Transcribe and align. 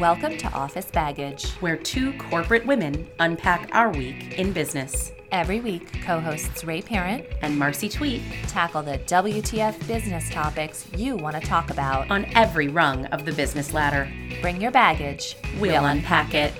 Welcome 0.00 0.38
to 0.38 0.50
Office 0.52 0.86
Baggage. 0.86 1.50
where 1.60 1.76
two 1.76 2.14
corporate 2.14 2.64
women 2.64 3.06
unpack 3.18 3.68
our 3.72 3.90
week 3.90 4.38
in 4.38 4.50
business. 4.50 5.12
Every 5.30 5.60
week, 5.60 6.02
co 6.02 6.18
hosts 6.18 6.64
Ray 6.64 6.80
Parent 6.80 7.26
And 7.42 7.58
Marcy 7.58 7.90
Tweet 7.90 8.22
tackle 8.48 8.82
the 8.82 8.96
WTF 9.00 9.86
business 9.86 10.30
topics 10.30 10.86
you 10.96 11.16
want 11.16 11.36
to 11.38 11.46
talk 11.46 11.68
about. 11.70 12.10
on 12.10 12.24
every 12.34 12.68
rung 12.68 13.04
of 13.06 13.26
the 13.26 13.32
business 13.32 13.74
ladder. 13.74 14.10
Bring 14.40 14.58
your 14.58 14.70
baggage. 14.70 15.36
We'll 15.58 15.84
unpack 15.84 16.32
it. 16.32 16.54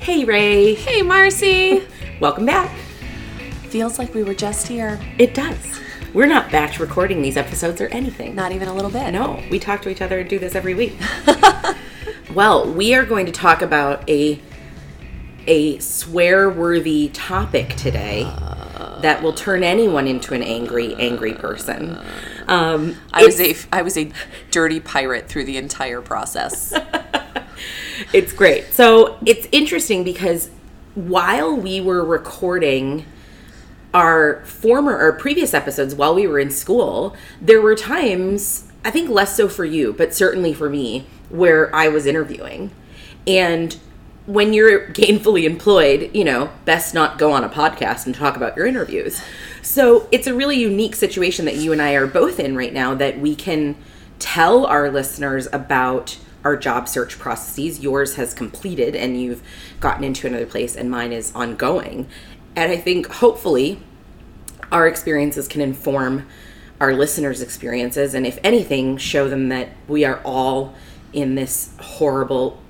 Hey, 0.00 0.26
Ray. 0.26 0.74
Hey, 0.74 1.00
Marcy. 1.00 1.82
Welcome 2.20 2.44
back. 2.44 2.70
Feels 3.70 3.98
like 3.98 4.12
we 4.14 4.22
were 4.22 4.34
just 4.34 4.68
here. 4.68 5.00
It 5.18 5.32
does. 5.32 5.80
We're 6.14 6.26
not 6.26 6.50
batch 6.50 6.80
recording 6.80 7.20
these 7.20 7.36
episodes 7.36 7.80
or 7.80 7.88
anything. 7.88 8.34
Not 8.34 8.52
even 8.52 8.68
a 8.68 8.74
little 8.74 8.90
bit. 8.90 9.10
No, 9.12 9.42
we 9.50 9.58
talk 9.58 9.82
to 9.82 9.90
each 9.90 10.00
other 10.00 10.18
and 10.20 10.28
do 10.28 10.38
this 10.38 10.54
every 10.54 10.74
week. 10.74 10.98
well, 12.34 12.70
we 12.70 12.94
are 12.94 13.04
going 13.04 13.26
to 13.26 13.32
talk 13.32 13.62
about 13.62 14.08
a 14.08 14.40
a 15.46 15.78
swear-worthy 15.78 17.08
topic 17.08 17.70
today 17.70 18.22
that 19.00 19.22
will 19.22 19.32
turn 19.32 19.62
anyone 19.62 20.06
into 20.06 20.34
an 20.34 20.42
angry, 20.42 20.94
angry 20.96 21.32
person. 21.32 21.98
Um, 22.46 22.96
I 23.12 23.24
was 23.24 23.40
a 23.40 23.54
I 23.72 23.82
was 23.82 23.96
a 23.96 24.10
dirty 24.50 24.80
pirate 24.80 25.28
through 25.28 25.44
the 25.44 25.56
entire 25.58 26.00
process. 26.00 26.72
it's 28.12 28.32
great. 28.32 28.72
So 28.72 29.18
it's 29.26 29.46
interesting 29.52 30.04
because 30.04 30.50
while 30.94 31.54
we 31.54 31.80
were 31.80 32.04
recording 32.04 33.04
our 33.94 34.44
former 34.44 34.96
or 34.96 35.12
previous 35.12 35.54
episodes 35.54 35.94
while 35.94 36.14
we 36.14 36.26
were 36.26 36.38
in 36.38 36.50
school, 36.50 37.16
there 37.40 37.60
were 37.60 37.74
times, 37.74 38.64
I 38.84 38.90
think 38.90 39.08
less 39.08 39.36
so 39.36 39.48
for 39.48 39.64
you, 39.64 39.92
but 39.92 40.14
certainly 40.14 40.52
for 40.52 40.68
me, 40.68 41.06
where 41.30 41.74
I 41.74 41.88
was 41.88 42.06
interviewing. 42.06 42.70
And 43.26 43.76
when 44.26 44.52
you're 44.52 44.86
gainfully 44.92 45.44
employed, 45.44 46.10
you 46.14 46.24
know, 46.24 46.50
best 46.64 46.94
not 46.94 47.18
go 47.18 47.32
on 47.32 47.44
a 47.44 47.48
podcast 47.48 48.06
and 48.06 48.14
talk 48.14 48.36
about 48.36 48.56
your 48.56 48.66
interviews. 48.66 49.22
So 49.62 50.08
it's 50.12 50.26
a 50.26 50.34
really 50.34 50.58
unique 50.58 50.94
situation 50.94 51.44
that 51.46 51.56
you 51.56 51.72
and 51.72 51.82
I 51.82 51.92
are 51.94 52.06
both 52.06 52.38
in 52.38 52.56
right 52.56 52.72
now 52.72 52.94
that 52.94 53.18
we 53.18 53.34
can 53.34 53.76
tell 54.18 54.66
our 54.66 54.90
listeners 54.90 55.48
about 55.52 56.18
our 56.44 56.56
job 56.56 56.88
search 56.88 57.18
processes. 57.18 57.80
Yours 57.80 58.14
has 58.14 58.32
completed 58.32 58.94
and 58.94 59.20
you've 59.20 59.42
gotten 59.80 60.04
into 60.04 60.26
another 60.26 60.46
place, 60.46 60.76
and 60.76 60.90
mine 60.90 61.12
is 61.12 61.32
ongoing. 61.34 62.08
And 62.58 62.72
I 62.72 62.76
think 62.76 63.06
hopefully 63.06 63.80
our 64.72 64.88
experiences 64.88 65.46
can 65.46 65.60
inform 65.60 66.26
our 66.80 66.92
listeners' 66.92 67.40
experiences, 67.40 68.14
and 68.14 68.26
if 68.26 68.36
anything, 68.42 68.96
show 68.96 69.28
them 69.28 69.48
that 69.50 69.68
we 69.86 70.04
are 70.04 70.20
all 70.24 70.74
in 71.12 71.36
this 71.36 71.70
horrible 71.80 72.60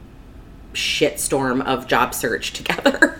shitstorm 0.74 1.64
of 1.64 1.86
job 1.86 2.12
search 2.12 2.52
together. 2.52 3.18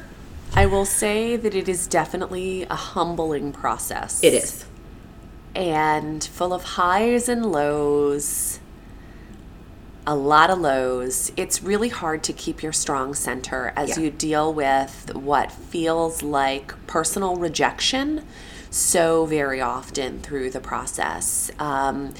I 0.54 0.66
will 0.66 0.84
say 0.84 1.36
that 1.36 1.54
it 1.54 1.70
is 1.70 1.86
definitely 1.86 2.64
a 2.64 2.76
humbling 2.76 3.50
process. 3.50 4.22
It 4.22 4.34
is. 4.34 4.66
And 5.54 6.22
full 6.22 6.52
of 6.52 6.62
highs 6.62 7.30
and 7.30 7.50
lows. 7.50 8.60
A 10.10 10.14
lot 10.16 10.48
of 10.48 10.58
lows. 10.58 11.30
It's 11.36 11.62
really 11.62 11.90
hard 11.90 12.22
to 12.24 12.32
keep 12.32 12.62
your 12.62 12.72
strong 12.72 13.12
center 13.12 13.74
as 13.76 13.90
Yeah. 13.90 14.04
you 14.04 14.10
deal 14.10 14.54
with 14.54 15.14
what 15.14 15.52
feels 15.52 16.22
like 16.22 16.74
personal 16.86 17.36
rejection 17.36 18.22
so 18.70 19.26
very 19.26 19.60
often 19.60 20.20
through 20.20 20.48
the 20.48 20.60
process. 20.60 21.50
Um, 21.58 22.14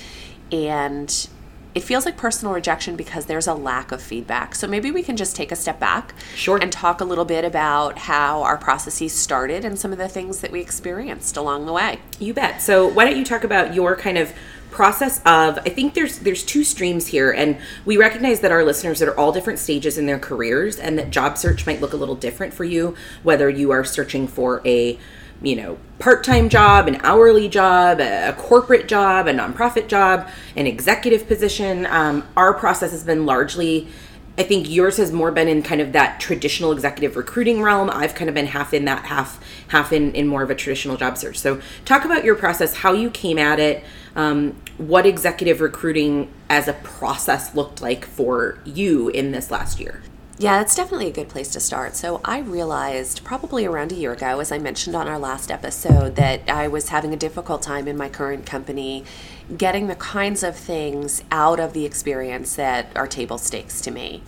and 0.53 1.29
it 1.75 1.83
feels 1.83 2.05
like 2.05 2.19
personal 2.19 2.53
rejection 2.53 2.95
because 2.95 3.25
there's 3.25 3.47
a 3.47 3.55
lack 3.55 3.91
of 3.91 4.03
feedback. 4.03 4.55
So 4.55 4.67
maybe 4.67 4.91
we 4.91 5.03
can 5.03 5.17
just 5.17 5.35
take 5.35 5.51
a 5.51 5.57
step 5.57 5.81
back 5.81 6.13
Sure. 6.35 6.59
and 6.61 6.71
talk 6.71 7.01
a 7.01 7.05
little 7.07 7.25
bit 7.25 7.43
about 7.43 7.97
how 8.01 8.43
our 8.43 8.59
processes 8.59 9.15
started 9.15 9.65
and 9.65 9.79
some 9.79 9.93
of 9.93 9.99
the 9.99 10.09
things 10.09 10.41
that 10.41 10.53
we 10.53 10.61
experienced 10.61 11.39
along 11.39 11.65
the 11.65 11.73
way. 11.73 12.01
You 12.19 12.35
bet. 12.35 12.61
So 12.61 12.87
why 12.87 13.07
don't 13.07 13.17
you 13.17 13.25
talk 13.25 13.45
about 13.45 13.73
your 13.75 13.97
kind 13.97 14.19
of 14.19 14.35
process 14.79 15.19
of 15.27 15.59
I 15.59 15.71
think 15.71 15.95
there's 15.95 16.21
there's 16.21 16.45
two 16.45 16.63
streams 16.63 17.09
here 17.09 17.33
and 17.33 17.59
we 17.85 17.97
recognize 17.97 18.39
that 18.43 18.53
our 18.53 18.63
listeners 18.63 19.01
that 19.01 19.09
are 19.09 19.19
all 19.19 19.33
different 19.33 19.59
stages 19.59 19.99
in 19.99 20.07
their 20.07 20.21
careers 20.21 20.79
and 20.79 20.97
that 21.01 21.11
job 21.11 21.37
search 21.37 21.67
might 21.67 21.81
look 21.81 21.95
a 21.95 21.97
little 21.97 22.15
different 22.15 22.55
for 22.55 22.63
you 22.63 22.95
whether 23.25 23.51
you 23.51 23.73
are 23.73 23.83
searching 23.83 24.29
for 24.29 24.63
a 24.65 24.97
you 25.43 25.57
know 25.57 25.79
part-time 25.99 26.49
job 26.49 26.87
an 26.87 27.01
hourly 27.03 27.49
job 27.49 27.99
a 27.99 28.33
corporate 28.39 28.87
job 28.87 29.27
a 29.27 29.33
nonprofit 29.33 29.89
job 29.89 30.29
an 30.55 30.69
executive 30.69 31.27
position 31.27 31.85
um, 31.87 32.25
our 32.37 32.55
process 32.55 32.93
has 32.93 33.03
been 33.03 33.27
largely 33.27 33.89
I 34.39 34.45
think 34.45 34.71
yours 34.71 34.99
has 34.99 35.11
more 35.11 35.33
been 35.33 35.49
in 35.49 35.65
kind 35.65 35.81
of 35.81 35.93
that 35.95 36.21
traditional 36.21 36.71
executive 36.71 37.17
recruiting 37.17 37.61
realm. 37.61 37.91
I've 37.91 38.15
kind 38.15 38.29
of 38.29 38.37
been 38.37 38.47
half 38.47 38.73
in 38.73 38.85
that, 38.85 39.07
half 39.07 39.45
half 39.67 39.93
in 39.93 40.13
in 40.13 40.29
more 40.29 40.45
of 40.45 40.51
a 40.51 40.55
traditional 40.55 40.97
job 40.97 41.19
search. 41.19 41.37
So, 41.37 41.61
talk 41.85 42.05
about 42.05 42.25
your 42.25 42.37
process, 42.37 42.73
how 42.77 42.93
you 42.93 43.11
came 43.11 43.37
at 43.37 43.59
it, 43.59 43.83
um, 44.19 44.57
what 44.79 45.07
executive 45.07 45.61
recruiting 45.61 46.29
as 46.51 46.67
a 46.67 46.73
process 46.73 47.55
looked 47.55 47.81
like 47.81 48.05
for 48.05 48.59
you 48.65 49.09
in 49.09 49.31
this 49.31 49.51
last 49.51 49.79
year. 49.79 50.03
Yeah, 50.41 50.59
that's 50.59 50.75
definitely 50.75 51.07
a 51.07 51.13
good 51.13 51.29
place 51.29 51.51
to 51.53 51.61
start. 51.61 51.97
So, 51.97 52.21
I 52.25 52.41
realized 52.41 53.25
probably 53.25 53.65
around 53.65 53.93
a 53.93 53.95
year 53.95 54.13
ago, 54.13 54.41
as 54.41 54.53
I 54.53 54.59
mentioned 54.59 54.95
on 54.95 55.09
our 55.09 55.19
last 55.19 55.51
episode, 55.51 56.17
that 56.17 56.49
I 56.49 56.69
was 56.69 56.89
having 56.91 57.13
a 57.13 57.17
difficult 57.17 57.63
time 57.63 57.89
in 57.89 57.97
my 57.97 58.09
current 58.09 58.45
company 58.45 59.05
getting 59.57 59.87
the 59.87 59.97
kinds 59.97 60.43
of 60.43 60.57
things 60.57 61.23
out 61.31 61.59
of 61.59 61.73
the 61.73 61.85
experience 61.85 62.55
that 62.57 62.89
are 62.95 63.07
table 63.07 63.39
stakes 63.39 63.81
to 63.83 63.91
me. 63.91 64.23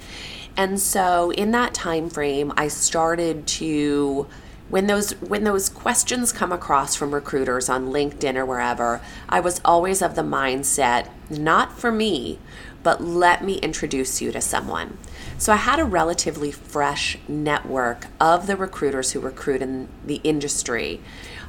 And 0.57 0.81
so, 0.81 1.31
in 1.31 1.51
that 1.53 1.75
time 1.75 2.11
frame, 2.11 2.53
I 2.57 2.69
started 2.69 3.47
to 3.49 4.27
when 4.71 4.87
those 4.87 5.11
when 5.21 5.45
those 5.45 5.69
questions 5.69 6.33
come 6.33 6.53
across 6.53 6.95
from 6.95 7.13
recruiters 7.13 7.69
on 7.69 7.91
LinkedIn 7.91 8.37
or 8.37 8.47
wherever, 8.47 9.01
I 9.29 9.41
was 9.41 9.61
always 9.65 10.01
of 10.01 10.15
the 10.15 10.23
mindset, 10.23 11.09
not 11.29 11.79
for 11.79 11.91
me, 11.91 12.39
but 12.83 13.03
let 13.03 13.45
me 13.45 13.59
introduce 13.59 14.23
you 14.23 14.33
to 14.33 14.41
someone. 14.41 14.97
So 15.39 15.53
I 15.53 15.57
had 15.57 15.79
a 15.79 15.85
relatively 15.85 16.51
fresh 16.51 17.19
network 17.27 18.07
of 18.21 18.47
the 18.47 18.57
recruiters 18.57 19.13
who 19.13 19.21
recruit 19.21 19.63
in 19.63 19.89
the 20.07 20.21
industry, 20.23 21.01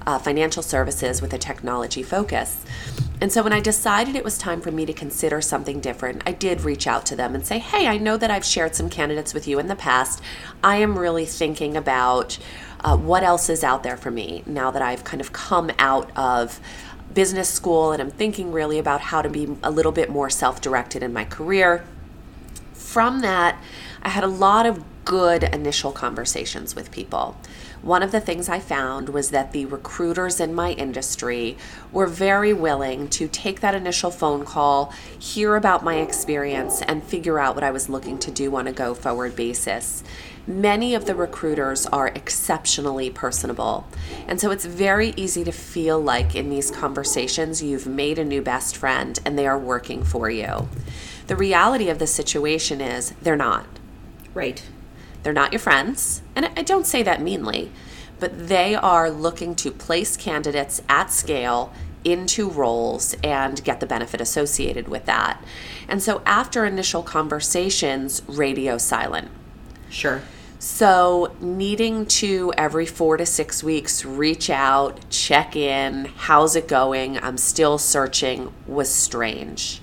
uh, 0.06 0.18
financial 0.18 0.64
services 0.64 1.22
with 1.22 1.34
a 1.34 1.38
technology 1.38 2.04
focus. 2.04 2.66
And 3.22 3.32
so 3.32 3.44
when 3.44 3.54
I 3.54 3.60
decided 3.60 4.16
it 4.16 4.24
was 4.24 4.38
time 4.38 4.62
for 4.62 4.72
me 4.72 4.86
to 4.88 4.94
consider 4.94 5.42
something 5.42 5.80
different, 5.80 6.24
I 6.26 6.32
did 6.32 6.62
reach 6.62 6.88
out 6.88 7.06
to 7.08 7.16
them 7.16 7.36
and 7.36 7.46
say, 7.46 7.60
hey, 7.60 7.88
I 7.88 7.98
know 7.98 8.18
that 8.18 8.32
I've 8.32 8.46
shared 8.46 8.76
some 8.76 8.90
candidates 8.90 9.34
with 9.34 9.48
you 9.48 9.60
in 9.60 9.68
the 9.68 9.76
past. 9.76 10.22
I 10.64 10.78
am 10.78 10.98
really 10.98 11.26
thinking 11.26 11.78
about 11.78 12.40
uh, 12.84 12.98
what 12.98 13.24
else 13.24 13.50
is 13.50 13.64
out 13.64 13.84
there 13.84 13.98
for 13.98 14.12
me 14.12 14.44
now 14.46 14.72
that 14.72 14.82
I've 14.82 15.04
kind 15.04 15.22
of 15.22 15.32
come 15.32 15.72
out 15.78 16.12
of 16.18 16.60
business 17.14 17.50
school 17.50 17.92
and 17.92 18.02
I'm 18.02 18.12
thinking 18.12 18.52
really 18.52 18.80
about 18.80 19.02
how 19.02 19.22
to 19.22 19.30
be 19.30 19.56
a 19.64 19.72
little 19.72 19.92
bit 19.92 20.10
more 20.10 20.30
self 20.30 20.62
directed 20.62 21.04
in 21.04 21.14
my 21.14 21.26
career. 21.26 21.86
From 22.74 23.22
that, 23.22 23.62
I 24.02 24.10
had 24.10 24.24
a 24.24 24.28
lot 24.28 24.66
of 24.66 24.84
good 25.06 25.44
initial 25.44 25.92
conversations 25.92 26.76
with 26.76 26.92
people. 26.92 27.36
One 27.82 28.04
of 28.04 28.12
the 28.12 28.20
things 28.20 28.48
I 28.48 28.60
found 28.60 29.10
was 29.10 29.32
that 29.32 29.54
the 29.54 29.66
recruiters 29.66 30.40
in 30.40 30.54
my 30.54 30.72
industry 30.74 31.58
were 31.92 32.06
very 32.06 32.54
willing 32.54 33.08
to 33.10 33.28
take 33.28 33.62
that 33.62 33.74
initial 33.74 34.12
phone 34.12 34.46
call, 34.46 34.94
hear 35.18 35.56
about 35.56 35.84
my 35.84 35.96
experience, 35.96 36.84
and 36.84 37.04
figure 37.04 37.40
out 37.40 37.56
what 37.56 37.64
I 37.64 37.72
was 37.72 37.90
looking 37.90 38.20
to 38.20 38.30
do 38.30 38.56
on 38.56 38.68
a 38.68 38.74
go 38.74 38.94
forward 38.94 39.36
basis. 39.36 40.04
Many 40.48 40.96
of 40.96 41.06
the 41.06 41.14
recruiters 41.14 41.86
are 41.88 42.08
exceptionally 42.08 43.10
personable. 43.10 43.86
And 44.28 44.42
so 44.42 44.50
it's 44.50 44.66
very 44.66 45.14
easy 45.16 45.44
to 45.44 45.52
feel 45.52 46.00
like 46.00 46.36
in 46.36 46.50
these 46.50 46.72
conversations 46.72 47.62
you've 47.62 47.86
made 47.86 48.18
a 48.18 48.26
new 48.26 48.42
best 48.42 48.76
friend 48.76 49.20
and 49.24 49.38
they 49.38 49.46
are 49.46 49.58
working 49.58 50.04
for 50.04 50.30
you. 50.30 50.68
The 51.28 51.36
reality 51.36 51.90
of 51.90 52.00
the 52.00 52.08
situation 52.08 52.82
is 52.82 53.12
they're 53.22 53.36
not. 53.36 53.68
Right. 54.34 54.64
They're 55.24 55.32
not 55.32 55.54
your 55.54 55.60
friends. 55.60 56.24
And 56.36 56.48
I 56.58 56.64
don't 56.64 56.88
say 56.88 57.04
that 57.04 57.22
meanly, 57.22 57.72
but 58.20 58.48
they 58.48 58.74
are 58.76 59.12
looking 59.12 59.56
to 59.56 59.72
place 59.72 60.18
candidates 60.18 60.82
at 60.90 61.12
scale 61.12 61.72
into 62.04 62.50
roles 62.50 63.16
and 63.24 63.64
get 63.64 63.80
the 63.80 63.86
benefit 63.86 64.20
associated 64.20 64.88
with 64.88 65.06
that. 65.06 65.44
And 65.88 66.02
so 66.02 66.24
after 66.26 66.66
initial 66.66 67.04
conversations, 67.04 68.24
radio 68.28 68.80
silent. 68.80 69.30
Sure. 69.90 70.22
So, 70.64 71.36
needing 71.40 72.06
to 72.06 72.54
every 72.56 72.86
four 72.86 73.18
to 73.18 73.26
six 73.26 73.64
weeks 73.64 74.06
reach 74.06 74.48
out, 74.48 75.10
check 75.10 75.56
in, 75.56 76.06
how's 76.16 76.56
it 76.56 76.68
going? 76.68 77.18
I'm 77.18 77.38
still 77.38 77.80
searching 77.80 78.54
was 78.68 78.94
strange. 78.94 79.82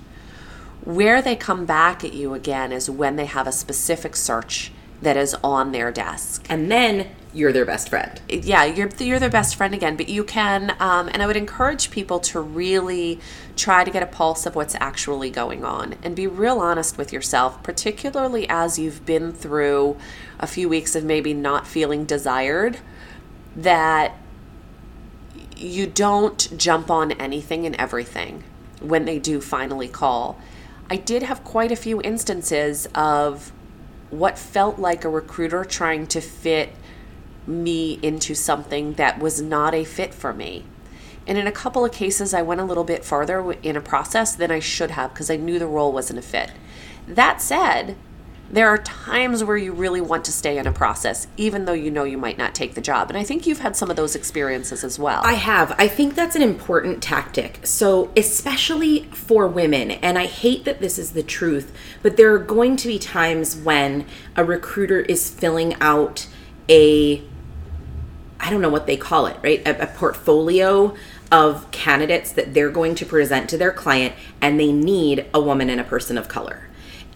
Where 0.84 1.20
they 1.20 1.34
come 1.34 1.66
back 1.66 2.04
at 2.04 2.12
you 2.12 2.32
again 2.32 2.70
is 2.70 2.88
when 2.88 3.16
they 3.16 3.24
have 3.24 3.48
a 3.48 3.52
specific 3.52 4.14
search 4.14 4.70
that 5.02 5.16
is 5.16 5.34
on 5.42 5.72
their 5.72 5.90
desk. 5.90 6.46
And 6.48 6.70
then 6.70 7.08
you're 7.34 7.52
their 7.52 7.64
best 7.64 7.88
friend. 7.88 8.20
Yeah, 8.28 8.64
you're 8.64 8.88
you're 8.98 9.18
their 9.18 9.28
best 9.28 9.56
friend 9.56 9.74
again. 9.74 9.96
But 9.96 10.08
you 10.08 10.24
can, 10.24 10.76
um, 10.80 11.08
and 11.12 11.22
I 11.22 11.26
would 11.26 11.36
encourage 11.36 11.90
people 11.90 12.20
to 12.20 12.40
really 12.40 13.20
try 13.56 13.84
to 13.84 13.90
get 13.90 14.02
a 14.02 14.06
pulse 14.06 14.46
of 14.46 14.54
what's 14.54 14.74
actually 14.76 15.30
going 15.30 15.64
on 15.64 15.96
and 16.02 16.16
be 16.16 16.26
real 16.26 16.58
honest 16.58 16.96
with 16.96 17.12
yourself, 17.12 17.62
particularly 17.62 18.48
as 18.48 18.78
you've 18.78 19.04
been 19.04 19.32
through 19.32 19.96
a 20.38 20.46
few 20.46 20.68
weeks 20.68 20.94
of 20.94 21.04
maybe 21.04 21.34
not 21.34 21.66
feeling 21.66 22.04
desired. 22.04 22.78
That 23.56 24.16
you 25.56 25.86
don't 25.86 26.56
jump 26.56 26.90
on 26.90 27.12
anything 27.12 27.66
and 27.66 27.74
everything 27.76 28.44
when 28.80 29.04
they 29.04 29.18
do 29.18 29.40
finally 29.40 29.88
call. 29.88 30.40
I 30.90 30.96
did 30.96 31.22
have 31.22 31.44
quite 31.44 31.72
a 31.72 31.76
few 31.76 32.00
instances 32.02 32.86
of 32.94 33.52
what 34.10 34.38
felt 34.38 34.78
like 34.78 35.04
a 35.04 35.08
recruiter 35.08 35.64
trying 35.64 36.06
to 36.08 36.20
fit 36.20 36.74
me 37.46 37.98
into 38.02 38.34
something 38.34 38.94
that 38.94 39.18
was 39.18 39.40
not 39.40 39.74
a 39.74 39.84
fit 39.84 40.14
for 40.14 40.32
me. 40.32 40.64
And 41.26 41.36
in 41.36 41.46
a 41.46 41.52
couple 41.52 41.84
of 41.84 41.92
cases, 41.92 42.32
I 42.32 42.40
went 42.40 42.60
a 42.60 42.64
little 42.64 42.84
bit 42.84 43.04
farther 43.04 43.52
in 43.62 43.76
a 43.76 43.82
process 43.82 44.34
than 44.34 44.50
I 44.50 44.60
should 44.60 44.92
have 44.92 45.12
because 45.12 45.30
I 45.30 45.36
knew 45.36 45.58
the 45.58 45.66
role 45.66 45.92
wasn't 45.92 46.18
a 46.18 46.22
fit. 46.22 46.52
That 47.06 47.42
said, 47.42 47.96
there 48.50 48.68
are 48.68 48.78
times 48.78 49.44
where 49.44 49.56
you 49.56 49.72
really 49.72 50.00
want 50.00 50.24
to 50.24 50.32
stay 50.32 50.56
in 50.56 50.66
a 50.66 50.72
process, 50.72 51.26
even 51.36 51.66
though 51.66 51.74
you 51.74 51.90
know 51.90 52.04
you 52.04 52.16
might 52.16 52.38
not 52.38 52.54
take 52.54 52.74
the 52.74 52.80
job. 52.80 53.10
And 53.10 53.18
I 53.18 53.22
think 53.22 53.46
you've 53.46 53.60
had 53.60 53.76
some 53.76 53.90
of 53.90 53.96
those 53.96 54.14
experiences 54.14 54.84
as 54.84 54.98
well. 54.98 55.20
I 55.24 55.34
have. 55.34 55.74
I 55.78 55.86
think 55.86 56.14
that's 56.14 56.34
an 56.34 56.42
important 56.42 57.02
tactic. 57.02 57.60
So, 57.64 58.10
especially 58.16 59.04
for 59.04 59.46
women, 59.46 59.90
and 59.90 60.18
I 60.18 60.26
hate 60.26 60.64
that 60.64 60.80
this 60.80 60.98
is 60.98 61.12
the 61.12 61.22
truth, 61.22 61.74
but 62.02 62.16
there 62.16 62.32
are 62.32 62.38
going 62.38 62.76
to 62.78 62.88
be 62.88 62.98
times 62.98 63.54
when 63.54 64.06
a 64.34 64.44
recruiter 64.44 65.00
is 65.00 65.28
filling 65.28 65.74
out 65.80 66.26
a 66.68 67.22
I 68.40 68.50
don't 68.50 68.60
know 68.60 68.70
what 68.70 68.86
they 68.86 68.96
call 68.96 69.26
it, 69.26 69.36
right? 69.42 69.66
A, 69.66 69.82
a, 69.82 69.86
portfolio 69.88 70.94
of 71.32 71.68
candidates 71.72 72.30
that 72.32 72.54
they're 72.54 72.70
going 72.70 72.94
to 72.94 73.04
present 73.04 73.50
to 73.50 73.58
their 73.58 73.72
client, 73.72 74.14
and 74.40 74.60
they 74.60 74.70
need 74.70 75.26
a 75.34 75.40
woman 75.40 75.68
and 75.68 75.80
a 75.80 75.84
person 75.84 76.16
of 76.16 76.28
color. 76.28 76.67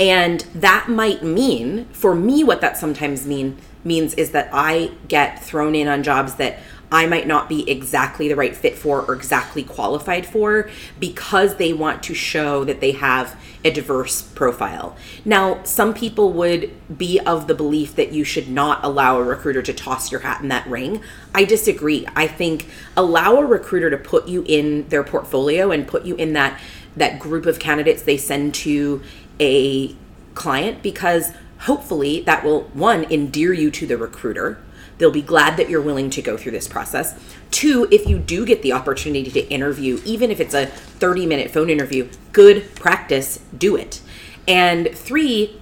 And 0.03 0.41
that 0.53 0.89
might 0.89 1.23
mean, 1.23 1.85
for 1.93 2.13
me, 2.13 2.43
what 2.43 2.61
that 2.61 2.77
sometimes 2.77 3.25
mean 3.25 3.57
means 3.85 4.15
is 4.15 4.33
that 4.33 4.49
I 4.53 4.91
get 5.07 5.45
thrown 5.45 5.77
in 5.77 5.87
on 5.87 6.03
jobs 6.03 6.35
that 6.37 6.59
I 6.91 7.07
might 7.07 7.29
not 7.29 7.49
be 7.49 7.69
exactly 7.71 8.27
the 8.27 8.35
right 8.35 8.55
fit 8.55 8.77
for 8.77 9.03
or 9.03 9.15
exactly 9.15 9.63
qualified 9.63 10.27
for 10.27 10.69
because 10.99 11.55
they 11.55 11.73
want 11.73 12.03
to 12.03 12.15
show 12.15 12.65
that 12.65 12.81
they 12.81 12.93
have 12.93 13.41
a 13.65 13.71
diverse 13.71 14.23
profile. 14.23 14.97
Now, 15.25 15.63
some 15.63 15.95
people 15.95 16.33
would 16.33 16.73
be 16.99 17.21
of 17.21 17.47
the 17.47 17.55
belief 17.55 17.95
that 17.95 18.13
you 18.13 18.25
should 18.25 18.49
not 18.49 18.85
allow 18.85 19.19
a 19.19 19.23
recruiter 19.23 19.63
to 19.63 19.73
toss 19.73 20.11
your 20.11 20.23
hat 20.23 20.43
in 20.43 20.49
that 20.49 20.67
ring. 20.67 21.01
I 21.33 21.45
disagree. 21.45 22.09
I 22.17 22.27
think 22.27 22.67
allow 22.97 23.37
a 23.37 23.47
recruiter 23.47 23.89
to 23.89 23.97
put 23.97 24.27
you 24.27 24.43
in 24.49 24.89
their 24.89 25.05
portfolio 25.05 25.71
and 25.71 25.87
put 25.87 26.05
you 26.05 26.17
in 26.17 26.33
that 26.33 26.61
that 26.97 27.19
group 27.19 27.47
of 27.47 27.59
candidates 27.59 28.03
they 28.03 28.17
send 28.17 28.55
to 28.55 29.03
a 29.43 29.97
client 30.35 30.83
because 30.83 31.33
hopefully 31.61 32.21
that 32.23 32.45
will 32.45 32.63
one 32.73 33.05
endear 33.11 33.53
you 33.53 33.71
to 33.71 33.87
the 33.87 33.99
recruiter 33.99 34.63
They'll 35.03 35.11
be 35.11 35.21
glad 35.21 35.57
that 35.57 35.69
you're 35.69 35.83
willing 35.83 36.11
to 36.11 36.23
go 36.23 36.37
through 36.37 36.53
this 36.53 36.69
process. 36.69 37.19
Two, 37.51 37.89
if 37.91 38.07
you 38.07 38.21
do 38.21 38.47
get 38.47 38.63
the 38.63 38.73
opportunity 38.73 39.33
to 39.33 39.41
interview, 39.49 40.01
even 40.05 40.31
if 40.31 40.39
it's 40.39 40.55
a 40.55 40.67
30 40.67 41.27
minute 41.27 41.51
phone 41.51 41.71
interview, 41.71 42.09
good 42.31 42.73
practice, 42.77 43.41
do 43.57 43.75
it. 43.75 44.01
And 44.47 44.91
three, 44.95 45.61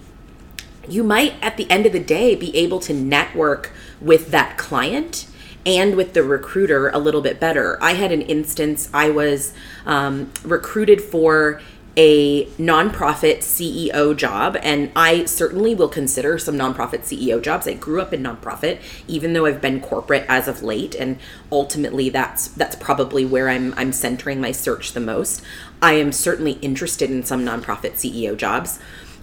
you 0.87 1.03
might 1.03 1.35
at 1.41 1.57
the 1.57 1.71
end 1.71 1.87
of 1.87 1.93
the 1.93 2.01
day 2.01 2.35
be 2.35 2.55
able 2.55 2.81
to 2.81 2.93
network 2.93 3.73
with 3.99 4.31
that 4.31 4.59
client 4.59 5.27
and 5.65 5.95
with 5.95 6.13
the 6.13 6.23
recruiter 6.23 6.91
a 6.91 6.99
little 6.99 7.23
bit 7.23 7.41
better. 7.41 7.83
I 7.83 7.93
had 7.93 8.13
an 8.13 8.21
instance, 8.21 8.91
I 8.93 9.09
was 9.09 9.55
um, 9.87 10.33
recruited 10.45 11.01
for 11.01 11.63
a 12.03 12.47
nonprofit 12.57 13.41
CEO 13.41 14.17
job, 14.17 14.57
and 14.63 14.91
I 14.97 15.27
certainly 15.27 15.75
will 15.75 15.91
consider 15.91 16.39
some 16.39 16.57
nonprofit 16.57 17.01
CEO 17.01 17.43
jobs. 17.43 17.69
I 17.69 17.75
grew 17.75 18.01
up 18.01 18.15
in 18.15 18.23
nonprofit, 18.23 18.81
even 19.07 19.35
though 19.35 19.45
I've 19.45 19.61
been 19.61 19.83
corporate 19.83 20.25
as 20.27 20.49
of 20.49 20.63
late, 20.63 20.95
and 20.95 21.19
ultimately 21.53 22.09
that's 22.09 22.49
that's 22.49 22.75
probably 22.75 23.27
where 23.27 23.51
I'm 23.51 23.75
I'm 23.77 23.93
centering 23.93 24.41
my 24.41 24.51
search 24.51 24.93
the 24.95 25.01
most. 25.01 25.43
I 25.83 25.93
am 25.93 26.11
certainly 26.11 26.53
interested 26.63 27.11
in 27.11 27.23
some 27.23 27.45
nonprofit 27.45 27.97
CEO 27.97 28.35
jobs 28.35 28.79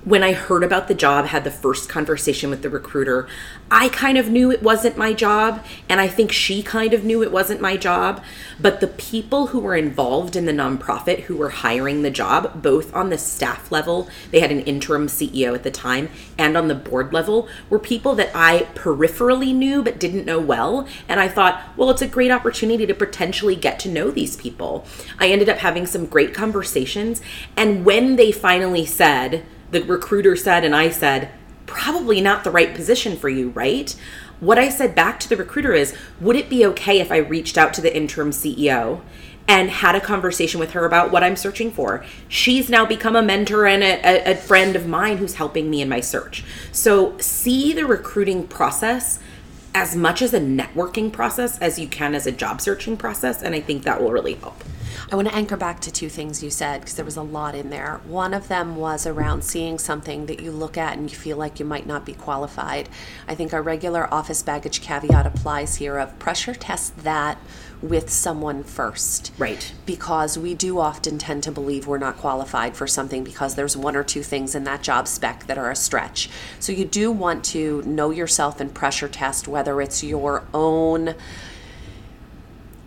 when 0.07 0.24
I 0.24 0.31
heard 0.31 0.63
about 0.63 0.88
the 0.88 0.94
job, 0.94 1.25
had 1.25 1.44
the 1.44 1.51
first 1.51 1.89
conversation 1.89 2.50
with 2.50 2.62
the 2.62 2.69
recruiter, 2.69 3.27
I 3.69 3.89
kind 3.89 4.18
of 4.18 4.30
knew 4.30 4.50
it 4.50 4.63
wasn't 4.63 4.98
my 4.98 5.12
job, 5.12 5.65
and 5.89 6.00
I 6.00 6.07
think 6.07 6.31
she 6.31 6.63
kind 6.63 6.94
of 6.94 7.04
knew 7.04 7.21
it 7.21 7.31
wasn't 7.31 7.59
my 7.59 7.75
job. 7.75 8.24
But 8.57 8.80
the 8.80 8.88
people 8.88 9.48
who 9.48 9.59
were 9.59 9.75
involved 9.75 10.38
in 10.38 10.45
the 10.45 10.54
nonprofit 10.54 11.24
who 11.24 11.36
were 11.36 11.50
hiring 11.50 12.04
the 12.04 12.09
job, 12.09 12.62
both 12.62 12.95
on 12.95 13.09
the 13.09 13.18
staff 13.18 13.69
level, 13.69 14.07
they 14.31 14.39
had 14.39 14.50
an 14.50 14.62
interim 14.62 15.07
CEO 15.07 15.54
at 15.54 15.63
the 15.63 15.71
time, 15.71 16.07
and 16.38 16.56
on 16.56 16.69
the 16.69 16.75
board 16.75 17.12
level, 17.12 17.50
were 17.69 17.77
people 17.77 18.15
that 18.15 18.31
I 18.33 18.59
peripherally 18.75 19.54
knew 19.54 19.83
but 19.83 20.00
didn't 20.00 20.25
know 20.25 20.39
well. 20.39 20.88
And 21.09 21.19
I 21.19 21.27
thought, 21.27 21.62
well, 21.75 21.89
it's 21.89 22.01
a 22.01 22.07
great 22.07 22.31
opportunity 22.31 22.86
to 22.86 22.94
potentially 22.94 23.57
get 23.57 23.77
to 23.80 23.89
know 23.89 24.09
these 24.09 24.38
people. 24.38 24.88
I 25.19 25.27
ended 25.27 25.50
up 25.50 25.57
having 25.57 25.86
some 25.86 26.06
great 26.06 26.33
conversations, 26.33 27.21
and 27.57 27.83
when 27.83 28.15
they 28.15 28.31
finally 28.31 28.86
said, 28.86 29.44
the 29.72 29.81
recruiter 29.84 30.36
said 30.36 30.64
and 30.64 30.75
I 30.75 30.90
said, 30.90 31.31
probably 31.66 32.22
not 32.22 32.44
the 32.44 32.52
right 32.52 32.74
position 32.74 33.18
for 33.18 33.30
you, 33.30 33.50
right? 33.50 33.96
What 34.40 34.58
I 34.58 34.69
said 34.69 34.96
back 34.96 35.19
to 35.22 35.30
the 35.30 35.36
recruiter 35.36 35.74
is, 35.74 35.96
would 36.22 36.36
it 36.36 36.50
be 36.50 36.66
okay 36.68 37.00
if 37.00 37.12
I 37.12 37.18
reached 37.18 37.58
out 37.58 37.74
to 37.75 37.81
the 37.81 37.96
interim 37.96 38.31
CEO 38.31 39.02
and 39.48 39.69
had 39.69 39.96
a 39.96 40.02
conversation 40.02 40.60
with 40.60 40.72
her 40.72 40.86
about 40.86 41.12
what 41.12 41.24
I'm 41.24 41.36
searching 41.36 41.72
for? 41.72 42.06
She's 42.28 42.69
now 42.69 42.86
become 42.86 43.16
a 43.16 43.22
mentor 43.22 43.66
and 43.66 43.84
a, 43.84 44.31
a, 44.31 44.36
friend 44.36 44.75
of 44.75 44.88
mine 44.88 45.18
who's 45.18 45.36
helping 45.36 45.69
me 45.69 45.81
in 45.81 45.90
my 45.90 46.02
search. 46.02 46.44
So 46.72 47.18
see 47.18 47.74
the 47.74 47.86
recruiting 47.86 48.48
process 48.48 49.19
as 49.74 49.96
much 49.96 50.22
as 50.22 50.34
a 50.34 50.40
networking 50.40 51.12
process 51.12 51.58
as 51.60 51.78
you 51.78 51.88
can 51.88 52.16
as 52.16 52.25
a 52.25 52.31
job 52.31 52.62
searching 52.62 52.98
process, 52.98 53.42
and 53.42 53.54
I 53.54 53.60
think 53.60 53.84
that 53.84 54.02
will 54.02 54.12
really 54.12 54.34
help. 54.36 54.64
I 55.09 55.15
want 55.15 55.30
to 55.30 55.36
anchor 55.36 55.56
back 55.56 55.80
to 55.81 55.92
two 55.92 56.09
things 56.09 56.44
you 56.44 56.50
said 56.50 56.81
because 56.81 56.95
there 56.95 57.06
was 57.06 57.15
a 57.15 57.21
lot 57.21 57.56
in 57.56 57.69
there. 57.69 58.01
One 58.06 58.33
of 58.33 58.50
them 58.50 58.75
was 58.75 59.07
around 59.07 59.42
seeing 59.42 59.80
something 59.80 60.25
that 60.25 60.42
you 60.42 60.51
look 60.51 60.77
at 60.77 60.98
and 60.98 61.09
you 61.09 61.15
feel 61.15 61.38
like 61.38 61.62
you 61.62 61.65
might 61.65 61.88
not 61.88 62.06
be 62.06 62.12
qualified. 62.12 62.89
I 63.25 63.33
think 63.33 63.54
our 63.54 63.62
regular 63.62 64.13
office 64.13 64.44
baggage 64.44 64.81
caveat 64.81 65.25
applies 65.25 65.77
here 65.77 65.98
of 65.98 66.19
pressure 66.19 66.54
test 66.54 66.98
that 67.06 67.37
with 67.81 68.09
someone 68.09 68.64
first. 68.64 69.31
Right. 69.37 69.71
Because 69.85 70.37
we 70.37 70.54
do 70.54 70.78
often 70.78 71.18
tend 71.18 71.44
to 71.44 71.54
believe 71.54 71.87
we're 71.87 71.99
not 71.99 72.18
qualified 72.18 72.76
for 72.76 72.85
something 72.85 73.23
because 73.23 73.56
there's 73.56 73.78
one 73.78 73.95
or 73.95 74.04
two 74.04 74.23
things 74.23 74.56
in 74.56 74.66
that 74.66 74.83
job 74.83 75.07
spec 75.07 75.47
that 75.47 75.57
are 75.57 75.71
a 75.71 75.76
stretch. 75.76 76.30
So 76.59 76.73
you 76.73 76.83
do 76.83 77.14
want 77.14 77.45
to 77.45 77.81
know 77.83 78.09
yourself 78.09 78.59
and 78.59 78.73
pressure 78.73 79.07
test 79.07 79.47
whether 79.47 79.80
it's 79.80 80.04
your 80.04 80.44
own 80.54 81.16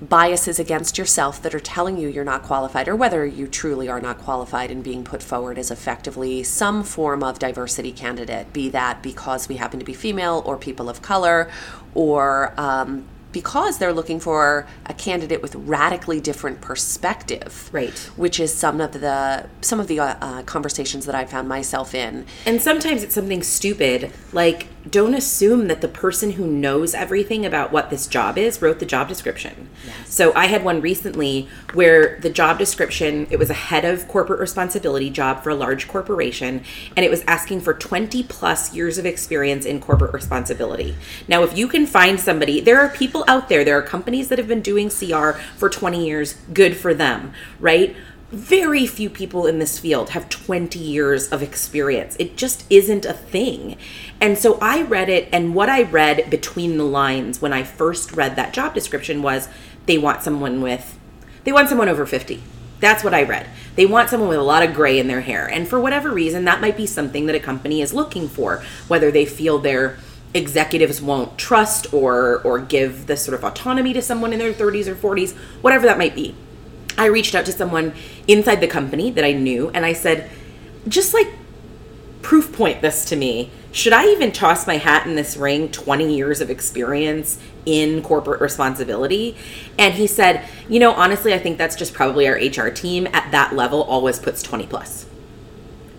biases 0.00 0.59
against 0.59 0.97
yourself 0.99 1.42
that 1.42 1.54
are 1.54 1.61
telling 1.61 1.99
you 1.99 2.09
you're 2.09 2.25
not 2.25 2.42
qualified, 2.42 2.88
or 2.88 2.97
whether 2.97 3.26
you 3.26 3.47
truly 3.47 3.88
are 3.88 4.00
not 4.00 4.19
qualified 4.19 4.71
and 4.71 4.83
being 4.83 5.04
put 5.04 5.23
forward 5.23 5.59
as 5.59 5.71
effectively 5.71 6.42
some 6.42 6.83
form 6.83 7.23
of 7.23 7.38
diversity 7.38 7.92
candidate, 7.92 8.52
be 8.52 8.69
that 8.71 9.02
because 9.02 9.49
we 9.49 9.57
happen 9.57 9.78
to 9.78 9.85
be 9.85 9.95
female 9.95 10.42
or 10.47 10.57
people 10.57 10.88
of 10.88 11.02
color 11.02 11.50
or 11.95 12.54
um, 12.57 13.04
because 13.33 13.78
they're 13.78 13.92
looking 13.92 14.19
for 14.19 14.66
a 14.87 14.95
candidate 14.95 15.42
with 15.42 15.54
radically 15.54 16.21
different 16.21 16.61
perspective. 16.61 17.69
Right. 17.73 17.97
Which 18.16 18.40
is 18.40 18.52
some 18.52 18.80
of 18.80 18.92
the 18.92 19.49
some 19.61 19.80
of 19.80 19.87
the 19.87 20.00
uh, 20.00 20.16
uh, 20.21 20.42
conversations 20.42 21.07
that 21.07 21.14
i 21.14 21.25
found 21.25 21.49
myself 21.49 21.95
in. 21.95 22.26
And 22.47 22.61
sometimes 22.61 23.02
it's 23.02 23.14
something 23.14 23.42
stupid 23.42 24.12
like 24.33 24.66
don't 24.88 25.14
assume 25.14 25.68
that 25.68 25.82
the 25.82 25.88
person 25.88 26.32
who 26.32 26.46
knows 26.46 26.94
everything 26.94 27.44
about 27.44 27.70
what 27.70 27.90
this 27.90 28.06
job 28.06 28.38
is 28.38 28.62
wrote 28.62 28.78
the 28.78 28.87
job 28.87 29.08
description. 29.08 29.68
Yes. 29.87 30.14
So 30.14 30.32
I 30.34 30.46
had 30.46 30.64
one 30.64 30.80
recently 30.80 31.49
where 31.75 32.18
the 32.20 32.30
job 32.30 32.58
description, 32.58 33.26
it 33.30 33.38
was 33.38 33.50
a 33.50 33.54
head 33.54 33.84
of 33.84 34.08
corporate 34.08 34.40
responsibility 34.40 35.10
job 35.10 35.42
for 35.42 35.50
a 35.50 35.54
large 35.54 35.87
corporation 35.87 36.64
and 36.96 37.04
it 37.04 37.10
was 37.10 37.22
asking 37.26 37.60
for 37.60 37.75
20 37.75 38.22
plus 38.25 38.75
years 38.75 38.96
of 38.96 39.04
experience 39.04 39.66
in 39.66 39.80
corporate 39.80 40.14
responsibility. 40.14 40.96
Now 41.28 41.42
if 41.42 41.56
you 41.56 41.68
can 41.68 41.87
find 41.87 42.18
somebody, 42.18 42.60
there 42.60 42.80
are 42.80 42.88
people 42.88 43.25
out 43.28 43.49
there, 43.49 43.64
there 43.64 43.78
are 43.78 43.82
companies 43.82 44.28
that 44.28 44.38
have 44.38 44.49
been 44.49 44.62
doing 44.62 44.88
CR 44.88 45.32
for 45.56 45.68
20 45.68 46.06
years, 46.06 46.34
good 46.54 46.76
for 46.76 46.94
them, 46.94 47.34
right? 47.58 47.94
Very 48.32 48.87
few 48.87 49.10
people 49.10 49.46
in 49.46 49.58
this 49.58 49.78
field 49.78 50.10
have 50.10 50.28
20 50.28 50.78
years 50.78 51.28
of 51.28 51.42
experience. 51.42 52.16
It 52.18 52.37
just 52.37 52.64
isn't 52.70 53.04
a 53.04 53.12
thing. 53.12 53.76
And 54.20 54.38
so 54.38 54.58
I 54.60 54.82
read 54.82 55.08
it, 55.08 55.28
and 55.32 55.54
what 55.54 55.68
I 55.68 55.82
read 55.82 56.30
between 56.30 56.76
the 56.76 56.84
lines 56.84 57.42
when 57.42 57.52
I 57.52 57.64
first 57.64 58.12
read 58.12 58.37
that 58.37 58.52
job 58.52 58.75
description 58.75 59.22
was 59.22 59.49
they 59.87 59.99
want 59.99 60.22
someone 60.22 60.60
with, 60.60 60.99
they 61.44 61.52
want 61.52 61.68
someone 61.68 61.88
over 61.88 62.06
50. 62.06 62.40
That's 62.78 63.04
what 63.04 63.14
I 63.14 63.25
read. 63.25 63.46
They 63.75 63.84
want 63.84 64.08
someone 64.08 64.28
with 64.28 64.38
a 64.38 64.42
lot 64.42 64.62
of 64.62 64.75
gray 64.75 64.99
in 64.99 65.08
their 65.08 65.20
hair. 65.20 65.46
And 65.46 65.68
for 65.68 65.80
whatever 65.80 66.10
reason, 66.10 66.44
that 66.44 66.60
might 66.60 66.76
be 66.76 66.87
something 66.87 67.26
that 67.26 67.34
a 67.34 67.40
company 67.40 67.82
is 67.82 67.92
looking 67.92 68.28
for, 68.28 68.62
whether 68.88 69.10
they 69.10 69.26
feel 69.26 69.58
they're 69.58 69.99
executives 70.32 71.02
won't 71.02 71.37
trust 71.37 71.92
or 71.92 72.40
or 72.42 72.60
give 72.60 73.08
this 73.08 73.25
sort 73.25 73.37
of 73.37 73.44
autonomy 73.44 73.92
to 73.92 74.00
someone 74.00 74.32
in 74.32 74.38
their 74.38 74.52
30s 74.52 74.87
or 74.87 74.94
40s, 74.94 75.34
whatever 75.60 75.87
that 75.87 75.99
might 75.99 76.14
be. 76.14 76.37
I 76.99 77.06
reached 77.06 77.35
out 77.35 77.47
to 77.47 77.52
someone 77.52 77.94
inside 78.28 78.56
the 78.56 78.68
company 78.68 79.11
that 79.12 79.25
I 79.25 79.32
knew 79.32 79.70
and 79.70 79.85
I 79.85 79.92
said, 79.92 80.30
just 80.88 81.14
like 81.14 81.28
proof 82.23 82.52
point 82.52 82.82
this 82.82 83.04
to 83.06 83.16
me. 83.16 83.50
Should 83.73 83.92
I 83.92 84.06
even 84.09 84.32
toss 84.32 84.66
my 84.66 84.78
hat 84.78 85.06
in 85.06 85.14
this 85.14 85.37
ring 85.37 85.70
20 85.70 86.14
years 86.14 86.40
of 86.40 86.50
experience 86.50 87.38
in 87.64 88.02
corporate 88.02 88.40
responsibility? 88.40 89.37
And 89.78 89.94
he 89.94 90.06
said, 90.06 90.47
You 90.68 90.80
know, 90.80 90.92
honestly, 90.92 91.32
I 91.35 91.38
think 91.38 91.56
that's 91.56 91.76
just 91.76 91.94
probably 91.94 92.26
our 92.26 92.35
HR 92.35 92.70
team 92.70 93.06
at 93.12 93.30
that 93.30 93.54
level 93.54 93.82
always 93.85 94.18
puts 94.18 94.42
20 94.42 94.66
plus. 94.66 95.06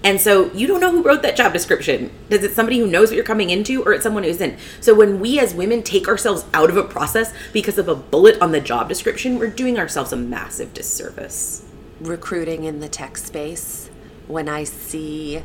And 0.03 0.19
so 0.19 0.51
you 0.53 0.67
don't 0.67 0.79
know 0.79 0.91
who 0.91 1.03
wrote 1.03 1.21
that 1.21 1.35
job 1.35 1.53
description. 1.53 2.11
Is 2.29 2.43
it 2.43 2.53
somebody 2.53 2.79
who 2.79 2.87
knows 2.87 3.09
what 3.09 3.15
you're 3.15 3.23
coming 3.23 3.49
into 3.51 3.83
or 3.83 3.93
it's 3.93 4.03
someone 4.03 4.23
who 4.23 4.29
isn't? 4.29 4.57
So 4.79 4.95
when 4.95 5.19
we 5.19 5.39
as 5.39 5.53
women 5.53 5.83
take 5.83 6.07
ourselves 6.07 6.45
out 6.53 6.69
of 6.69 6.77
a 6.77 6.83
process 6.83 7.33
because 7.53 7.77
of 7.77 7.87
a 7.87 7.95
bullet 7.95 8.41
on 8.41 8.51
the 8.51 8.61
job 8.61 8.89
description, 8.89 9.37
we're 9.37 9.47
doing 9.47 9.77
ourselves 9.77 10.11
a 10.11 10.17
massive 10.17 10.73
disservice. 10.73 11.65
Recruiting 11.99 12.63
in 12.63 12.79
the 12.79 12.89
tech 12.89 13.15
space, 13.17 13.91
when 14.27 14.49
I 14.49 14.63
see 14.63 15.43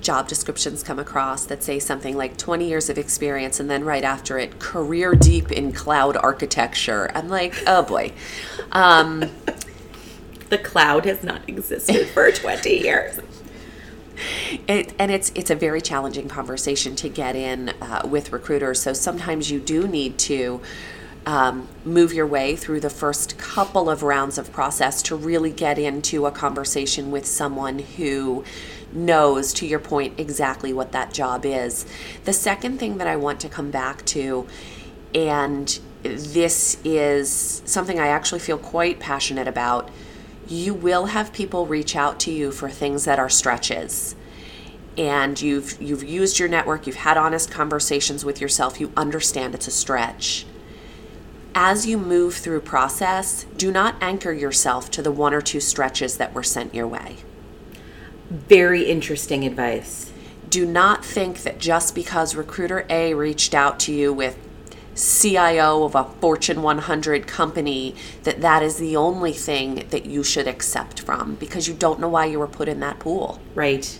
job 0.00 0.28
descriptions 0.28 0.82
come 0.82 0.98
across 0.98 1.46
that 1.46 1.62
say 1.62 1.78
something 1.78 2.14
like 2.14 2.36
20 2.36 2.68
years 2.68 2.90
of 2.90 2.98
experience 2.98 3.58
and 3.58 3.70
then 3.70 3.82
right 3.82 4.04
after 4.04 4.38
it 4.38 4.58
career 4.58 5.14
deep 5.14 5.50
in 5.50 5.72
cloud 5.72 6.14
architecture 6.14 7.10
i'm 7.14 7.30
like 7.30 7.54
oh 7.66 7.82
boy 7.82 8.12
um, 8.72 9.24
the 10.54 10.62
cloud 10.62 11.04
has 11.04 11.24
not 11.24 11.48
existed 11.48 12.06
for 12.08 12.30
20 12.44 12.70
years 12.70 13.18
it, 14.68 14.92
and 15.00 15.10
it's 15.10 15.32
it's 15.34 15.50
a 15.50 15.56
very 15.56 15.80
challenging 15.80 16.28
conversation 16.28 16.94
to 16.94 17.08
get 17.08 17.34
in 17.34 17.70
uh, 17.80 18.02
with 18.04 18.32
recruiters 18.32 18.80
so 18.80 18.92
sometimes 18.92 19.50
you 19.50 19.58
do 19.58 19.88
need 19.88 20.16
to 20.16 20.60
um, 21.26 21.66
move 21.84 22.12
your 22.12 22.26
way 22.26 22.54
through 22.54 22.80
the 22.80 22.90
first 22.90 23.36
couple 23.38 23.88
of 23.90 24.04
rounds 24.04 24.38
of 24.38 24.52
process 24.52 25.02
to 25.02 25.16
really 25.16 25.50
get 25.50 25.76
into 25.76 26.26
a 26.26 26.30
conversation 26.30 27.10
with 27.10 27.26
someone 27.26 27.78
who 27.78 28.44
knows, 28.92 29.52
to 29.54 29.66
your 29.66 29.78
point, 29.78 30.18
exactly 30.18 30.72
what 30.72 30.92
that 30.92 31.12
job 31.12 31.44
is. 31.44 31.86
The 32.24 32.32
second 32.32 32.78
thing 32.78 32.98
that 32.98 33.06
I 33.06 33.16
want 33.16 33.40
to 33.40 33.48
come 33.48 33.70
back 33.70 34.04
to, 34.06 34.46
and 35.14 35.78
this 36.02 36.78
is 36.84 37.62
something 37.64 37.98
I 37.98 38.08
actually 38.08 38.40
feel 38.40 38.58
quite 38.58 39.00
passionate 39.00 39.48
about, 39.48 39.90
you 40.48 40.74
will 40.74 41.06
have 41.06 41.32
people 41.32 41.66
reach 41.66 41.96
out 41.96 42.20
to 42.20 42.30
you 42.30 42.50
for 42.50 42.68
things 42.68 43.04
that 43.04 43.18
are 43.18 43.28
stretches. 43.28 44.14
And 44.96 45.40
you've 45.40 45.80
you've 45.82 46.04
used 46.04 46.38
your 46.38 46.48
network 46.48 46.86
you've 46.86 46.96
had 46.96 47.16
honest 47.16 47.50
conversations 47.50 48.24
with 48.24 48.40
yourself 48.40 48.78
you 48.78 48.92
understand 48.96 49.54
it's 49.54 49.66
a 49.66 49.72
stretch. 49.72 50.46
As 51.54 51.86
you 51.86 51.98
move 51.98 52.34
through 52.34 52.60
process 52.60 53.44
do 53.56 53.72
not 53.72 53.96
anchor 54.00 54.32
yourself 54.32 54.90
to 54.92 55.02
the 55.02 55.10
one 55.10 55.34
or 55.34 55.40
two 55.40 55.60
stretches 55.60 56.16
that 56.18 56.32
were 56.32 56.44
sent 56.44 56.74
your 56.74 56.86
way. 56.86 57.16
Very 58.30 58.84
interesting 58.84 59.44
advice. 59.44 60.12
Do 60.48 60.64
not 60.64 61.04
think 61.04 61.42
that 61.42 61.58
just 61.58 61.94
because 61.96 62.36
recruiter 62.36 62.86
A 62.88 63.14
reached 63.14 63.54
out 63.54 63.80
to 63.80 63.92
you 63.92 64.12
with 64.12 64.38
CIO 64.94 65.84
of 65.84 65.94
a 65.94 66.04
Fortune 66.04 66.62
100 66.62 67.26
company 67.26 67.94
that 68.22 68.40
that 68.40 68.62
is 68.62 68.76
the 68.76 68.96
only 68.96 69.32
thing 69.32 69.86
that 69.90 70.06
you 70.06 70.22
should 70.22 70.46
accept 70.46 71.00
from 71.00 71.34
because 71.36 71.66
you 71.68 71.74
don't 71.74 72.00
know 72.00 72.08
why 72.08 72.26
you 72.26 72.38
were 72.38 72.46
put 72.46 72.68
in 72.68 72.80
that 72.80 72.98
pool. 72.98 73.40
Right. 73.54 73.98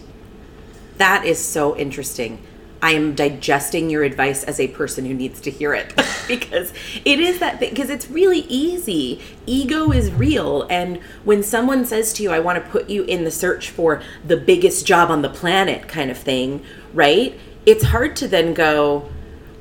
That 0.98 1.24
is 1.24 1.44
so 1.44 1.76
interesting. 1.76 2.38
I 2.84 2.90
am 2.92 3.14
digesting 3.14 3.88
your 3.88 4.02
advice 4.02 4.44
as 4.44 4.60
a 4.60 4.68
person 4.68 5.06
who 5.06 5.14
needs 5.14 5.40
to 5.40 5.50
hear 5.50 5.72
it 5.72 5.94
because 6.28 6.70
it 7.04 7.18
is 7.18 7.38
that 7.38 7.58
because 7.58 7.88
it's 7.88 8.10
really 8.10 8.40
easy. 8.40 9.22
Ego 9.46 9.90
is 9.90 10.12
real 10.12 10.66
and 10.68 10.98
when 11.24 11.42
someone 11.42 11.86
says 11.86 12.12
to 12.12 12.22
you 12.22 12.30
I 12.30 12.40
want 12.40 12.62
to 12.62 12.70
put 12.70 12.90
you 12.90 13.04
in 13.04 13.24
the 13.24 13.30
search 13.30 13.70
for 13.70 14.02
the 14.22 14.36
biggest 14.36 14.86
job 14.86 15.10
on 15.10 15.22
the 15.22 15.30
planet 15.30 15.88
kind 15.88 16.10
of 16.10 16.18
thing, 16.18 16.62
right? 16.92 17.38
It's 17.64 17.84
hard 17.84 18.16
to 18.16 18.28
then 18.28 18.52
go, 18.52 19.08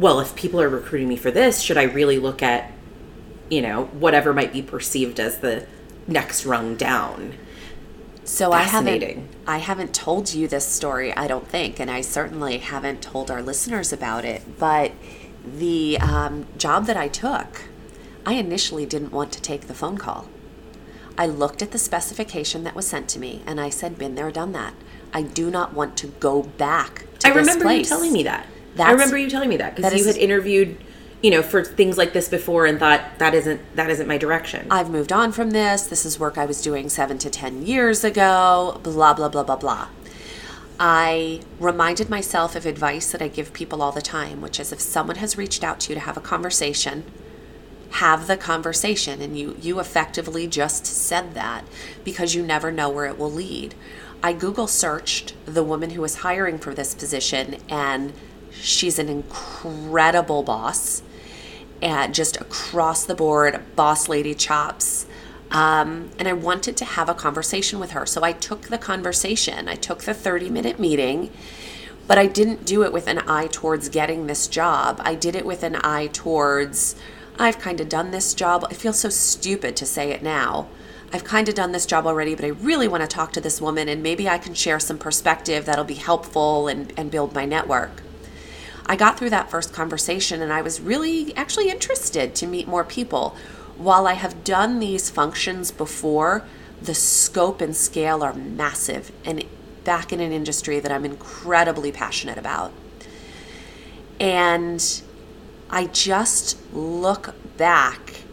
well, 0.03 0.19
if 0.19 0.35
people 0.35 0.61
are 0.61 0.69
recruiting 0.69 1.07
me 1.07 1.15
for 1.15 1.31
this, 1.31 1.61
should 1.61 1.77
I 1.77 1.83
really 1.83 2.19
look 2.19 2.43
at 2.43 2.71
you 3.49 3.61
know, 3.61 3.85
whatever 3.85 4.33
might 4.33 4.51
be 4.51 4.61
perceived 4.61 5.19
as 5.19 5.39
the 5.39 5.67
next 6.07 6.45
rung 6.45 6.75
down? 6.75 7.35
So 8.23 8.51
I 8.51 8.63
haven't 8.63 9.29
I 9.45 9.57
haven't 9.57 9.93
told 9.93 10.33
you 10.33 10.47
this 10.47 10.65
story, 10.65 11.13
I 11.13 11.27
don't 11.27 11.47
think, 11.47 11.79
and 11.79 11.91
I 11.91 12.01
certainly 12.01 12.57
haven't 12.59 13.01
told 13.01 13.29
our 13.29 13.41
listeners 13.41 13.91
about 13.91 14.23
it. 14.23 14.57
But 14.57 14.93
the 15.45 15.97
um, 15.99 16.47
job 16.57 16.85
that 16.85 16.95
I 16.95 17.09
took, 17.09 17.65
I 18.25 18.33
initially 18.33 18.85
didn't 18.85 19.11
want 19.11 19.33
to 19.33 19.41
take 19.41 19.67
the 19.67 19.73
phone 19.73 19.97
call. 19.97 20.29
I 21.17 21.27
looked 21.27 21.61
at 21.61 21.71
the 21.71 21.77
specification 21.77 22.63
that 22.63 22.75
was 22.75 22.87
sent 22.87 23.09
to 23.09 23.19
me, 23.19 23.43
and 23.45 23.59
I 23.59 23.69
said, 23.69 23.99
"Been 23.99 24.15
there, 24.15 24.31
done 24.31 24.53
that. 24.53 24.73
I 25.13 25.21
do 25.21 25.51
not 25.51 25.73
want 25.73 25.97
to 25.97 26.07
go 26.07 26.41
back 26.43 27.05
to 27.19 27.27
I 27.27 27.31
this 27.33 27.41
remember 27.41 27.65
place." 27.65 27.89
you 27.89 27.95
telling 27.95 28.13
me 28.13 28.23
that. 28.23 28.47
I 28.79 28.91
remember 28.91 29.17
you 29.17 29.29
telling 29.29 29.49
me 29.49 29.57
that 29.57 29.75
because 29.75 29.93
you 29.93 29.99
is- 29.99 30.07
had 30.07 30.17
interviewed, 30.17 30.77
you 31.21 31.31
know, 31.31 31.41
for 31.41 31.63
things 31.63 31.97
like 31.97 32.13
this 32.13 32.27
before 32.29 32.65
and 32.65 32.79
thought 32.79 33.01
that 33.19 33.33
isn't 33.33 33.61
that 33.75 33.89
isn't 33.89 34.07
my 34.07 34.17
direction. 34.17 34.67
I've 34.69 34.89
moved 34.89 35.11
on 35.11 35.31
from 35.31 35.51
this. 35.51 35.83
This 35.83 36.05
is 36.05 36.19
work 36.19 36.37
I 36.37 36.45
was 36.45 36.61
doing 36.61 36.89
seven 36.89 37.17
to 37.19 37.29
10 37.29 37.65
years 37.65 38.03
ago, 38.03 38.79
blah, 38.83 39.13
blah, 39.13 39.29
blah, 39.29 39.43
blah, 39.43 39.55
blah. 39.55 39.87
I 40.79 41.41
reminded 41.59 42.09
myself 42.09 42.55
of 42.55 42.65
advice 42.65 43.11
that 43.11 43.21
I 43.21 43.27
give 43.27 43.53
people 43.53 43.81
all 43.81 43.91
the 43.91 44.01
time, 44.01 44.41
which 44.41 44.59
is 44.59 44.71
if 44.71 44.81
someone 44.81 45.17
has 45.17 45.37
reached 45.37 45.63
out 45.63 45.79
to 45.81 45.89
you 45.89 45.95
to 45.95 46.01
have 46.01 46.17
a 46.17 46.21
conversation, 46.21 47.03
have 47.91 48.25
the 48.25 48.35
conversation. 48.35 49.21
And 49.21 49.37
you, 49.37 49.55
you 49.61 49.79
effectively 49.79 50.47
just 50.47 50.85
said 50.85 51.35
that 51.35 51.63
because 52.03 52.33
you 52.33 52.43
never 52.43 52.71
know 52.71 52.89
where 52.89 53.05
it 53.05 53.19
will 53.19 53.31
lead. 53.31 53.75
I 54.23 54.33
Google 54.33 54.67
searched 54.67 55.35
the 55.45 55.63
woman 55.63 55.91
who 55.91 56.01
was 56.01 56.17
hiring 56.17 56.57
for 56.57 56.73
this 56.73 56.95
position, 56.95 57.57
and 57.69 58.13
she's 58.61 58.99
an 58.99 59.09
incredible 59.09 60.43
boss 60.43 61.01
and 61.81 62.15
just 62.15 62.39
across 62.39 63.05
the 63.05 63.15
board, 63.15 63.61
boss 63.75 64.07
lady 64.07 64.33
chops. 64.33 65.05
Um, 65.51 66.09
and 66.17 66.27
I 66.27 66.33
wanted 66.33 66.77
to 66.77 66.85
have 66.85 67.09
a 67.09 67.13
conversation 67.13 67.77
with 67.79 67.91
her. 67.91 68.05
So 68.05 68.23
I 68.23 68.31
took 68.31 68.63
the 68.63 68.77
conversation, 68.77 69.67
I 69.67 69.75
took 69.75 70.03
the 70.03 70.13
30 70.13 70.49
minute 70.49 70.79
meeting, 70.79 71.29
but 72.07 72.17
I 72.17 72.25
didn't 72.25 72.65
do 72.65 72.83
it 72.83 72.91
with 72.91 73.07
an 73.07 73.19
eye 73.27 73.47
towards 73.51 73.89
getting 73.89 74.27
this 74.27 74.47
job. 74.47 75.01
I 75.03 75.13
did 75.13 75.35
it 75.35 75.45
with 75.45 75.61
an 75.61 75.77
eye 75.83 76.07
towards, 76.07 76.95
I've 77.37 77.59
kind 77.59 77.79
of 77.81 77.89
done 77.89 78.11
this 78.11 78.33
job. 78.33 78.65
I 78.69 78.73
feel 78.73 78.93
so 78.93 79.09
stupid 79.09 79.75
to 79.75 79.85
say 79.85 80.11
it 80.11 80.23
now. 80.23 80.67
I've 81.11 81.23
kind 81.23 81.47
of 81.47 81.53
done 81.53 81.73
this 81.73 81.85
job 81.85 82.07
already, 82.07 82.33
but 82.33 82.45
I 82.45 82.49
really 82.49 82.87
want 82.87 83.01
to 83.01 83.07
talk 83.07 83.33
to 83.33 83.41
this 83.41 83.61
woman 83.61 83.87
and 83.87 84.01
maybe 84.01 84.27
I 84.27 84.39
can 84.39 84.55
share 84.55 84.79
some 84.79 84.97
perspective 84.97 85.65
that'll 85.65 85.83
be 85.83 85.93
helpful 85.93 86.67
and, 86.67 86.91
and 86.97 87.11
build 87.11 87.35
my 87.35 87.45
network. 87.45 88.01
I 88.85 88.95
got 88.95 89.17
through 89.17 89.29
that 89.31 89.49
first 89.49 89.73
conversation 89.73 90.41
and 90.41 90.51
I 90.51 90.61
was 90.61 90.81
really 90.81 91.35
actually 91.35 91.69
interested 91.69 92.35
to 92.35 92.47
meet 92.47 92.67
more 92.67 92.83
people. 92.83 93.35
While 93.77 94.07
I 94.07 94.13
have 94.13 94.43
done 94.43 94.79
these 94.79 95.09
functions 95.09 95.71
before, 95.71 96.45
the 96.81 96.93
scope 96.93 97.61
and 97.61 97.75
scale 97.75 98.23
are 98.23 98.33
massive 98.33 99.11
and 99.23 99.43
back 99.83 100.13
in 100.13 100.19
an 100.19 100.31
industry 100.31 100.79
that 100.79 100.91
I'm 100.91 101.05
incredibly 101.05 101.91
passionate 101.91 102.37
about. 102.37 102.71
And 104.19 105.01
I 105.69 105.87
just 105.87 106.57
look 106.73 107.35
back 107.57 108.23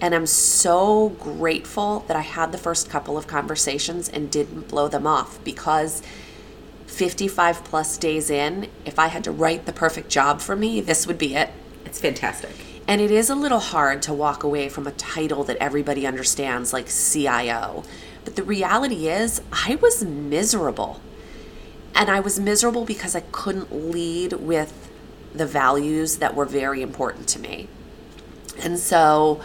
and 0.00 0.14
I'm 0.14 0.26
so 0.26 1.10
grateful 1.20 2.00
that 2.06 2.16
I 2.16 2.20
had 2.20 2.52
the 2.52 2.58
first 2.58 2.90
couple 2.90 3.16
of 3.16 3.26
conversations 3.26 4.08
and 4.08 4.30
didn't 4.30 4.68
blow 4.68 4.88
them 4.88 5.06
off 5.06 5.42
because 5.42 6.02
55 6.86 7.64
plus 7.64 7.98
days 7.98 8.30
in, 8.30 8.68
if 8.84 8.98
I 8.98 9.08
had 9.08 9.24
to 9.24 9.32
write 9.32 9.66
the 9.66 9.72
perfect 9.72 10.08
job 10.08 10.40
for 10.40 10.56
me, 10.56 10.80
this 10.80 11.06
would 11.06 11.18
be 11.18 11.34
it. 11.34 11.50
it's 11.84 12.00
fantastic. 12.00 12.50
And 12.88 13.00
it 13.00 13.10
is 13.10 13.28
a 13.28 13.34
little 13.34 13.58
hard 13.58 14.00
to 14.02 14.14
walk 14.14 14.44
away 14.44 14.68
from 14.68 14.86
a 14.86 14.92
title 14.92 15.42
that 15.44 15.56
everybody 15.56 16.06
understands, 16.06 16.72
like 16.72 16.86
CIO. 16.88 17.82
But 18.24 18.36
the 18.36 18.44
reality 18.44 19.08
is, 19.08 19.42
I 19.52 19.74
was 19.76 20.04
miserable. 20.04 21.00
And 21.94 22.10
I 22.10 22.20
was 22.20 22.38
miserable 22.38 22.84
because 22.84 23.16
I 23.16 23.20
couldn't 23.20 23.72
lead 23.72 24.34
with 24.34 24.90
the 25.34 25.46
values 25.46 26.18
that 26.18 26.34
were 26.34 26.44
very 26.44 26.80
important 26.82 27.26
to 27.28 27.40
me. 27.40 27.68
And 28.62 28.78
so, 28.78 29.40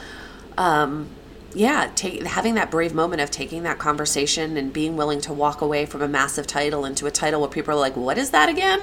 um, 0.57 1.09
yeah, 1.53 1.91
take, 1.95 2.23
having 2.23 2.55
that 2.55 2.71
brave 2.71 2.93
moment 2.93 3.21
of 3.21 3.31
taking 3.31 3.63
that 3.63 3.77
conversation 3.77 4.57
and 4.57 4.71
being 4.71 4.95
willing 4.95 5.21
to 5.21 5.33
walk 5.33 5.61
away 5.61 5.85
from 5.85 6.01
a 6.01 6.07
massive 6.07 6.47
title 6.47 6.85
into 6.85 7.05
a 7.05 7.11
title 7.11 7.41
where 7.41 7.49
people 7.49 7.73
are 7.73 7.79
like, 7.79 7.95
what 7.95 8.17
is 8.17 8.31
that 8.31 8.49
again? 8.49 8.79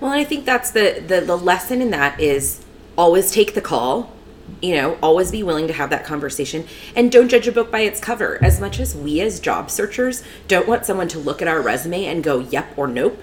Well, 0.00 0.12
and 0.12 0.20
I 0.20 0.24
think 0.24 0.44
that's 0.44 0.70
the, 0.70 1.02
the 1.06 1.20
the 1.20 1.36
lesson 1.36 1.80
in 1.80 1.90
that 1.90 2.20
is 2.20 2.64
always 2.96 3.30
take 3.30 3.54
the 3.54 3.60
call. 3.60 4.12
You 4.60 4.74
know, 4.74 4.98
always 5.02 5.30
be 5.30 5.42
willing 5.42 5.66
to 5.68 5.72
have 5.72 5.90
that 5.90 6.04
conversation 6.04 6.66
and 6.94 7.10
don't 7.10 7.28
judge 7.28 7.48
a 7.48 7.52
book 7.52 7.70
by 7.70 7.80
its 7.80 8.00
cover. 8.00 8.42
As 8.42 8.60
much 8.60 8.80
as 8.80 8.94
we 8.94 9.20
as 9.20 9.40
job 9.40 9.70
searchers 9.70 10.22
don't 10.46 10.68
want 10.68 10.84
someone 10.84 11.08
to 11.08 11.18
look 11.18 11.40
at 11.40 11.48
our 11.48 11.62
resume 11.62 12.04
and 12.04 12.22
go, 12.22 12.40
"Yep" 12.40 12.76
or 12.76 12.86
"Nope." 12.86 13.22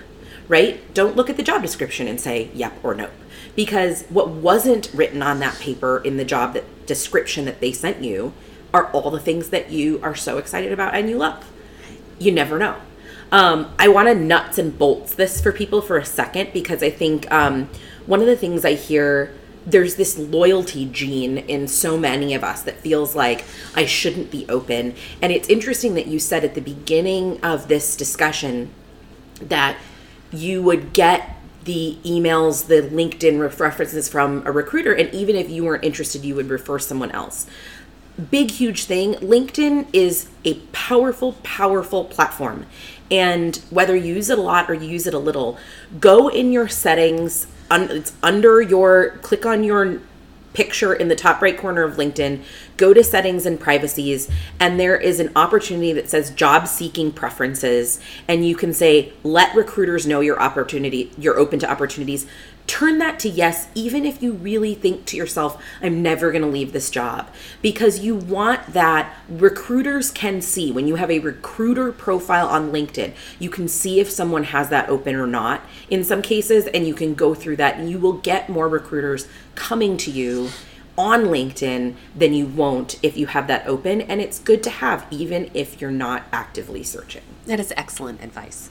right? 0.49 0.93
Don't 0.93 1.15
look 1.15 1.29
at 1.29 1.37
the 1.37 1.43
job 1.43 1.61
description 1.61 2.09
and 2.09 2.19
say 2.19 2.49
yep 2.53 2.73
or 2.83 2.93
nope. 2.93 3.11
Because 3.55 4.03
what 4.09 4.29
wasn't 4.29 4.91
written 4.93 5.21
on 5.21 5.39
that 5.39 5.57
paper 5.59 5.99
in 5.99 6.17
the 6.17 6.25
job 6.25 6.53
that 6.55 6.85
description 6.85 7.45
that 7.45 7.61
they 7.61 7.71
sent 7.71 8.03
you 8.03 8.33
are 8.73 8.91
all 8.91 9.11
the 9.11 9.19
things 9.19 9.49
that 9.49 9.71
you 9.71 9.99
are 10.03 10.15
so 10.15 10.37
excited 10.37 10.71
about 10.71 10.95
and 10.95 11.09
you 11.09 11.17
love. 11.17 11.49
You 12.19 12.31
never 12.31 12.57
know. 12.57 12.75
Um, 13.31 13.73
I 13.77 13.87
want 13.87 14.07
to 14.07 14.15
nuts 14.15 14.57
and 14.57 14.77
bolts 14.77 15.13
this 15.13 15.39
for 15.39 15.51
people 15.51 15.81
for 15.81 15.97
a 15.97 16.05
second 16.05 16.51
because 16.51 16.81
I 16.81 16.89
think 16.89 17.31
um, 17.31 17.69
one 18.05 18.21
of 18.21 18.25
the 18.25 18.35
things 18.35 18.65
I 18.65 18.73
hear 18.73 19.33
there's 19.65 19.95
this 19.95 20.17
loyalty 20.17 20.85
gene 20.85 21.37
in 21.37 21.67
so 21.67 21.97
many 21.97 22.33
of 22.33 22.43
us 22.43 22.63
that 22.63 22.79
feels 22.79 23.15
like 23.15 23.43
I 23.75 23.85
shouldn't 23.85 24.31
be 24.31 24.45
open. 24.49 24.95
And 25.21 25.31
it's 25.31 25.49
interesting 25.49 25.93
that 25.95 26.07
you 26.07 26.17
said 26.17 26.43
at 26.43 26.55
the 26.55 26.61
beginning 26.61 27.39
of 27.43 27.67
this 27.67 27.95
discussion 27.95 28.71
that 29.41 29.77
you 30.31 30.63
would 30.63 30.93
get 30.93 31.35
the 31.65 31.97
emails, 32.03 32.67
the 32.67 32.81
LinkedIn 32.81 33.39
references 33.59 34.09
from 34.09 34.45
a 34.47 34.51
recruiter, 34.51 34.93
and 34.93 35.13
even 35.13 35.35
if 35.35 35.49
you 35.49 35.63
weren't 35.63 35.83
interested, 35.83 36.23
you 36.23 36.33
would 36.35 36.49
refer 36.49 36.79
someone 36.79 37.11
else. 37.11 37.45
Big, 38.19 38.51
huge 38.51 38.85
thing. 38.85 39.13
LinkedIn 39.15 39.87
is 39.93 40.29
a 40.43 40.55
powerful, 40.73 41.33
powerful 41.43 42.05
platform. 42.05 42.65
And 43.09 43.55
whether 43.69 43.95
you 43.95 44.15
use 44.15 44.29
it 44.29 44.37
a 44.37 44.41
lot 44.41 44.69
or 44.69 44.73
you 44.73 44.89
use 44.89 45.07
it 45.07 45.13
a 45.13 45.19
little, 45.19 45.57
go 45.99 46.27
in 46.27 46.51
your 46.51 46.67
settings. 46.67 47.47
Un- 47.71 47.89
it's 47.89 48.13
under 48.21 48.61
your, 48.61 49.11
click 49.21 49.45
on 49.45 49.63
your 49.63 50.01
picture 50.53 50.93
in 50.93 51.07
the 51.07 51.15
top 51.15 51.41
right 51.41 51.57
corner 51.57 51.83
of 51.83 51.95
LinkedIn, 51.95 52.41
go 52.75 52.93
to 52.93 53.03
settings 53.03 53.45
and 53.45 53.59
privacies, 53.59 54.29
and 54.59 54.79
there 54.79 54.97
is 54.97 55.19
an 55.19 55.31
opportunity 55.35 55.93
that 55.93 56.09
says 56.09 56.31
job 56.31 56.67
seeking 56.67 57.11
preferences. 57.11 58.01
And 58.27 58.45
you 58.45 58.55
can 58.55 58.73
say, 58.73 59.13
let 59.23 59.55
recruiters 59.55 60.07
know 60.07 60.19
your 60.19 60.41
opportunity, 60.41 61.11
you're 61.17 61.37
open 61.37 61.59
to 61.59 61.71
opportunities. 61.71 62.25
Turn 62.69 62.99
that 62.99 63.17
to 63.21 63.29
yes, 63.29 63.67
even 63.73 64.05
if 64.05 64.21
you 64.21 64.31
really 64.31 64.75
think 64.75 65.05
to 65.05 65.17
yourself, 65.17 65.59
I'm 65.81 66.03
never 66.03 66.31
going 66.31 66.43
to 66.43 66.47
leave 66.47 66.71
this 66.71 66.91
job. 66.91 67.27
Because 67.63 68.01
you 68.01 68.13
want 68.13 68.73
that 68.73 69.11
recruiters 69.27 70.11
can 70.11 70.39
see 70.39 70.71
when 70.71 70.87
you 70.87 70.93
have 70.93 71.09
a 71.09 71.17
recruiter 71.17 71.91
profile 71.91 72.47
on 72.47 72.71
LinkedIn, 72.71 73.13
you 73.39 73.49
can 73.49 73.67
see 73.67 73.99
if 73.99 74.11
someone 74.11 74.43
has 74.43 74.69
that 74.69 74.87
open 74.87 75.15
or 75.15 75.25
not 75.25 75.63
in 75.89 76.03
some 76.03 76.21
cases, 76.21 76.67
and 76.67 76.85
you 76.85 76.93
can 76.93 77.15
go 77.15 77.33
through 77.33 77.55
that 77.55 77.77
and 77.77 77.89
you 77.89 77.97
will 77.97 78.13
get 78.13 78.49
more 78.49 78.69
recruiters 78.69 79.27
coming 79.55 79.97
to 79.97 80.11
you 80.11 80.49
on 80.95 81.23
LinkedIn 81.23 81.95
than 82.15 82.35
you 82.35 82.45
won't 82.45 82.99
if 83.01 83.17
you 83.17 83.25
have 83.25 83.47
that 83.47 83.65
open. 83.65 83.99
And 83.99 84.21
it's 84.21 84.37
good 84.37 84.61
to 84.61 84.69
have, 84.69 85.07
even 85.09 85.49
if 85.55 85.81
you're 85.81 85.89
not 85.89 86.25
actively 86.31 86.83
searching. 86.83 87.23
That 87.47 87.59
is 87.59 87.73
excellent 87.75 88.21
advice. 88.23 88.69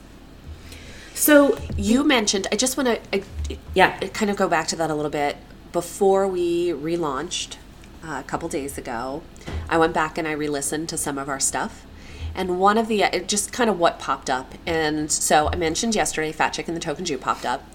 So 1.19 1.57
You 1.75 2.03
mentioned, 2.05 2.47
I 2.51 2.55
just 2.55 2.77
want 2.77 2.87
to 3.11 3.57
Yeah. 3.73 3.97
kind 4.13 4.31
of 4.31 4.37
go 4.37 4.47
back 4.47 4.67
to 4.69 4.75
that 4.77 4.89
a 4.89 4.95
little 4.95 5.11
bit. 5.11 5.35
Before 5.73 6.25
we 6.27 6.69
relaunched 6.69 7.57
uh, 8.03 8.17
a 8.19 8.23
couple 8.23 8.47
days 8.47 8.77
ago, 8.77 9.21
I 9.69 9.77
went 9.77 9.93
back 9.93 10.17
and 10.17 10.25
I 10.27 10.31
re 10.31 10.47
listened 10.47 10.87
to 10.89 10.97
some 10.97 11.17
of 11.17 11.27
our 11.27 11.39
stuff. 11.39 11.85
And 12.33 12.57
one 12.57 12.77
of 12.77 12.87
the, 12.87 13.01
it 13.03 13.27
just 13.27 13.51
kind 13.51 13.69
of 13.69 13.77
what 13.77 13.99
popped 13.99 14.29
up. 14.29 14.53
And 14.65 15.11
so 15.11 15.49
I 15.51 15.57
mentioned 15.57 15.93
yesterday, 15.93 16.31
Fat 16.31 16.51
Chick 16.53 16.67
and 16.69 16.77
the 16.77 16.81
Token 16.81 17.03
Jew 17.03 17.17
popped 17.17 17.45
up. 17.45 17.65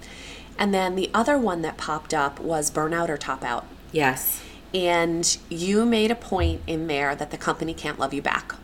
And 0.57 0.73
then 0.73 0.95
the 0.95 1.11
other 1.13 1.37
one 1.37 1.61
that 1.61 1.77
popped 1.77 2.13
up 2.15 2.39
was 2.39 2.71
Burnout 2.71 3.09
or 3.09 3.17
Top 3.17 3.43
Out. 3.43 3.65
yes, 3.91 4.41
And 4.73 5.37
you 5.49 5.85
made 5.85 6.09
a 6.09 6.15
point 6.15 6.61
in 6.65 6.87
there 6.87 7.15
that 7.15 7.29
the 7.29 7.37
company 7.37 7.73
can't 7.75 7.99
love 7.99 8.11
you 8.13 8.21
back. 8.23 8.55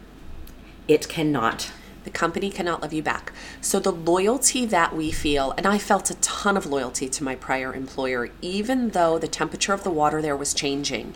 it 0.88 1.08
cannot. 1.08 1.72
The 2.03 2.10
company 2.10 2.50
cannot 2.50 2.81
love 2.81 2.93
you 2.93 3.03
back. 3.03 3.31
So 3.62 3.79
the 3.79 3.91
loyalty 3.91 4.65
that 4.65 4.96
we 4.96 5.12
feel, 5.12 5.53
and 5.58 5.65
I 5.67 5.77
felt 5.77 6.10
a 6.10 6.15
ton 6.15 6.58
of 6.58 6.65
loyalty 6.65 7.08
to 7.10 7.24
my 7.24 7.36
prior 7.36 7.74
employer, 7.74 8.29
even 8.41 8.89
though 8.89 9.20
the 9.20 9.27
temperature 9.27 9.74
of 9.74 9.84
the 9.84 9.91
water 9.91 10.22
there 10.22 10.36
was 10.36 10.53
changing, 10.53 11.13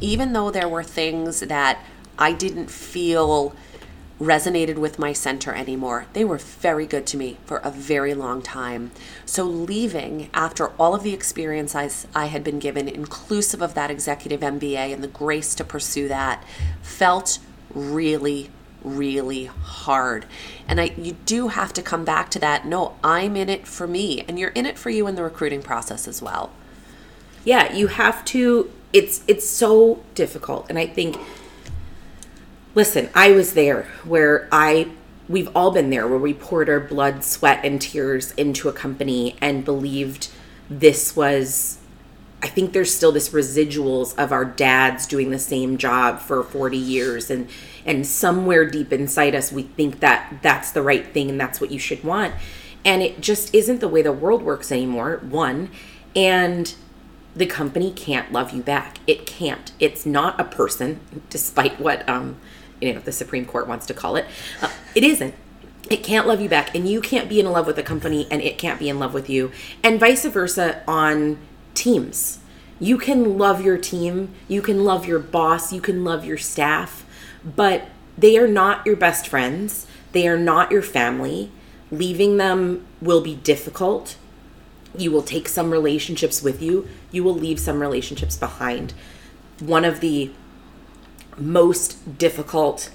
even 0.00 0.32
though 0.32 0.50
there 0.50 0.68
were 0.68 0.84
things 0.84 1.40
that 1.40 1.84
I 2.18 2.32
didn't 2.32 2.70
feel 2.70 3.54
resonated 4.20 4.76
with 4.76 4.98
my 4.98 5.14
center 5.14 5.54
anymore. 5.54 6.06
They 6.12 6.24
were 6.24 6.36
very 6.36 6.86
good 6.86 7.06
to 7.06 7.16
me 7.16 7.38
for 7.46 7.56
a 7.58 7.70
very 7.70 8.12
long 8.12 8.42
time. 8.42 8.90
So 9.24 9.44
leaving 9.44 10.28
after 10.34 10.68
all 10.72 10.94
of 10.94 11.02
the 11.02 11.14
experience 11.14 11.74
I, 11.74 11.90
I 12.14 12.26
had 12.26 12.44
been 12.44 12.58
given, 12.58 12.86
inclusive 12.86 13.62
of 13.62 13.72
that 13.74 13.90
executive 13.90 14.40
MBA 14.40 14.92
and 14.92 15.02
the 15.02 15.08
grace 15.08 15.54
to 15.54 15.64
pursue 15.64 16.06
that, 16.08 16.44
felt 16.82 17.38
really 17.74 18.50
really 18.82 19.46
hard. 19.46 20.26
And 20.68 20.80
I 20.80 20.92
you 20.96 21.16
do 21.26 21.48
have 21.48 21.72
to 21.74 21.82
come 21.82 22.04
back 22.04 22.30
to 22.30 22.38
that. 22.40 22.66
No, 22.66 22.96
I'm 23.02 23.36
in 23.36 23.48
it 23.48 23.66
for 23.66 23.86
me 23.86 24.24
and 24.28 24.38
you're 24.38 24.50
in 24.50 24.66
it 24.66 24.78
for 24.78 24.90
you 24.90 25.06
in 25.06 25.14
the 25.14 25.22
recruiting 25.22 25.62
process 25.62 26.06
as 26.08 26.20
well. 26.22 26.50
yeah 27.44 27.72
you 27.72 27.86
have 27.88 28.24
to 28.24 28.70
it's 28.92 29.22
it's 29.26 29.48
so 29.48 30.02
difficult 30.14 30.66
and 30.68 30.78
i 30.78 30.86
think 30.86 31.16
listen 32.74 33.08
i 33.14 33.30
was 33.32 33.54
there 33.54 33.84
where 34.04 34.48
i 34.52 34.88
we've 35.28 35.48
all 35.54 35.70
been 35.70 35.90
there 35.90 36.06
where 36.08 36.18
we 36.18 36.34
poured 36.34 36.68
our 36.68 36.80
blood 36.80 37.24
sweat 37.24 37.64
and 37.64 37.80
tears 37.80 38.32
into 38.32 38.68
a 38.68 38.72
company 38.72 39.36
and 39.40 39.64
believed 39.64 40.28
this 40.68 41.16
was 41.16 41.78
i 42.42 42.46
think 42.48 42.72
there's 42.72 42.92
still 42.94 43.12
this 43.12 43.30
residuals 43.30 44.16
of 44.18 44.32
our 44.32 44.44
dads 44.44 45.06
doing 45.06 45.30
the 45.30 45.38
same 45.38 45.76
job 45.78 46.18
for 46.20 46.42
40 46.42 46.76
years 46.76 47.30
and 47.30 47.48
and 47.84 48.06
somewhere 48.06 48.64
deep 48.64 48.92
inside 48.92 49.34
us 49.34 49.52
we 49.52 49.62
think 49.62 50.00
that 50.00 50.38
that's 50.42 50.70
the 50.72 50.82
right 50.82 51.12
thing 51.12 51.30
and 51.30 51.40
that's 51.40 51.60
what 51.60 51.70
you 51.70 51.78
should 51.78 52.02
want 52.04 52.34
and 52.84 53.02
it 53.02 53.20
just 53.20 53.54
isn't 53.54 53.80
the 53.80 53.88
way 53.88 54.02
the 54.02 54.12
world 54.12 54.42
works 54.42 54.70
anymore 54.72 55.20
one 55.22 55.70
and 56.14 56.74
the 57.34 57.46
company 57.46 57.92
can't 57.92 58.32
love 58.32 58.52
you 58.52 58.62
back. 58.62 58.98
It 59.06 59.26
can't. 59.26 59.72
It's 59.78 60.04
not 60.04 60.38
a 60.40 60.44
person, 60.44 61.00
despite 61.28 61.80
what 61.80 62.08
um, 62.08 62.36
you 62.80 62.92
know 62.92 63.00
the 63.00 63.12
Supreme 63.12 63.46
Court 63.46 63.68
wants 63.68 63.86
to 63.86 63.94
call 63.94 64.16
it. 64.16 64.26
Uh, 64.60 64.70
it 64.94 65.04
isn't. 65.04 65.34
It 65.88 66.04
can't 66.04 66.26
love 66.26 66.40
you 66.40 66.48
back, 66.48 66.74
and 66.74 66.88
you 66.88 67.00
can't 67.00 67.28
be 67.28 67.40
in 67.40 67.50
love 67.50 67.66
with 67.66 67.78
a 67.78 67.82
company, 67.82 68.26
and 68.30 68.42
it 68.42 68.58
can't 68.58 68.78
be 68.78 68.88
in 68.88 68.98
love 68.98 69.14
with 69.14 69.30
you, 69.30 69.50
and 69.82 69.98
vice 69.98 70.24
versa 70.24 70.82
on 70.86 71.38
teams. 71.74 72.38
You 72.78 72.96
can 72.96 73.36
love 73.36 73.62
your 73.62 73.76
team, 73.76 74.32
you 74.48 74.62
can 74.62 74.84
love 74.84 75.06
your 75.06 75.18
boss, 75.18 75.72
you 75.72 75.80
can 75.82 76.02
love 76.02 76.24
your 76.24 76.38
staff, 76.38 77.04
but 77.44 77.88
they 78.16 78.36
are 78.38 78.48
not 78.48 78.84
your 78.84 78.96
best 78.96 79.26
friends. 79.26 79.86
They 80.12 80.28
are 80.28 80.38
not 80.38 80.70
your 80.70 80.82
family. 80.82 81.50
Leaving 81.90 82.36
them 82.36 82.86
will 83.00 83.20
be 83.20 83.36
difficult 83.36 84.16
you 84.96 85.10
will 85.10 85.22
take 85.22 85.48
some 85.48 85.70
relationships 85.70 86.42
with 86.42 86.60
you 86.62 86.88
you 87.10 87.22
will 87.22 87.34
leave 87.34 87.58
some 87.58 87.80
relationships 87.80 88.36
behind 88.36 88.92
one 89.60 89.84
of 89.84 90.00
the 90.00 90.30
most 91.36 92.18
difficult 92.18 92.90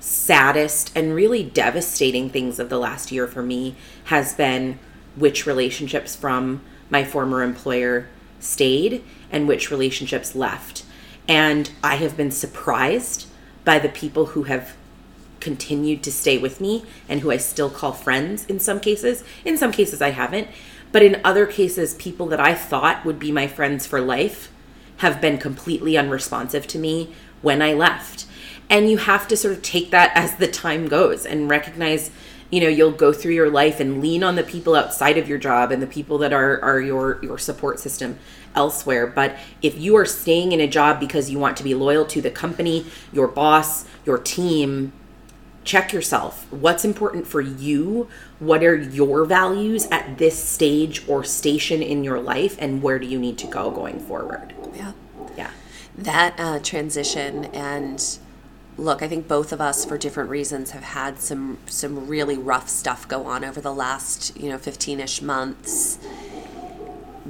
saddest 0.00 0.92
and 0.96 1.14
really 1.14 1.42
devastating 1.42 2.30
things 2.30 2.58
of 2.58 2.68
the 2.68 2.78
last 2.78 3.10
year 3.10 3.26
for 3.26 3.42
me 3.42 3.74
has 4.04 4.34
been 4.34 4.78
which 5.16 5.46
relationships 5.46 6.14
from 6.14 6.60
my 6.90 7.02
former 7.02 7.42
employer 7.42 8.08
stayed 8.38 9.02
and 9.32 9.48
which 9.48 9.70
relationships 9.70 10.34
left 10.34 10.84
and 11.26 11.70
i 11.82 11.96
have 11.96 12.16
been 12.16 12.30
surprised 12.30 13.26
by 13.68 13.78
the 13.78 13.90
people 13.90 14.24
who 14.24 14.44
have 14.44 14.74
continued 15.40 16.02
to 16.02 16.10
stay 16.10 16.38
with 16.38 16.58
me 16.58 16.82
and 17.06 17.20
who 17.20 17.30
I 17.30 17.36
still 17.36 17.68
call 17.68 17.92
friends 17.92 18.46
in 18.46 18.58
some 18.58 18.80
cases. 18.80 19.22
In 19.44 19.58
some 19.58 19.72
cases, 19.72 20.00
I 20.00 20.08
haven't. 20.08 20.48
But 20.90 21.02
in 21.02 21.20
other 21.22 21.44
cases, 21.44 21.92
people 21.92 22.24
that 22.28 22.40
I 22.40 22.54
thought 22.54 23.04
would 23.04 23.18
be 23.18 23.30
my 23.30 23.46
friends 23.46 23.86
for 23.86 24.00
life 24.00 24.50
have 25.04 25.20
been 25.20 25.36
completely 25.36 25.98
unresponsive 25.98 26.66
to 26.68 26.78
me 26.78 27.12
when 27.42 27.60
I 27.60 27.74
left. 27.74 28.24
And 28.70 28.90
you 28.90 28.96
have 28.96 29.28
to 29.28 29.36
sort 29.36 29.52
of 29.52 29.60
take 29.60 29.90
that 29.90 30.12
as 30.14 30.36
the 30.36 30.48
time 30.48 30.88
goes 30.88 31.26
and 31.26 31.50
recognize, 31.50 32.10
you 32.48 32.62
know, 32.62 32.68
you'll 32.68 32.90
go 32.90 33.12
through 33.12 33.34
your 33.34 33.50
life 33.50 33.80
and 33.80 34.00
lean 34.00 34.24
on 34.24 34.36
the 34.36 34.44
people 34.44 34.76
outside 34.76 35.18
of 35.18 35.28
your 35.28 35.36
job 35.36 35.72
and 35.72 35.82
the 35.82 35.86
people 35.86 36.16
that 36.18 36.32
are, 36.32 36.58
are 36.62 36.80
your, 36.80 37.22
your 37.22 37.36
support 37.36 37.80
system 37.80 38.18
elsewhere. 38.54 39.06
But 39.06 39.36
if 39.62 39.78
you 39.78 39.96
are 39.96 40.04
staying 40.04 40.52
in 40.52 40.60
a 40.60 40.66
job 40.66 41.00
because 41.00 41.30
you 41.30 41.38
want 41.38 41.56
to 41.58 41.64
be 41.64 41.74
loyal 41.74 42.04
to 42.06 42.20
the 42.20 42.30
company, 42.30 42.86
your 43.12 43.28
boss, 43.28 43.86
your 44.04 44.18
team, 44.18 44.92
check 45.64 45.92
yourself. 45.92 46.50
What's 46.50 46.84
important 46.84 47.26
for 47.26 47.40
you? 47.40 48.08
What 48.38 48.64
are 48.64 48.76
your 48.76 49.24
values 49.24 49.86
at 49.90 50.18
this 50.18 50.42
stage 50.42 51.06
or 51.08 51.24
station 51.24 51.82
in 51.82 52.04
your 52.04 52.20
life? 52.20 52.56
And 52.58 52.82
where 52.82 52.98
do 52.98 53.06
you 53.06 53.18
need 53.18 53.38
to 53.38 53.46
go 53.46 53.70
going 53.70 54.00
forward? 54.00 54.54
Yeah. 54.74 54.92
Yeah. 55.36 55.50
That 55.96 56.34
uh, 56.38 56.58
transition 56.60 57.46
and 57.46 58.18
look, 58.78 59.02
I 59.02 59.08
think 59.08 59.28
both 59.28 59.52
of 59.52 59.60
us 59.60 59.84
for 59.84 59.98
different 59.98 60.30
reasons 60.30 60.70
have 60.70 60.84
had 60.84 61.18
some 61.18 61.58
some 61.66 62.06
really 62.06 62.38
rough 62.38 62.68
stuff 62.68 63.06
go 63.06 63.26
on 63.26 63.44
over 63.44 63.60
the 63.60 63.74
last, 63.74 64.36
you 64.36 64.48
know, 64.48 64.56
15ish 64.56 65.20
months. 65.20 65.98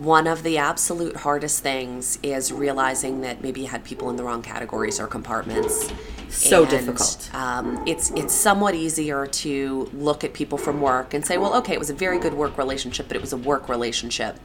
One 0.04 0.26
of 0.26 0.42
the 0.42 0.58
absolute 0.58 1.16
hardest 1.16 1.62
things 1.62 2.18
is 2.22 2.52
realizing 2.52 3.20
that 3.22 3.42
maybe 3.42 3.62
you 3.62 3.66
had 3.66 3.84
people 3.84 4.10
in 4.10 4.16
the 4.16 4.24
wrong 4.24 4.42
categories 4.42 5.00
or 5.00 5.06
compartments. 5.06 5.92
So 6.28 6.62
And, 6.62 6.70
difficult. 6.70 7.30
Um, 7.32 7.82
it's 7.86 8.10
it's 8.10 8.34
somewhat 8.34 8.74
easier 8.74 9.26
to 9.26 9.90
look 9.94 10.24
at 10.24 10.34
people 10.34 10.58
from 10.58 10.80
work 10.80 11.14
and 11.14 11.24
say, 11.24 11.38
well, 11.38 11.54
okay, 11.56 11.72
it 11.72 11.78
was 11.78 11.90
a 11.90 11.94
very 11.94 12.18
good 12.18 12.34
work 12.34 12.58
relationship, 12.58 13.08
but 13.08 13.16
it 13.16 13.20
was 13.20 13.32
a 13.32 13.36
work 13.36 13.68
relationship. 13.68 14.38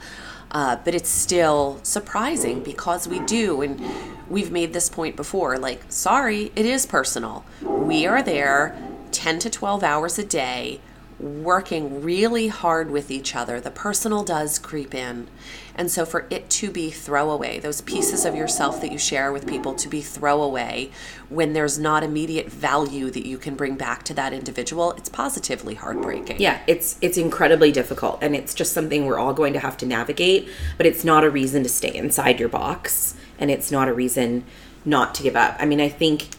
Uh, 0.51 0.77
but 0.85 0.93
it's 0.95 1.09
still 1.09 1.79
surprising 1.83 2.61
because 2.61 3.07
we 3.07 3.19
do, 3.19 3.61
and 3.61 3.81
we've 4.29 4.51
made 4.51 4.71
this 4.71 4.87
point 4.87 5.15
before. 5.15 5.57
Like, 5.57 5.83
sorry, 5.89 6.51
it 6.55 6.65
is 6.65 6.85
personal. 6.85 7.43
We 7.61 8.05
are 8.05 8.23
there 8.23 8.77
ten 9.11 9.39
to 9.39 9.49
twelve 9.49 9.83
hours 9.83 10.17
a 10.17 10.23
day 10.23 10.79
working 11.19 12.01
really 12.01 12.47
hard 12.47 12.91
with 12.91 13.11
each 13.11 13.35
other, 13.35 13.59
the 13.59 13.71
personal 13.71 14.23
does 14.23 14.59
creep 14.59 14.93
in. 14.93 15.27
And 15.75 15.89
so 15.89 16.05
for 16.05 16.27
it 16.29 16.49
to 16.51 16.69
be 16.69 16.91
throwaway, 16.91 17.59
those 17.59 17.81
pieces 17.81 18.25
of 18.25 18.35
yourself 18.35 18.79
that 18.81 18.91
you 18.91 18.97
share 18.97 19.31
with 19.31 19.47
people 19.47 19.73
to 19.75 19.87
be 19.87 20.01
throwaway 20.01 20.91
when 21.29 21.53
there's 21.53 21.79
not 21.79 22.03
immediate 22.03 22.47
value 22.47 23.09
that 23.09 23.25
you 23.25 23.37
can 23.37 23.55
bring 23.55 23.75
back 23.75 24.03
to 24.03 24.13
that 24.13 24.33
individual, 24.33 24.91
it's 24.91 25.09
positively 25.09 25.75
heartbreaking. 25.75 26.39
Yeah, 26.39 26.61
it's 26.67 26.97
it's 27.01 27.17
incredibly 27.17 27.71
difficult 27.71 28.19
and 28.21 28.35
it's 28.35 28.53
just 28.53 28.73
something 28.73 29.05
we're 29.05 29.19
all 29.19 29.33
going 29.33 29.53
to 29.53 29.59
have 29.59 29.77
to 29.77 29.85
navigate, 29.85 30.47
but 30.77 30.85
it's 30.85 31.03
not 31.03 31.23
a 31.23 31.29
reason 31.29 31.63
to 31.63 31.69
stay 31.69 31.93
inside 31.93 32.39
your 32.39 32.49
box 32.49 33.15
and 33.39 33.49
it's 33.49 33.71
not 33.71 33.87
a 33.87 33.93
reason 33.93 34.45
not 34.85 35.15
to 35.15 35.23
give 35.23 35.35
up. 35.35 35.55
I 35.59 35.65
mean, 35.65 35.81
I 35.81 35.89
think 35.89 36.29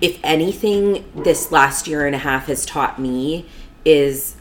if 0.00 0.18
anything 0.22 1.04
this 1.14 1.50
last 1.50 1.86
year 1.86 2.06
and 2.06 2.14
a 2.14 2.18
half 2.18 2.46
has 2.46 2.66
taught 2.66 2.98
me 2.98 3.46
is 3.86 4.36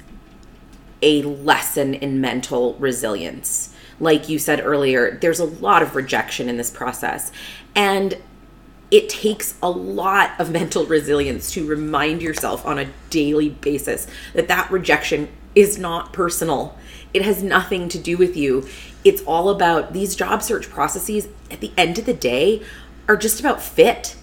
a 1.02 1.22
lesson 1.22 1.94
in 1.94 2.20
mental 2.20 2.74
resilience. 2.74 3.74
Like 4.00 4.28
you 4.28 4.40
said 4.40 4.60
earlier, 4.66 5.18
there's 5.22 5.40
a 5.40 5.46
lot 5.46 5.82
of 5.82 5.96
rejection 5.96 6.50
in 6.50 6.58
this 6.58 6.72
process. 6.72 7.32
And 7.76 8.18
it 8.92 9.08
takes 9.08 9.58
a 9.62 9.70
lot 9.70 10.32
of 10.40 10.52
mental 10.52 10.86
resilience 10.88 11.52
to 11.52 11.66
remind 11.66 12.22
yourself 12.22 12.66
on 12.66 12.80
a 12.80 12.90
daily 13.10 13.50
basis 13.50 14.08
that 14.34 14.48
that 14.48 14.70
rejection 14.72 15.30
is 15.54 15.78
not 15.78 16.12
personal. 16.12 16.78
It 17.14 17.22
has 17.22 17.42
nothing 17.42 17.88
to 17.90 18.00
do 18.00 18.18
with 18.18 18.36
you. 18.36 18.68
It's 19.04 19.22
all 19.24 19.50
about 19.50 19.94
these 19.94 20.16
job 20.16 20.42
search 20.44 20.70
processes 20.70 21.28
at 21.52 21.62
the 21.62 21.72
end 21.78 21.98
of 22.00 22.06
the 22.06 22.14
day 22.14 22.64
are 23.08 23.16
just 23.16 23.40
about 23.40 23.62
fit. 23.62 24.16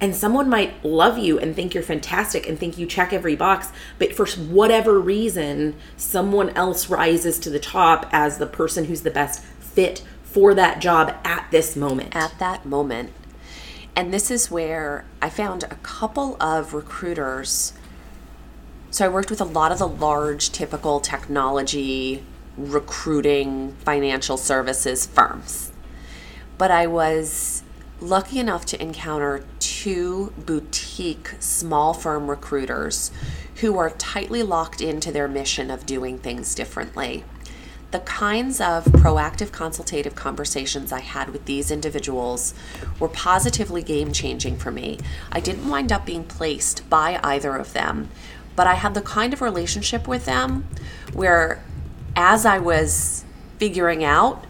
And 0.00 0.16
someone 0.16 0.48
might 0.48 0.82
love 0.82 1.18
you 1.18 1.38
and 1.38 1.54
think 1.54 1.74
you're 1.74 1.82
fantastic 1.82 2.48
and 2.48 2.58
think 2.58 2.78
you 2.78 2.86
check 2.86 3.12
every 3.12 3.36
box, 3.36 3.70
but 3.98 4.14
for 4.14 4.26
whatever 4.26 4.98
reason, 4.98 5.76
someone 5.98 6.50
else 6.50 6.88
rises 6.88 7.38
to 7.40 7.50
the 7.50 7.58
top 7.58 8.08
as 8.10 8.38
the 8.38 8.46
person 8.46 8.86
who's 8.86 9.02
the 9.02 9.10
best 9.10 9.42
fit 9.42 10.02
for 10.22 10.54
that 10.54 10.80
job 10.80 11.14
at 11.22 11.46
this 11.50 11.76
moment. 11.76 12.16
At 12.16 12.38
that 12.38 12.64
moment. 12.64 13.12
And 13.94 14.14
this 14.14 14.30
is 14.30 14.50
where 14.50 15.04
I 15.20 15.28
found 15.28 15.64
a 15.64 15.74
couple 15.82 16.36
of 16.40 16.72
recruiters. 16.72 17.74
So 18.90 19.04
I 19.04 19.08
worked 19.08 19.28
with 19.28 19.40
a 19.40 19.44
lot 19.44 19.70
of 19.70 19.78
the 19.78 19.88
large, 19.88 20.50
typical 20.50 21.00
technology, 21.00 22.22
recruiting, 22.56 23.72
financial 23.84 24.36
services 24.36 25.04
firms. 25.06 25.72
But 26.56 26.70
I 26.70 26.86
was 26.86 27.62
lucky 28.00 28.38
enough 28.38 28.64
to 28.66 28.80
encounter 28.80 29.44
two 29.82 30.30
boutique 30.36 31.30
small 31.38 31.94
firm 31.94 32.28
recruiters 32.28 33.10
who 33.62 33.78
are 33.78 33.88
tightly 33.88 34.42
locked 34.42 34.82
into 34.82 35.10
their 35.10 35.26
mission 35.26 35.70
of 35.70 35.86
doing 35.86 36.18
things 36.18 36.54
differently. 36.54 37.24
The 37.90 38.00
kinds 38.00 38.60
of 38.60 38.84
proactive 38.84 39.52
consultative 39.52 40.14
conversations 40.14 40.92
I 40.92 41.00
had 41.00 41.30
with 41.30 41.46
these 41.46 41.70
individuals 41.70 42.52
were 42.98 43.08
positively 43.08 43.82
game 43.82 44.12
changing 44.12 44.58
for 44.58 44.70
me. 44.70 44.98
I 45.32 45.40
didn't 45.40 45.70
wind 45.70 45.92
up 45.92 46.04
being 46.04 46.24
placed 46.24 46.88
by 46.90 47.18
either 47.24 47.56
of 47.56 47.72
them, 47.72 48.10
but 48.56 48.66
I 48.66 48.74
had 48.74 48.92
the 48.92 49.00
kind 49.00 49.32
of 49.32 49.40
relationship 49.40 50.06
with 50.06 50.26
them 50.26 50.66
where, 51.14 51.64
as 52.14 52.44
I 52.44 52.58
was 52.58 53.24
figuring 53.56 54.04
out 54.04 54.44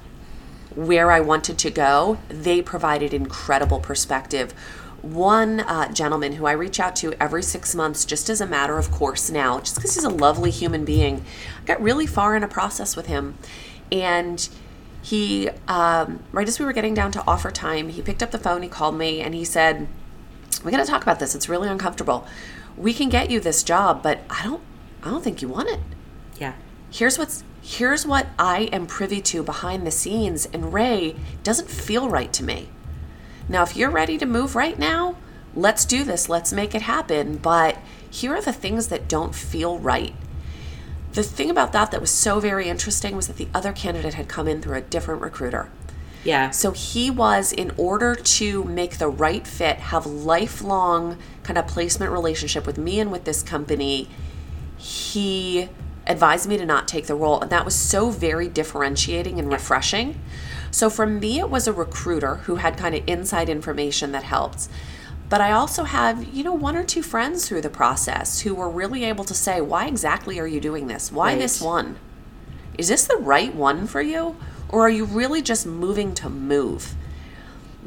where 0.75 1.13
I 1.13 1.21
wanted 1.21 1.57
to 1.59 1.71
go, 1.71 2.19
they 2.29 2.63
provided 2.63 3.15
incredible 3.15 3.79
perspective. 3.79 4.55
One 5.03 5.61
uh, 5.61 5.93
gentleman 5.93 6.33
who 6.35 6.47
I 6.47 6.53
reach 6.53 6.79
out 6.79 6.95
to 6.97 7.15
every 7.23 7.43
six 7.43 7.75
months, 7.75 8.05
just 8.05 8.29
as 8.29 8.41
a 8.41 8.47
matter 8.47 8.77
of 8.79 8.91
course 8.91 9.31
now, 9.31 9.61
just 9.61 9.75
because 9.77 9.95
he's 9.95 10.05
a 10.05 10.11
lovely 10.11 10.51
human 10.51 10.85
being, 10.85 11.25
I 11.63 11.65
got 11.65 11.81
really 11.81 12.07
far 12.07 12.37
in 12.37 12.43
a 12.43 12.49
process 12.49 12.97
with 12.97 13.07
him. 13.07 13.37
And 13.91 14.49
he, 15.03 15.49
um, 15.67 16.23
right 16.33 16.47
as 16.47 16.59
we 16.59 16.67
were 16.67 16.73
getting 16.73 16.95
down 16.95 17.13
to 17.13 17.25
offer 17.27 17.51
time, 17.51 17.89
he 17.89 18.03
picked 18.03 18.23
up 18.23 18.31
the 18.31 18.39
phone, 18.39 18.63
he 18.63 18.69
called 18.69 18.97
me, 18.97 19.21
and 19.21 19.35
he 19.35 19.45
said, 19.45 19.89
We 20.65 20.71
got 20.71 20.85
to 20.85 20.91
talk 20.91 21.03
about 21.03 21.19
this. 21.19 21.35
It's 21.35 21.49
really 21.49 21.69
uncomfortable. 21.69 22.27
We 22.77 22.93
can 22.93 23.09
get 23.09 23.31
you 23.31 23.41
this 23.41 23.63
job, 23.63 24.03
but 24.03 24.21
I 24.29 24.45
don't, 24.45 24.63
I 25.03 25.11
don't 25.11 25.25
think 25.25 25.41
you 25.43 25.49
want 25.49 25.69
it 25.71 25.81
Yeah. 26.39 26.55
here's 26.91 27.19
what's 27.19 27.43
here's 27.63 28.07
what 28.07 28.27
I 28.39 28.63
am 28.73 28.87
privy 28.87 29.21
to 29.23 29.43
behind 29.43 29.87
the 29.87 29.91
scenes 29.91 30.47
and 30.47 30.73
Ray 30.73 31.15
doesn't 31.43 31.69
feel 31.69 32.09
right 32.09 32.33
to 32.35 32.43
me. 32.45 32.69
Now 33.51 33.65
if 33.65 33.77
you're 33.77 33.91
ready 33.91 34.17
to 34.17 34.27
move 34.27 34.55
right 34.55 34.79
now, 34.79 35.17
let's 35.57 35.85
do 35.85 36.05
this, 36.05 36.29
let's 36.29 36.53
make 36.53 36.73
it 36.73 36.83
happen, 36.83 37.37
but 37.37 37.77
here 38.09 38.35
are 38.35 38.41
the 38.41 38.53
things 38.53 38.89
that 38.89 39.09
don't 39.09 39.35
feel 39.35 39.79
right. 39.81 40.15
The 41.13 41.25
thing 41.25 41.51
about 41.51 41.73
that 41.73 41.91
that 41.91 42.01
was 42.01 42.13
so 42.13 42.39
very 42.39 42.69
interesting 42.69 43.17
was 43.17 43.27
that 43.27 43.37
the 43.37 43.49
other 43.53 43.73
candidate 43.73 44.15
had 44.15 44.29
come 44.29 44.47
in 44.47 44.63
through 44.63 44.77
a 44.77 44.81
different 44.81 45.21
recruiter. 45.21 45.69
Yeah. 46.23 46.51
So 46.51 46.71
he 46.71 47.11
was, 47.11 47.53
in 47.53 47.73
order 47.77 48.15
to 48.15 48.63
make 48.65 48.99
the 48.99 49.09
right 49.09 49.45
fit, 49.45 49.79
have 49.79 50.07
lifelong 50.07 51.19
kind 51.43 51.59
of 51.59 51.67
placement 51.67 52.13
relationship 52.13 52.67
with 52.67 52.79
me 52.79 53.01
and 53.01 53.11
with 53.11 53.25
this 53.25 53.43
company, 53.43 54.09
he 54.77 55.69
advised 56.07 56.49
me 56.49 56.57
to 56.57 56.67
not 56.67 56.87
take 56.87 57.09
the 57.09 57.17
role. 57.17 57.41
And 57.41 57.51
that 57.51 57.65
was 57.65 57.75
so 57.75 58.11
very 58.11 58.49
differentiating 58.49 59.41
and 59.41 59.51
refreshing. 59.51 60.21
So 60.71 60.89
for 60.89 61.07
me, 61.07 61.39
it 61.39 61.51
was 61.51 61.67
a 61.67 61.73
recruiter 61.73 62.37
who 62.37 62.57
had 62.57 62.77
kind 62.77 62.95
of 62.95 63.03
inside 63.07 63.49
information 63.49 64.13
that 64.13 64.25
helped. 64.25 64.69
But 65.29 65.41
I 65.41 65.53
also 65.53 65.85
have, 65.85 66.25
you 66.35 66.43
know, 66.43 66.53
one 66.53 66.77
or 66.77 66.85
two 66.85 67.03
friends 67.03 67.49
through 67.49 67.61
the 67.61 67.71
process 67.71 68.41
who 68.41 68.55
were 68.55 68.69
really 68.69 69.05
able 69.05 69.25
to 69.25 69.35
say, 69.35 69.61
why 69.61 69.87
exactly 69.87 70.41
are 70.41 70.47
you 70.47 70.61
doing 70.61 70.89
this? 70.89 71.13
Why 71.13 71.33
Right. 71.33 71.39
this 71.39 71.61
one? 71.61 71.97
Is 72.77 72.89
this 72.89 73.05
the 73.07 73.17
right 73.17 73.55
one 73.55 73.87
for 73.87 74.03
you? 74.03 74.37
Or 74.69 74.83
are 74.83 74.91
you 74.91 75.05
really 75.05 75.43
just 75.43 75.67
moving 75.67 76.15
to 76.15 76.29
move? 76.29 76.95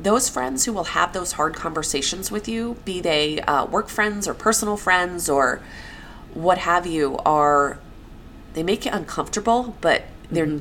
Those 0.02 0.30
friends 0.30 0.66
who 0.66 0.74
will 0.74 0.86
have 0.86 1.14
those 1.14 1.34
hard 1.34 1.54
conversations 1.54 2.32
with 2.32 2.48
you, 2.48 2.78
be 2.86 3.00
they 3.02 3.42
uh, 3.42 3.66
work 3.66 3.90
friends 3.90 4.28
or 4.28 4.34
personal 4.34 4.78
friends 4.78 5.30
or 5.30 5.62
what 6.34 6.60
have 6.60 6.86
you, 6.86 7.18
are 7.26 7.78
they 8.54 8.64
make 8.64 8.86
you 8.86 8.92
uncomfortable, 8.92 9.76
but 9.82 10.04
they're 10.32 10.60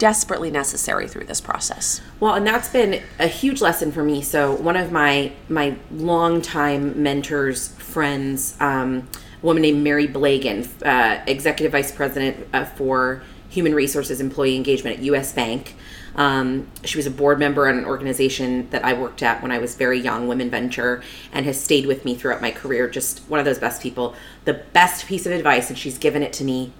desperately 0.00 0.50
necessary 0.50 1.06
through 1.06 1.24
this 1.24 1.42
process. 1.42 2.00
Well, 2.18 2.34
and 2.34 2.46
that's 2.46 2.70
been 2.70 3.02
a 3.18 3.28
huge 3.28 3.60
lesson 3.60 3.92
for 3.92 4.02
me. 4.02 4.22
So 4.22 4.54
one 4.54 4.76
of 4.76 4.90
my 4.90 5.32
my 5.48 5.76
longtime 5.92 7.00
mentors, 7.00 7.68
friends, 7.68 8.56
um, 8.60 9.06
a 9.40 9.46
woman 9.46 9.62
named 9.62 9.84
Mary 9.84 10.08
Blagan, 10.08 10.66
uh, 10.84 11.22
executive 11.26 11.72
vice 11.72 11.92
president 11.92 12.48
uh, 12.52 12.64
for 12.64 13.22
human 13.50 13.74
resources 13.74 14.20
employee 14.20 14.56
engagement 14.56 14.98
at 14.98 15.02
U.S. 15.04 15.32
Bank. 15.32 15.76
Um, 16.16 16.66
she 16.84 16.96
was 16.96 17.06
a 17.06 17.10
board 17.10 17.38
member 17.38 17.68
on 17.68 17.76
an 17.76 17.84
organization 17.84 18.70
that 18.70 18.84
I 18.84 18.94
worked 18.94 19.22
at 19.22 19.42
when 19.42 19.52
I 19.52 19.58
was 19.58 19.74
very 19.74 20.00
young, 20.00 20.26
Women 20.28 20.50
Venture, 20.50 21.02
and 21.32 21.44
has 21.46 21.62
stayed 21.62 21.86
with 21.86 22.04
me 22.04 22.14
throughout 22.14 22.40
my 22.40 22.50
career. 22.50 22.88
Just 22.88 23.20
one 23.28 23.38
of 23.38 23.44
those 23.44 23.58
best 23.58 23.82
people. 23.82 24.14
The 24.44 24.54
best 24.54 25.06
piece 25.06 25.26
of 25.26 25.32
advice, 25.32 25.68
and 25.68 25.78
she's 25.78 25.98
given 25.98 26.22
it 26.22 26.32
to 26.34 26.44
me 26.44 26.72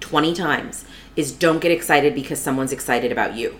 20 0.00 0.34
times, 0.34 0.84
is 1.16 1.32
don't 1.32 1.60
get 1.60 1.72
excited 1.72 2.14
because 2.14 2.38
someone's 2.38 2.72
excited 2.72 3.10
about 3.10 3.34
you. 3.34 3.56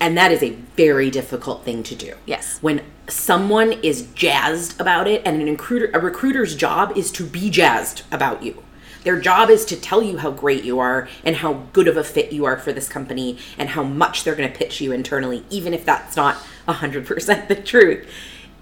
And 0.00 0.16
that 0.16 0.32
is 0.32 0.42
a 0.42 0.50
very 0.76 1.10
difficult 1.10 1.62
thing 1.64 1.82
to 1.84 1.94
do. 1.94 2.14
Yes. 2.26 2.58
When 2.62 2.82
someone 3.06 3.72
is 3.72 4.08
jazzed 4.14 4.80
about 4.80 5.06
it, 5.06 5.22
and 5.26 5.40
an 5.40 5.48
recruiter, 5.48 5.90
a 5.92 6.00
recruiter's 6.00 6.56
job 6.56 6.96
is 6.96 7.12
to 7.12 7.26
be 7.26 7.50
jazzed 7.50 8.02
about 8.10 8.42
you. 8.42 8.62
Their 9.04 9.20
job 9.20 9.50
is 9.50 9.64
to 9.66 9.80
tell 9.80 10.02
you 10.02 10.18
how 10.18 10.30
great 10.30 10.64
you 10.64 10.78
are 10.78 11.08
and 11.24 11.36
how 11.36 11.66
good 11.72 11.88
of 11.88 11.96
a 11.96 12.04
fit 12.04 12.32
you 12.32 12.44
are 12.44 12.58
for 12.58 12.72
this 12.72 12.88
company 12.88 13.38
and 13.56 13.70
how 13.70 13.82
much 13.82 14.24
they're 14.24 14.34
going 14.34 14.50
to 14.50 14.58
pitch 14.58 14.80
you 14.80 14.92
internally, 14.92 15.44
even 15.50 15.72
if 15.72 15.84
that's 15.84 16.16
not 16.16 16.36
100% 16.68 17.48
the 17.48 17.54
truth. 17.54 18.06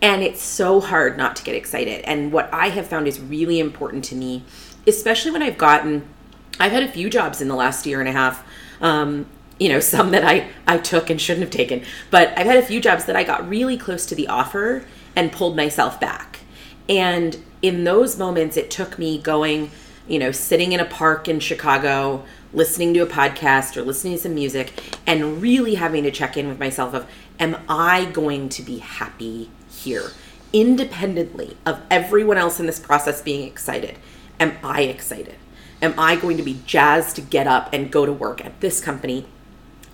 And 0.01 0.23
it's 0.23 0.43
so 0.43 0.81
hard 0.81 1.17
not 1.17 1.35
to 1.37 1.43
get 1.43 1.57
excited. 1.57 2.05
And 2.05 2.33
what 2.33 2.53
I 2.53 2.69
have 2.69 2.87
found 2.87 3.09
is 3.09 3.21
really 3.21 3.59
important 3.59 4.05
to 4.07 4.15
me, 4.15 4.45
especially 4.87 5.33
when 5.33 5.43
I've 5.43 5.59
gotten, 5.59 6.09
I've 6.61 6.73
had 6.73 6.83
a 6.83 6.89
few 6.89 7.11
jobs 7.11 7.41
in 7.41 7.49
the 7.49 7.55
last 7.55 7.87
year 7.87 8.01
and 8.01 8.09
a 8.09 8.13
half. 8.13 8.47
Um, 8.81 9.27
you 9.59 9.69
know, 9.69 9.81
some 9.81 10.13
that 10.13 10.25
I, 10.25 10.49
I 10.67 10.79
took 10.79 11.11
and 11.11 11.21
shouldn't 11.21 11.43
have 11.43 11.51
taken. 11.51 11.83
But 12.11 12.33
I've 12.39 12.47
had 12.47 12.59
a 12.59 12.63
few 12.63 12.81
jobs 12.81 13.07
that 13.07 13.17
I 13.17 13.25
got 13.25 13.49
really 13.49 13.77
close 13.77 14.07
to 14.07 14.15
the 14.15 14.29
offer 14.29 14.85
and 15.17 15.33
pulled 15.33 15.57
myself 15.57 15.99
back. 15.99 16.41
And 16.89 17.43
in 17.61 17.85
those 17.85 18.19
moments, 18.19 18.57
it 18.57 18.71
took 18.71 18.99
me 18.99 19.19
going, 19.21 19.71
you 20.07 20.19
know, 20.19 20.31
sitting 20.31 20.73
in 20.73 20.81
a 20.81 20.85
park 20.85 21.27
in 21.29 21.41
Chicago 21.41 22.25
listening 22.53 22.95
to 22.95 23.01
a 23.01 23.07
podcast 23.07 23.77
or 23.77 23.83
listening 23.83 24.15
to 24.15 24.23
some 24.23 24.35
music 24.35 24.73
and 25.07 25.43
really 25.43 25.75
having 25.75 26.03
to 26.05 26.11
check 26.11 26.37
in 26.37 26.49
with 26.49 26.59
myself 26.59 26.95
of 26.95 27.07
am 27.39 27.57
I 27.69 28.07
going 28.07 28.49
to 28.51 28.63
be 28.63 28.79
happy 28.79 29.51
here 29.71 30.11
independently 30.53 31.57
of 31.67 31.83
everyone 31.91 32.39
else 32.39 32.59
in 32.59 32.67
this 32.67 32.81
process 32.81 33.21
being 33.21 33.47
excited 33.47 33.99
am 34.41 34.57
I 34.65 34.83
excited 34.83 35.35
am 35.81 35.95
I 35.99 36.17
going 36.17 36.37
to 36.37 36.43
be 36.43 36.61
jazzed 36.67 37.17
to 37.17 37.23
get 37.23 37.47
up 37.47 37.73
and 37.73 37.91
go 37.91 38.07
to 38.07 38.13
work 38.13 38.45
at 38.45 38.61
this 38.61 38.81
company 38.81 39.27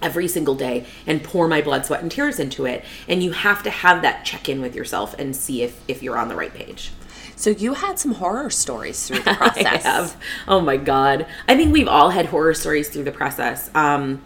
every 0.03 0.29
single 0.29 0.55
day 0.55 0.87
and 1.07 1.25
pour 1.25 1.49
my 1.49 1.63
blood 1.63 1.87
sweat 1.87 2.03
and 2.03 2.11
tears 2.11 2.39
into 2.39 2.67
it 2.67 2.85
and 3.09 3.23
you 3.23 3.33
have 3.33 3.63
to 3.63 3.71
have 3.71 4.03
that 4.03 4.25
check 4.25 4.49
in 4.49 4.61
with 4.61 4.75
yourself 4.75 5.15
and 5.19 5.35
see 5.35 5.63
if 5.63 5.81
if 5.89 6.03
you're 6.03 6.19
on 6.19 6.29
the 6.29 6.37
right 6.37 6.53
page 6.53 6.93
so 7.37 7.51
you 7.51 7.75
had 7.75 7.99
some 7.99 8.15
horror 8.15 8.51
stories 8.51 9.07
through 9.07 9.19
the 9.23 9.35
process. 9.35 9.85
I 9.85 9.89
have. 9.89 10.17
Oh 10.47 10.61
my 10.61 10.77
god. 10.77 11.27
I 11.49 11.57
think 11.57 11.73
we've 11.73 11.89
all 11.89 12.11
had 12.11 12.27
horror 12.27 12.55
stories 12.55 12.89
through 12.89 13.05
the 13.05 13.13
process. 13.13 13.71
Um, 13.75 14.23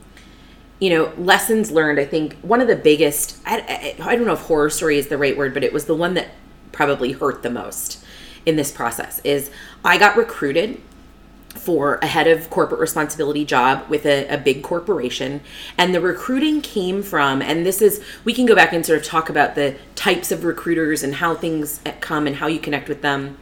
you 0.78 0.90
know, 0.90 1.12
lessons 1.16 1.70
learned. 1.70 1.98
I 1.98 2.04
think 2.04 2.36
one 2.36 2.60
of 2.60 2.68
the 2.68 2.76
biggest. 2.76 3.38
I, 3.44 3.96
I, 4.00 4.10
I 4.10 4.16
don't 4.16 4.26
know 4.26 4.34
if 4.34 4.42
horror 4.42 4.70
story 4.70 4.98
is 4.98 5.08
the 5.08 5.18
right 5.18 5.36
word, 5.36 5.54
but 5.54 5.64
it 5.64 5.72
was 5.72 5.86
the 5.86 5.94
one 5.94 6.14
that 6.14 6.28
probably 6.72 7.12
hurt 7.12 7.42
the 7.42 7.50
most 7.50 8.04
in 8.46 8.56
this 8.56 8.70
process. 8.70 9.20
Is 9.24 9.50
I 9.84 9.98
got 9.98 10.16
recruited 10.16 10.80
for 11.54 11.96
a 12.02 12.06
head 12.06 12.26
of 12.26 12.50
corporate 12.50 12.80
responsibility 12.80 13.44
job 13.44 13.88
with 13.88 14.06
a, 14.06 14.26
a, 14.28 14.38
big 14.38 14.62
corporation. 14.62 15.40
And 15.76 15.94
the 15.94 16.00
recruiting 16.00 16.61
came 16.61 17.02
from, 17.02 17.42
and 17.42 17.66
this 17.66 17.82
is, 17.82 18.02
we 18.24 18.32
can 18.32 18.46
go 18.46 18.54
back 18.54 18.72
and 18.72 18.84
sort 18.84 19.00
of 19.00 19.04
talk 19.04 19.28
about 19.28 19.54
the 19.54 19.76
types 19.94 20.30
of 20.30 20.44
recruiters 20.44 21.02
and 21.02 21.16
how 21.16 21.34
things 21.34 21.80
come 22.00 22.26
and 22.26 22.37
how 22.37 22.46
you 22.46 22.58
connect 22.58 22.88
with 22.88 23.02
them. 23.02 23.38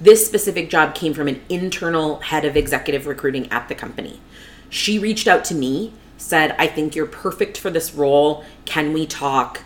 This 0.00 0.26
specific 0.26 0.68
job 0.70 0.94
came 0.94 1.14
from 1.14 1.28
an 1.28 1.40
internal 1.48 2.20
head 2.20 2.44
of 2.44 2.56
executive 2.56 3.06
recruiting 3.06 3.50
at 3.52 3.68
the 3.68 3.74
company. 3.74 4.20
She 4.68 4.98
reached 4.98 5.28
out 5.28 5.44
to 5.46 5.54
me, 5.54 5.92
said, 6.16 6.56
I 6.58 6.66
think 6.66 6.96
you're 6.96 7.06
perfect 7.06 7.56
for 7.58 7.70
this 7.70 7.94
role. 7.94 8.44
Can 8.64 8.92
we 8.92 9.06
talk? 9.06 9.62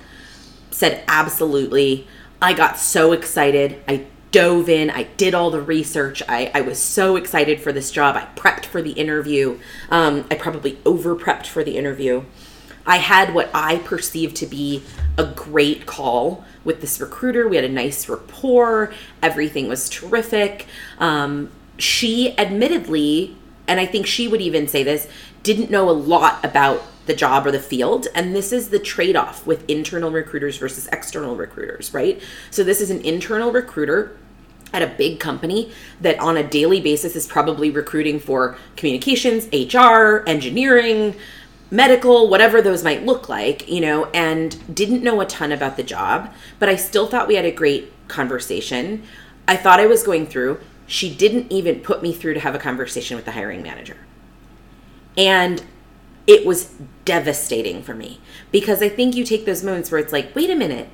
Said, 0.71 1.03
absolutely. 1.09 2.07
I 2.43 2.53
got 2.53 2.79
so 2.79 3.13
excited. 3.13 3.83
I 3.89 4.07
dove 4.31 4.69
in. 4.69 4.91
I 4.91 5.05
did 5.05 5.35
all 5.35 5.51
the 5.51 5.61
research. 5.61 6.23
I, 6.29 6.51
I 6.55 6.61
was 6.61 6.79
so 6.79 7.17
excited 7.17 7.61
for 7.61 7.73
this 7.73 7.91
job. 7.91 8.17
I 8.17 8.29
prepped 8.39 8.67
for 8.67 8.83
the 8.83 8.93
interview. 8.93 9.59
Um, 9.91 10.27
I 10.31 10.35
probably 10.35 10.79
over 10.85 11.17
prepped 11.17 11.47
for 11.47 11.65
the 11.65 11.77
interview. 11.77 12.25
I 12.87 12.97
had 12.97 13.35
what 13.35 13.51
I 13.53 13.79
perceived 13.79 14.37
to 14.37 14.47
be 14.47 14.83
a 15.19 15.25
great 15.25 15.85
call 15.85 16.45
with 16.65 16.81
this 16.81 17.01
recruiter. 17.01 17.47
We 17.47 17.57
had 17.57 17.65
a 17.65 17.71
nice 17.71 18.09
rapport. 18.09 18.93
Everything 19.23 19.69
was 19.69 19.89
terrific. 19.91 20.67
Um, 20.99 21.51
she 21.77 22.37
admittedly, 22.39 23.37
and 23.67 23.79
I 23.79 23.87
think 23.87 24.07
she 24.07 24.27
would 24.27 24.41
even 24.41 24.67
say 24.69 24.83
this, 24.83 25.07
didn't 25.49 25.71
know 25.71 25.89
a 25.89 25.93
lot 25.93 26.45
about 26.45 26.83
the 27.07 27.15
job 27.15 27.47
or 27.47 27.51
the 27.51 27.59
field. 27.59 28.07
And 28.15 28.37
this 28.37 28.53
is 28.53 28.69
the 28.69 28.79
trade 28.79 29.17
off 29.17 29.47
with 29.47 29.65
internal 29.67 30.11
recruiters 30.11 30.59
versus 30.59 30.87
external 30.93 31.37
recruiters, 31.37 31.95
right? 31.95 32.21
So, 32.51 32.63
this 32.63 32.83
is 32.83 32.91
an 32.91 33.01
internal 33.01 33.51
recruiter 33.51 34.15
at 34.75 34.83
a 34.83 34.87
big 34.87 35.19
company 35.19 35.73
that 36.03 36.19
on 36.21 36.37
a 36.37 36.47
daily 36.47 36.83
basis 36.83 37.17
is 37.17 37.27
probably 37.27 37.71
recruiting 37.71 38.21
for 38.21 38.59
communications, 38.77 39.47
HR, 39.47 40.23
engineering, 40.27 41.17
medical, 41.71 42.29
whatever 42.29 42.61
those 42.61 42.85
might 42.85 43.07
look 43.07 43.31
like, 43.31 43.67
you 43.67 43.81
know, 43.81 44.05
and 44.13 44.75
didn't 44.75 45.03
know 45.03 45.23
a 45.23 45.27
ton 45.27 45.51
about 45.51 45.79
the 45.79 45.83
job, 45.83 46.31
but 46.59 46.69
I 46.69 46.77
still 46.77 47.07
thought 47.07 47.27
we 47.27 47.37
had 47.37 47.47
a 47.47 47.51
great 47.51 47.91
conversation. 48.09 49.03
I 49.47 49.57
thought 49.57 49.81
I 49.81 49.87
was 49.87 50.03
going 50.03 50.27
through. 50.27 50.61
She 50.87 51.15
didn't 51.15 51.51
even 51.51 51.81
put 51.81 52.03
me 52.03 52.13
through 52.13 52.35
to 52.35 52.41
have 52.41 52.55
a 52.55 52.59
conversation 52.59 53.17
with 53.17 53.25
the 53.25 53.33
hiring 53.33 53.63
manager. 53.63 53.97
And 55.19 55.63
it 56.29 56.47
was 56.47 56.73
devastating 57.05 57.83
for 57.83 57.95
me 57.95 58.21
because 58.53 58.81
I 58.81 58.89
think 58.89 59.17
you 59.17 59.25
take 59.25 59.45
those 59.45 59.65
moments 59.65 59.91
where 59.91 60.01
it's 60.01 60.13
like, 60.13 60.35
wait 60.35 60.49
a 60.49 60.55
minute, 60.55 60.89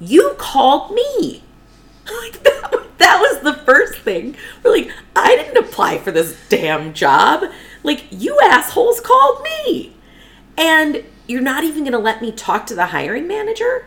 you 0.00 0.34
called 0.36 0.92
me. 0.92 1.44
Like 2.20 2.42
that, 2.42 2.98
that 2.98 3.20
was 3.20 3.42
the 3.42 3.64
first 3.64 4.00
thing. 4.00 4.34
We're 4.62 4.72
like, 4.72 4.90
I 5.14 5.36
didn't 5.36 5.64
apply 5.64 5.98
for 5.98 6.10
this 6.10 6.36
damn 6.48 6.92
job. 6.94 7.44
Like, 7.84 8.06
you 8.10 8.36
assholes 8.42 9.00
called 9.00 9.40
me. 9.44 9.94
And 10.58 11.04
you're 11.28 11.40
not 11.40 11.62
even 11.62 11.84
going 11.84 11.92
to 11.92 11.98
let 11.98 12.20
me 12.20 12.32
talk 12.32 12.66
to 12.66 12.74
the 12.74 12.86
hiring 12.86 13.28
manager? 13.28 13.86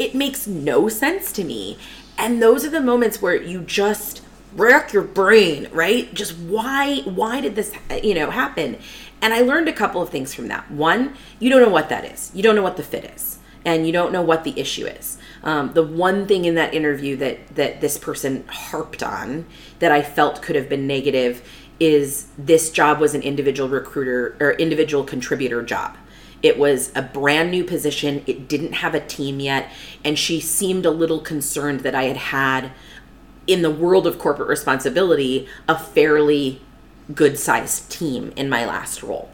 It 0.00 0.16
makes 0.16 0.48
no 0.48 0.88
sense 0.88 1.30
to 1.32 1.44
me. 1.44 1.78
And 2.18 2.42
those 2.42 2.64
are 2.64 2.70
the 2.70 2.80
moments 2.80 3.22
where 3.22 3.36
you 3.36 3.60
just 3.60 4.22
rack 4.56 4.92
your 4.92 5.02
brain, 5.02 5.68
right? 5.72 6.12
Just 6.14 6.36
why 6.36 7.00
why 7.00 7.40
did 7.40 7.54
this 7.54 7.72
you 8.02 8.14
know 8.14 8.30
happen? 8.30 8.78
And 9.20 9.32
I 9.32 9.40
learned 9.40 9.68
a 9.68 9.72
couple 9.72 10.02
of 10.02 10.10
things 10.10 10.34
from 10.34 10.48
that. 10.48 10.70
One, 10.70 11.14
you 11.38 11.48
don't 11.48 11.62
know 11.62 11.68
what 11.68 11.88
that 11.90 12.04
is. 12.04 12.30
You 12.34 12.42
don't 12.42 12.56
know 12.56 12.62
what 12.62 12.76
the 12.76 12.82
fit 12.82 13.04
is, 13.04 13.38
and 13.64 13.86
you 13.86 13.92
don't 13.92 14.12
know 14.12 14.22
what 14.22 14.44
the 14.44 14.58
issue 14.58 14.86
is. 14.86 15.18
Um, 15.44 15.72
the 15.74 15.82
one 15.82 16.26
thing 16.26 16.44
in 16.44 16.54
that 16.56 16.74
interview 16.74 17.16
that 17.16 17.54
that 17.54 17.80
this 17.80 17.98
person 17.98 18.44
harped 18.48 19.02
on 19.02 19.46
that 19.78 19.92
I 19.92 20.02
felt 20.02 20.42
could 20.42 20.56
have 20.56 20.68
been 20.68 20.86
negative 20.86 21.48
is 21.80 22.28
this 22.38 22.70
job 22.70 23.00
was 23.00 23.14
an 23.14 23.22
individual 23.22 23.68
recruiter 23.68 24.36
or 24.38 24.52
individual 24.52 25.02
contributor 25.02 25.62
job. 25.62 25.96
It 26.42 26.58
was 26.58 26.90
a 26.94 27.02
brand 27.02 27.50
new 27.50 27.64
position. 27.64 28.22
It 28.26 28.48
didn't 28.48 28.74
have 28.74 28.94
a 28.94 29.00
team 29.00 29.40
yet, 29.40 29.70
and 30.04 30.18
she 30.18 30.40
seemed 30.40 30.84
a 30.84 30.90
little 30.90 31.20
concerned 31.20 31.80
that 31.80 31.94
I 31.94 32.04
had 32.04 32.16
had 32.16 32.72
in 33.46 33.62
the 33.62 33.70
world 33.70 34.06
of 34.06 34.18
corporate 34.18 34.48
responsibility 34.48 35.48
a 35.68 35.78
fairly 35.78 36.60
good 37.14 37.38
sized 37.38 37.90
team 37.90 38.32
in 38.36 38.48
my 38.48 38.64
last 38.64 39.02
role. 39.02 39.30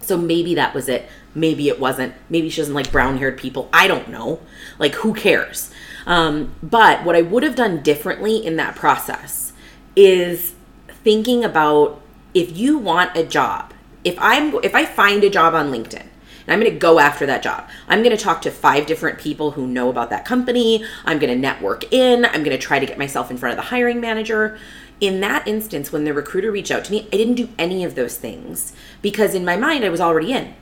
So 0.00 0.16
maybe 0.16 0.54
that 0.54 0.74
was 0.74 0.88
it. 0.88 1.08
Maybe 1.34 1.68
it 1.68 1.80
wasn't. 1.80 2.14
Maybe 2.28 2.48
she 2.48 2.60
doesn't 2.60 2.74
like 2.74 2.92
brown 2.92 3.18
haired 3.18 3.38
people. 3.38 3.68
I 3.72 3.86
don't 3.86 4.08
know. 4.08 4.40
Like, 4.78 4.94
who 4.96 5.14
cares? 5.14 5.70
Um, 6.06 6.54
but 6.62 7.04
what 7.04 7.16
I 7.16 7.22
would 7.22 7.42
have 7.42 7.54
done 7.54 7.82
differently 7.82 8.44
in 8.44 8.56
that 8.56 8.74
process 8.74 9.52
is 9.94 10.54
thinking 10.88 11.44
about 11.44 12.00
if 12.34 12.56
you 12.56 12.78
want 12.78 13.16
a 13.16 13.24
job, 13.24 13.72
if 14.04 14.16
I'm 14.18 14.54
if 14.64 14.74
I 14.74 14.84
find 14.84 15.22
a 15.22 15.30
job 15.30 15.54
on 15.54 15.70
LinkedIn 15.70 16.06
and 16.46 16.52
I'm 16.52 16.60
going 16.60 16.72
to 16.72 16.78
go 16.78 16.98
after 16.98 17.26
that 17.26 17.42
job. 17.42 17.68
I'm 17.88 18.02
going 18.02 18.16
to 18.16 18.22
talk 18.22 18.42
to 18.42 18.50
five 18.50 18.86
different 18.86 19.18
people 19.18 19.52
who 19.52 19.66
know 19.66 19.88
about 19.88 20.10
that 20.10 20.24
company. 20.24 20.84
I'm 21.04 21.18
going 21.18 21.32
to 21.32 21.38
network 21.38 21.92
in. 21.92 22.24
I'm 22.24 22.42
going 22.42 22.56
to 22.56 22.58
try 22.58 22.78
to 22.78 22.86
get 22.86 22.98
myself 22.98 23.30
in 23.30 23.36
front 23.36 23.58
of 23.58 23.64
the 23.64 23.70
hiring 23.70 24.00
manager 24.00 24.58
in 25.02 25.20
that 25.20 25.48
instance, 25.48 25.90
when 25.90 26.04
the 26.04 26.14
recruiter 26.14 26.52
reached 26.52 26.70
out 26.70 26.84
to 26.84 26.92
me, 26.92 27.08
I 27.12 27.16
didn't 27.16 27.34
do 27.34 27.48
any 27.58 27.82
of 27.82 27.96
those 27.96 28.16
things 28.16 28.72
because 29.02 29.34
in 29.34 29.44
my 29.44 29.56
mind, 29.56 29.84
I 29.84 29.88
was 29.88 30.00
already 30.00 30.32
in, 30.32 30.54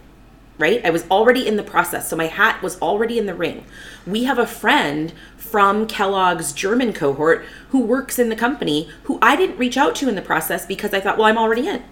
right? 0.57 0.81
I 0.83 0.89
was 0.89 1.07
already 1.11 1.47
in 1.47 1.57
the 1.57 1.63
process. 1.63 2.09
So 2.09 2.17
my 2.17 2.25
hat 2.25 2.63
was 2.63 2.81
already 2.81 3.19
in 3.19 3.27
the 3.27 3.35
ring. 3.35 3.67
We 4.07 4.25
have 4.25 4.39
a 4.39 4.47
friend 4.47 5.13
from 5.37 5.87
Kellogg's 5.87 6.55
German 6.55 6.95
cohort 6.95 7.45
who 7.69 7.81
works 7.81 8.19
in 8.19 8.31
the 8.31 8.37
company 8.37 8.89
who 9.03 9.19
I 9.21 9.37
didn't 9.37 9.59
reach 9.59 9.77
out 9.77 9.95
to 9.97 10.09
in 10.09 10.15
the 10.15 10.23
process 10.23 10.65
because 10.65 10.95
I 10.95 11.01
thought, 11.01 11.19
well, 11.19 11.27
I'm 11.27 11.37
already 11.37 11.69
in. 11.69 11.85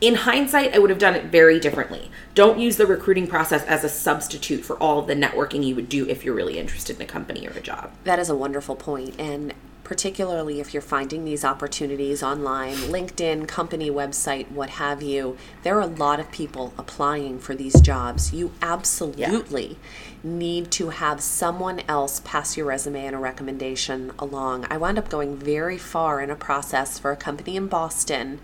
In 0.00 0.14
hindsight, 0.14 0.74
I 0.74 0.78
would 0.78 0.88
have 0.88 0.98
done 0.98 1.14
it 1.14 1.26
very 1.26 1.60
differently. 1.60 2.10
Don't 2.34 2.58
use 2.58 2.78
the 2.78 2.86
recruiting 2.86 3.26
process 3.26 3.64
as 3.64 3.84
a 3.84 3.88
substitute 3.88 4.64
for 4.64 4.76
all 4.78 4.98
of 4.98 5.06
the 5.06 5.14
networking 5.14 5.62
you 5.62 5.74
would 5.74 5.90
do 5.90 6.08
if 6.08 6.24
you're 6.24 6.34
really 6.34 6.58
interested 6.58 6.96
in 6.96 7.02
a 7.02 7.06
company 7.06 7.46
or 7.46 7.50
a 7.50 7.60
job. 7.60 7.90
That 8.04 8.18
is 8.18 8.30
a 8.30 8.34
wonderful 8.34 8.76
point. 8.76 9.20
And 9.20 9.52
particularly 9.84 10.60
if 10.60 10.72
you're 10.72 10.80
finding 10.80 11.24
these 11.24 11.44
opportunities 11.44 12.22
online, 12.22 12.76
LinkedIn, 12.76 13.46
company 13.46 13.90
website, 13.90 14.50
what 14.52 14.70
have 14.70 15.02
you, 15.02 15.36
there 15.64 15.76
are 15.76 15.82
a 15.82 15.86
lot 15.86 16.18
of 16.20 16.30
people 16.30 16.72
applying 16.78 17.38
for 17.38 17.54
these 17.54 17.78
jobs. 17.80 18.32
You 18.32 18.52
absolutely 18.62 19.66
yeah. 19.66 19.74
need 20.22 20.70
to 20.70 20.90
have 20.90 21.20
someone 21.20 21.82
else 21.88 22.22
pass 22.24 22.56
your 22.56 22.66
resume 22.66 23.04
and 23.04 23.16
a 23.16 23.18
recommendation 23.18 24.12
along. 24.18 24.64
I 24.70 24.78
wound 24.78 24.96
up 24.96 25.10
going 25.10 25.36
very 25.36 25.76
far 25.76 26.22
in 26.22 26.30
a 26.30 26.36
process 26.36 26.98
for 26.98 27.10
a 27.10 27.16
company 27.16 27.56
in 27.56 27.66
Boston 27.66 28.40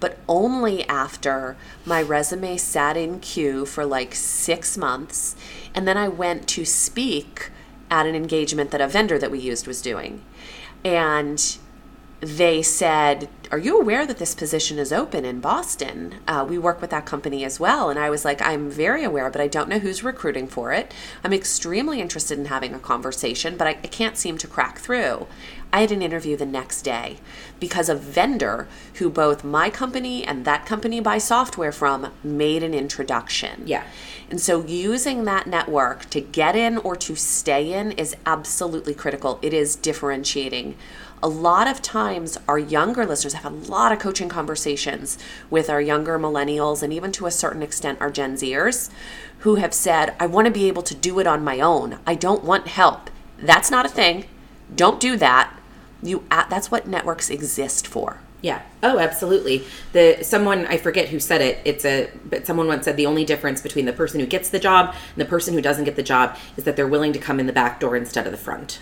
but 0.00 0.18
only 0.28 0.86
after 0.88 1.56
my 1.84 2.02
resume 2.02 2.56
sat 2.56 2.96
in 2.96 3.20
queue 3.20 3.66
for 3.66 3.84
like 3.84 4.14
six 4.14 4.76
months. 4.78 5.36
And 5.74 5.86
then 5.86 5.96
I 5.96 6.08
went 6.08 6.46
to 6.48 6.64
speak 6.64 7.50
at 7.90 8.06
an 8.06 8.14
engagement 8.14 8.70
that 8.70 8.80
a 8.80 8.88
vendor 8.88 9.18
that 9.18 9.30
we 9.30 9.38
used 9.38 9.66
was 9.66 9.82
doing 9.82 10.22
and 10.84 11.58
they 12.20 12.62
said, 12.62 13.28
Are 13.52 13.58
you 13.58 13.80
aware 13.80 14.04
that 14.04 14.18
this 14.18 14.34
position 14.34 14.78
is 14.78 14.92
open 14.92 15.24
in 15.24 15.40
Boston? 15.40 16.16
Uh, 16.26 16.44
we 16.48 16.58
work 16.58 16.80
with 16.80 16.90
that 16.90 17.06
company 17.06 17.44
as 17.44 17.60
well. 17.60 17.90
And 17.90 17.98
I 17.98 18.10
was 18.10 18.24
like, 18.24 18.42
I'm 18.42 18.68
very 18.68 19.04
aware, 19.04 19.30
but 19.30 19.40
I 19.40 19.46
don't 19.46 19.68
know 19.68 19.78
who's 19.78 20.02
recruiting 20.02 20.48
for 20.48 20.72
it. 20.72 20.92
I'm 21.22 21.32
extremely 21.32 22.00
interested 22.00 22.38
in 22.38 22.46
having 22.46 22.74
a 22.74 22.80
conversation, 22.80 23.56
but 23.56 23.68
I, 23.68 23.70
I 23.70 23.86
can't 23.86 24.16
seem 24.16 24.36
to 24.38 24.48
crack 24.48 24.78
through. 24.78 25.28
I 25.72 25.82
had 25.82 25.92
an 25.92 26.02
interview 26.02 26.36
the 26.36 26.46
next 26.46 26.82
day 26.82 27.18
because 27.60 27.88
a 27.88 27.94
vendor 27.94 28.68
who 28.94 29.10
both 29.10 29.44
my 29.44 29.68
company 29.68 30.24
and 30.24 30.44
that 30.44 30.64
company 30.64 31.00
buy 31.00 31.18
software 31.18 31.72
from 31.72 32.10
made 32.24 32.62
an 32.62 32.72
introduction. 32.72 33.62
Yeah. 33.66 33.84
And 34.30 34.40
so 34.40 34.64
using 34.64 35.24
that 35.24 35.46
network 35.46 36.08
to 36.10 36.20
get 36.20 36.56
in 36.56 36.78
or 36.78 36.96
to 36.96 37.14
stay 37.16 37.72
in 37.72 37.92
is 37.92 38.16
absolutely 38.24 38.94
critical. 38.94 39.38
It 39.42 39.52
is 39.52 39.76
differentiating. 39.76 40.76
a 41.22 41.28
lot 41.28 41.66
of 41.66 41.82
times 41.82 42.38
our 42.46 42.58
younger 42.58 43.04
listeners 43.04 43.34
have 43.34 43.44
a 43.44 43.70
lot 43.70 43.92
of 43.92 43.98
coaching 43.98 44.28
conversations 44.28 45.18
with 45.50 45.68
our 45.68 45.80
younger 45.80 46.18
millennials 46.18 46.82
and 46.82 46.92
even 46.92 47.12
to 47.12 47.26
a 47.26 47.30
certain 47.30 47.62
extent 47.62 48.00
our 48.00 48.10
Gen 48.10 48.34
Zers 48.34 48.90
who 49.38 49.56
have 49.56 49.74
said, 49.74 50.14
I 50.18 50.26
want 50.26 50.46
to 50.46 50.50
be 50.50 50.68
able 50.68 50.82
to 50.82 50.94
do 50.94 51.18
it 51.18 51.26
on 51.26 51.44
my 51.44 51.60
own. 51.60 51.98
I 52.06 52.14
don't 52.14 52.44
want 52.44 52.68
help. 52.68 53.10
That's 53.38 53.70
not 53.70 53.86
a 53.86 53.90
thing. 53.90 54.26
Don't 54.74 55.00
do 55.00 55.16
that. 55.16 55.54
You 56.02 56.24
that's 56.28 56.70
what 56.70 56.86
networks 56.86 57.30
exist 57.30 57.86
for. 57.86 58.20
Yeah. 58.40 58.62
Oh, 58.82 59.00
absolutely. 59.00 59.64
The 59.92 60.18
someone 60.22 60.66
I 60.66 60.76
forget 60.76 61.08
who 61.08 61.18
said 61.18 61.40
it. 61.40 61.58
It's 61.64 61.84
a 61.84 62.10
but 62.24 62.46
someone 62.46 62.68
once 62.68 62.84
said 62.84 62.96
the 62.96 63.06
only 63.06 63.24
difference 63.24 63.60
between 63.60 63.84
the 63.84 63.92
person 63.92 64.20
who 64.20 64.26
gets 64.26 64.50
the 64.50 64.60
job 64.60 64.94
and 64.94 65.20
the 65.20 65.28
person 65.28 65.54
who 65.54 65.60
doesn't 65.60 65.84
get 65.84 65.96
the 65.96 66.02
job 66.02 66.36
is 66.56 66.64
that 66.64 66.76
they're 66.76 66.86
willing 66.86 67.12
to 67.12 67.18
come 67.18 67.40
in 67.40 67.46
the 67.46 67.52
back 67.52 67.80
door 67.80 67.96
instead 67.96 68.26
of 68.26 68.32
the 68.32 68.38
front. 68.38 68.80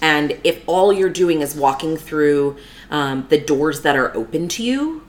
And 0.00 0.38
if 0.44 0.62
all 0.66 0.92
you're 0.92 1.10
doing 1.10 1.40
is 1.40 1.54
walking 1.54 1.96
through 1.96 2.56
um, 2.90 3.26
the 3.28 3.38
doors 3.38 3.82
that 3.82 3.96
are 3.96 4.14
open 4.16 4.48
to 4.48 4.62
you, 4.62 5.02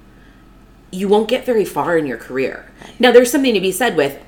you 0.92 1.08
won't 1.08 1.28
get 1.28 1.46
very 1.46 1.66
far 1.66 1.98
in 1.98 2.06
your 2.06 2.18
career. 2.18 2.66
Now, 3.00 3.12
there's 3.12 3.32
something 3.32 3.54
to 3.54 3.60
be 3.60 3.72
said 3.72 3.96
with 3.96 4.22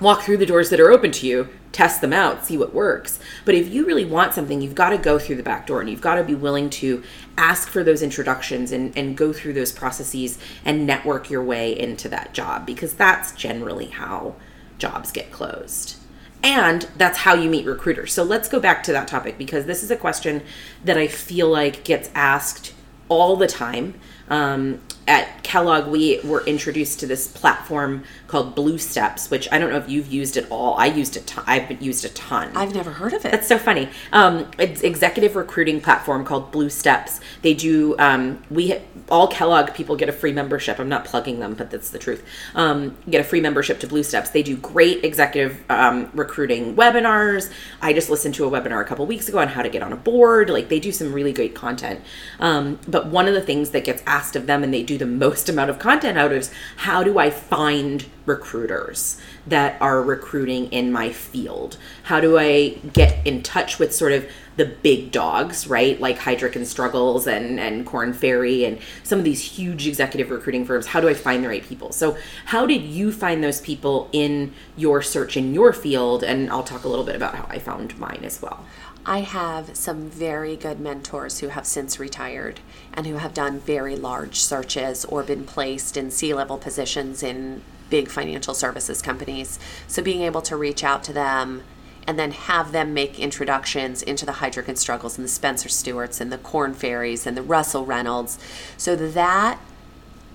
walk 0.00 0.22
through 0.22 0.38
the 0.38 0.46
doors 0.46 0.70
that 0.70 0.80
are 0.80 0.90
open 0.90 1.12
to 1.12 1.26
you, 1.26 1.48
test 1.72 2.00
them 2.00 2.12
out, 2.12 2.44
see 2.44 2.58
what 2.58 2.74
works. 2.74 3.18
But 3.44 3.54
if 3.54 3.68
you 3.72 3.86
really 3.86 4.04
want 4.04 4.34
something, 4.34 4.60
you've 4.60 4.74
got 4.74 4.90
to 4.90 4.98
go 4.98 5.18
through 5.18 5.36
the 5.36 5.42
back 5.42 5.66
door 5.66 5.80
and 5.80 5.88
you've 5.88 6.00
got 6.00 6.16
to 6.16 6.24
be 6.24 6.34
willing 6.34 6.70
to 6.70 7.02
ask 7.36 7.68
for 7.68 7.84
those 7.84 8.02
introductions 8.02 8.72
and, 8.72 8.96
and 8.96 9.16
go 9.16 9.32
through 9.32 9.52
those 9.52 9.72
processes 9.72 10.38
and 10.64 10.86
network 10.86 11.30
your 11.30 11.42
way 11.42 11.78
into 11.78 12.08
that 12.08 12.34
job 12.34 12.66
because 12.66 12.94
that's 12.94 13.32
generally 13.32 13.86
how 13.86 14.34
jobs 14.78 15.12
get 15.12 15.30
closed 15.30 15.96
and 16.44 16.82
that's 16.98 17.18
how 17.18 17.34
you 17.34 17.48
meet 17.48 17.64
recruiters. 17.64 18.12
So 18.12 18.22
let's 18.22 18.48
go 18.48 18.60
back 18.60 18.82
to 18.84 18.92
that 18.92 19.08
topic 19.08 19.38
because 19.38 19.64
this 19.64 19.82
is 19.82 19.90
a 19.90 19.96
question 19.96 20.42
that 20.84 20.98
I 20.98 21.08
feel 21.08 21.48
like 21.48 21.84
gets 21.84 22.10
asked 22.14 22.74
all 23.08 23.36
the 23.36 23.46
time. 23.46 23.94
Um, 24.28 24.80
at 25.06 25.42
Kellogg, 25.42 25.88
we 25.88 26.20
were 26.24 26.44
introduced 26.46 27.00
to 27.00 27.06
this 27.06 27.28
platform 27.28 28.04
called 28.26 28.54
Blue 28.54 28.78
Steps, 28.78 29.30
which 29.30 29.46
I 29.52 29.58
don't 29.58 29.70
know 29.70 29.76
if 29.76 29.88
you've 29.88 30.12
used 30.12 30.36
at 30.36 30.50
all. 30.50 30.74
I 30.74 30.86
used 30.86 31.16
a 31.16 31.20
ton. 31.20 31.44
I've 31.46 31.82
used 31.82 32.04
a 32.04 32.08
ton. 32.08 32.50
I've 32.56 32.74
never 32.74 32.90
heard 32.90 33.12
of 33.12 33.24
it. 33.24 33.30
That's 33.30 33.46
so 33.46 33.58
funny. 33.58 33.88
Um, 34.12 34.50
it's 34.58 34.82
executive 34.82 35.36
recruiting 35.36 35.80
platform 35.80 36.24
called 36.24 36.50
Blue 36.50 36.70
Steps. 36.70 37.20
They 37.42 37.54
do. 37.54 37.96
Um, 37.98 38.42
we 38.50 38.78
all 39.10 39.28
Kellogg 39.28 39.74
people 39.74 39.96
get 39.96 40.08
a 40.08 40.12
free 40.12 40.32
membership. 40.32 40.78
I'm 40.78 40.88
not 40.88 41.04
plugging 41.04 41.40
them, 41.40 41.54
but 41.54 41.70
that's 41.70 41.90
the 41.90 41.98
truth. 41.98 42.24
Um, 42.54 42.96
get 43.08 43.20
a 43.20 43.24
free 43.24 43.40
membership 43.40 43.80
to 43.80 43.86
Blue 43.86 44.02
Steps. 44.02 44.30
They 44.30 44.42
do 44.42 44.56
great 44.56 45.04
executive 45.04 45.62
um, 45.68 46.10
recruiting 46.14 46.74
webinars. 46.74 47.52
I 47.82 47.92
just 47.92 48.08
listened 48.08 48.34
to 48.36 48.46
a 48.46 48.50
webinar 48.50 48.80
a 48.80 48.84
couple 48.84 49.04
weeks 49.06 49.28
ago 49.28 49.38
on 49.38 49.48
how 49.48 49.62
to 49.62 49.68
get 49.68 49.82
on 49.82 49.92
a 49.92 49.96
board. 49.96 50.48
Like 50.48 50.68
they 50.68 50.80
do 50.80 50.92
some 50.92 51.12
really 51.12 51.32
great 51.32 51.54
content. 51.54 52.00
Um, 52.40 52.80
but 52.88 53.06
one 53.06 53.28
of 53.28 53.34
the 53.34 53.42
things 53.42 53.70
that 53.70 53.84
gets 53.84 54.02
asked 54.06 54.34
of 54.34 54.46
them, 54.46 54.64
and 54.64 54.72
they 54.72 54.82
do 54.82 54.93
the 54.96 55.06
most 55.06 55.48
amount 55.48 55.70
of 55.70 55.78
content 55.78 56.18
out 56.18 56.32
is 56.32 56.50
how 56.76 57.02
do 57.02 57.18
I 57.18 57.30
find 57.30 58.06
recruiters 58.26 59.20
that 59.46 59.80
are 59.80 60.02
recruiting 60.02 60.66
in 60.72 60.90
my 60.90 61.10
field? 61.10 61.76
How 62.04 62.20
do 62.20 62.38
I 62.38 62.70
get 62.92 63.26
in 63.26 63.42
touch 63.42 63.78
with 63.78 63.94
sort 63.94 64.12
of 64.12 64.26
the 64.56 64.64
big 64.64 65.10
dogs, 65.10 65.66
right? 65.66 66.00
Like 66.00 66.18
Heidrick 66.18 66.54
and 66.54 66.66
Struggles 66.66 67.26
and, 67.26 67.58
and 67.58 67.84
Korn 67.84 68.12
Ferry 68.12 68.64
and 68.64 68.78
some 69.02 69.18
of 69.18 69.24
these 69.24 69.42
huge 69.42 69.86
executive 69.86 70.30
recruiting 70.30 70.64
firms. 70.64 70.86
How 70.86 71.00
do 71.00 71.08
I 71.08 71.14
find 71.14 71.42
the 71.42 71.48
right 71.48 71.62
people? 71.62 71.92
So, 71.92 72.16
how 72.46 72.66
did 72.66 72.82
you 72.82 73.10
find 73.10 73.42
those 73.42 73.60
people 73.60 74.08
in 74.12 74.52
your 74.76 75.02
search 75.02 75.36
in 75.36 75.54
your 75.54 75.72
field? 75.72 76.22
And 76.22 76.50
I'll 76.50 76.62
talk 76.62 76.84
a 76.84 76.88
little 76.88 77.04
bit 77.04 77.16
about 77.16 77.34
how 77.34 77.46
I 77.48 77.58
found 77.58 77.98
mine 77.98 78.20
as 78.22 78.40
well. 78.40 78.64
I 79.06 79.20
have 79.20 79.76
some 79.76 80.08
very 80.08 80.56
good 80.56 80.80
mentors 80.80 81.40
who 81.40 81.48
have 81.48 81.66
since 81.66 82.00
retired 82.00 82.60
and 82.94 83.06
who 83.06 83.16
have 83.16 83.34
done 83.34 83.60
very 83.60 83.96
large 83.96 84.36
searches 84.36 85.04
or 85.04 85.22
been 85.22 85.44
placed 85.44 85.98
in 85.98 86.10
C 86.10 86.32
level 86.32 86.56
positions 86.56 87.22
in 87.22 87.62
big 87.90 88.08
financial 88.08 88.54
services 88.54 89.02
companies. 89.02 89.58
So 89.86 90.02
being 90.02 90.22
able 90.22 90.40
to 90.42 90.56
reach 90.56 90.82
out 90.82 91.04
to 91.04 91.12
them 91.12 91.64
and 92.06 92.18
then 92.18 92.30
have 92.32 92.72
them 92.72 92.94
make 92.94 93.18
introductions 93.18 94.02
into 94.02 94.24
the 94.24 94.32
Heidrick 94.32 94.68
and 94.68 94.78
Struggles 94.78 95.18
and 95.18 95.24
the 95.24 95.30
Spencer 95.30 95.68
Stuarts 95.68 96.20
and 96.20 96.32
the 96.32 96.38
Korn 96.38 96.72
Ferries 96.72 97.26
and 97.26 97.36
the 97.36 97.42
Russell 97.42 97.84
Reynolds. 97.84 98.38
So 98.78 98.96
that 98.96 99.58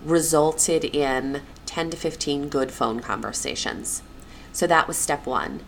resulted 0.05 0.85
in 0.85 1.41
10 1.65 1.89
to 1.89 1.97
15 1.97 2.49
good 2.49 2.71
phone 2.71 2.99
conversations. 2.99 4.03
So 4.51 4.67
that 4.67 4.87
was 4.87 4.97
step 4.97 5.25
one. 5.25 5.61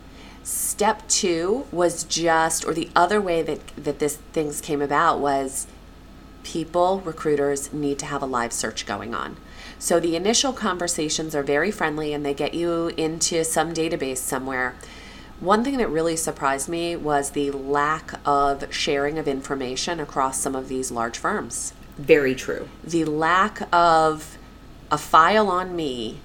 Step 0.43 1.08
two 1.08 1.67
was 1.71 2.04
just, 2.04 2.65
or 2.65 2.73
the 2.73 2.89
other 2.95 3.21
way 3.21 3.41
that, 3.41 3.67
that 3.75 3.99
this 3.99 4.17
things 4.34 4.60
came 4.60 4.82
about 4.82 5.19
was 5.19 5.67
people, 6.43 7.01
recruiters 7.01 7.71
need 7.71 7.99
to 7.99 8.06
have 8.08 8.23
a 8.23 8.25
live 8.25 8.51
search 8.51 8.86
going 8.86 9.13
on. 9.13 9.38
So 9.77 9.99
the 9.99 10.15
initial 10.15 10.54
conversations 10.54 11.36
are 11.36 11.43
very 11.43 11.71
friendly 11.71 12.13
and 12.13 12.25
they 12.25 12.34
get 12.34 12.54
you 12.54 12.88
into 12.97 13.43
some 13.43 13.73
database 13.73 14.17
somewhere. 14.17 14.75
One 15.39 15.63
thing 15.63 15.77
that 15.77 15.89
really 15.89 16.15
surprised 16.15 16.69
me 16.69 16.95
was 16.95 17.32
the 17.32 17.51
lack 17.51 18.13
of 18.25 18.71
sharing 18.73 19.17
of 19.17 19.27
information 19.27 19.99
across 19.99 20.39
some 20.39 20.56
of 20.56 20.67
these 20.67 20.91
large 20.91 21.17
firms. 21.17 21.73
Very 21.97 22.36
true. 22.36 22.69
The 22.84 23.06
lack 23.06 23.62
of 23.73 24.38
a 24.91 24.97
file 24.97 25.49
on 25.49 25.75
me 25.75 26.19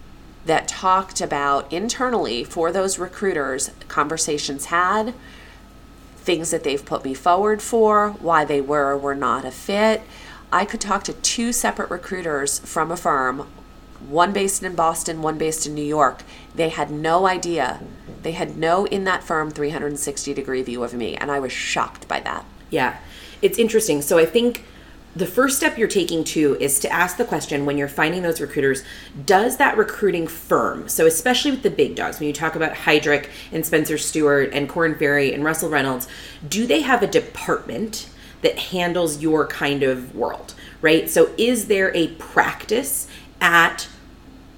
that 0.46 0.68
talked 0.68 1.20
about 1.20 1.70
internally 1.72 2.44
for 2.44 2.72
those 2.72 2.98
recruiters 2.98 3.70
conversations 3.88 4.66
had, 4.66 5.12
things 6.16 6.50
that 6.50 6.64
they've 6.64 6.84
put 6.84 7.04
me 7.04 7.14
forward 7.14 7.60
for, 7.60 8.10
why 8.20 8.44
they 8.44 8.60
were 8.60 8.92
or 8.92 8.98
were 8.98 9.14
not 9.14 9.44
a 9.44 9.50
fit. 9.50 10.02
I 10.52 10.64
could 10.64 10.80
talk 10.80 11.04
to 11.04 11.12
two 11.12 11.52
separate 11.52 11.90
recruiters 11.90 12.60
from 12.60 12.90
a 12.90 12.96
firm, 12.96 13.48
one 14.08 14.32
based 14.32 14.62
in 14.62 14.74
Boston, 14.74 15.22
one 15.22 15.38
based 15.38 15.66
in 15.66 15.74
New 15.74 15.82
York. 15.84 16.22
They 16.54 16.68
had 16.68 16.90
no 16.90 17.26
idea. 17.26 17.80
They 18.22 18.32
had 18.32 18.56
no 18.56 18.86
in 18.86 19.04
that 19.04 19.24
firm 19.24 19.50
360 19.50 20.32
degree 20.34 20.62
view 20.62 20.82
of 20.84 20.94
me, 20.94 21.16
and 21.16 21.30
I 21.30 21.40
was 21.40 21.52
shocked 21.52 22.06
by 22.08 22.20
that. 22.20 22.44
Yeah. 22.70 22.98
It's 23.42 23.58
interesting. 23.58 24.02
So 24.02 24.18
I 24.18 24.24
think 24.24 24.64
the 25.16 25.26
first 25.26 25.56
step 25.56 25.78
you're 25.78 25.88
taking 25.88 26.22
too 26.22 26.58
is 26.60 26.78
to 26.78 26.92
ask 26.92 27.16
the 27.16 27.24
question 27.24 27.64
when 27.64 27.78
you're 27.78 27.88
finding 27.88 28.20
those 28.22 28.40
recruiters 28.40 28.84
does 29.24 29.56
that 29.56 29.76
recruiting 29.78 30.26
firm? 30.26 30.88
So 30.88 31.06
especially 31.06 31.52
with 31.52 31.62
the 31.62 31.70
big 31.70 31.94
dogs 31.94 32.20
when 32.20 32.26
you 32.26 32.34
talk 32.34 32.54
about 32.54 32.74
Heidrick 32.74 33.30
and 33.50 33.64
Spencer 33.64 33.96
Stuart 33.96 34.50
and 34.52 34.68
Korn 34.68 34.94
Ferry 34.94 35.32
and 35.32 35.42
Russell 35.42 35.70
Reynolds 35.70 36.06
do 36.46 36.66
they 36.66 36.82
have 36.82 37.02
a 37.02 37.06
department 37.06 38.10
that 38.42 38.58
handles 38.58 39.22
your 39.22 39.46
kind 39.46 39.82
of 39.82 40.14
world 40.14 40.54
right? 40.82 41.08
So 41.08 41.30
is 41.38 41.68
there 41.68 41.94
a 41.96 42.08
practice 42.08 43.08
at 43.40 43.88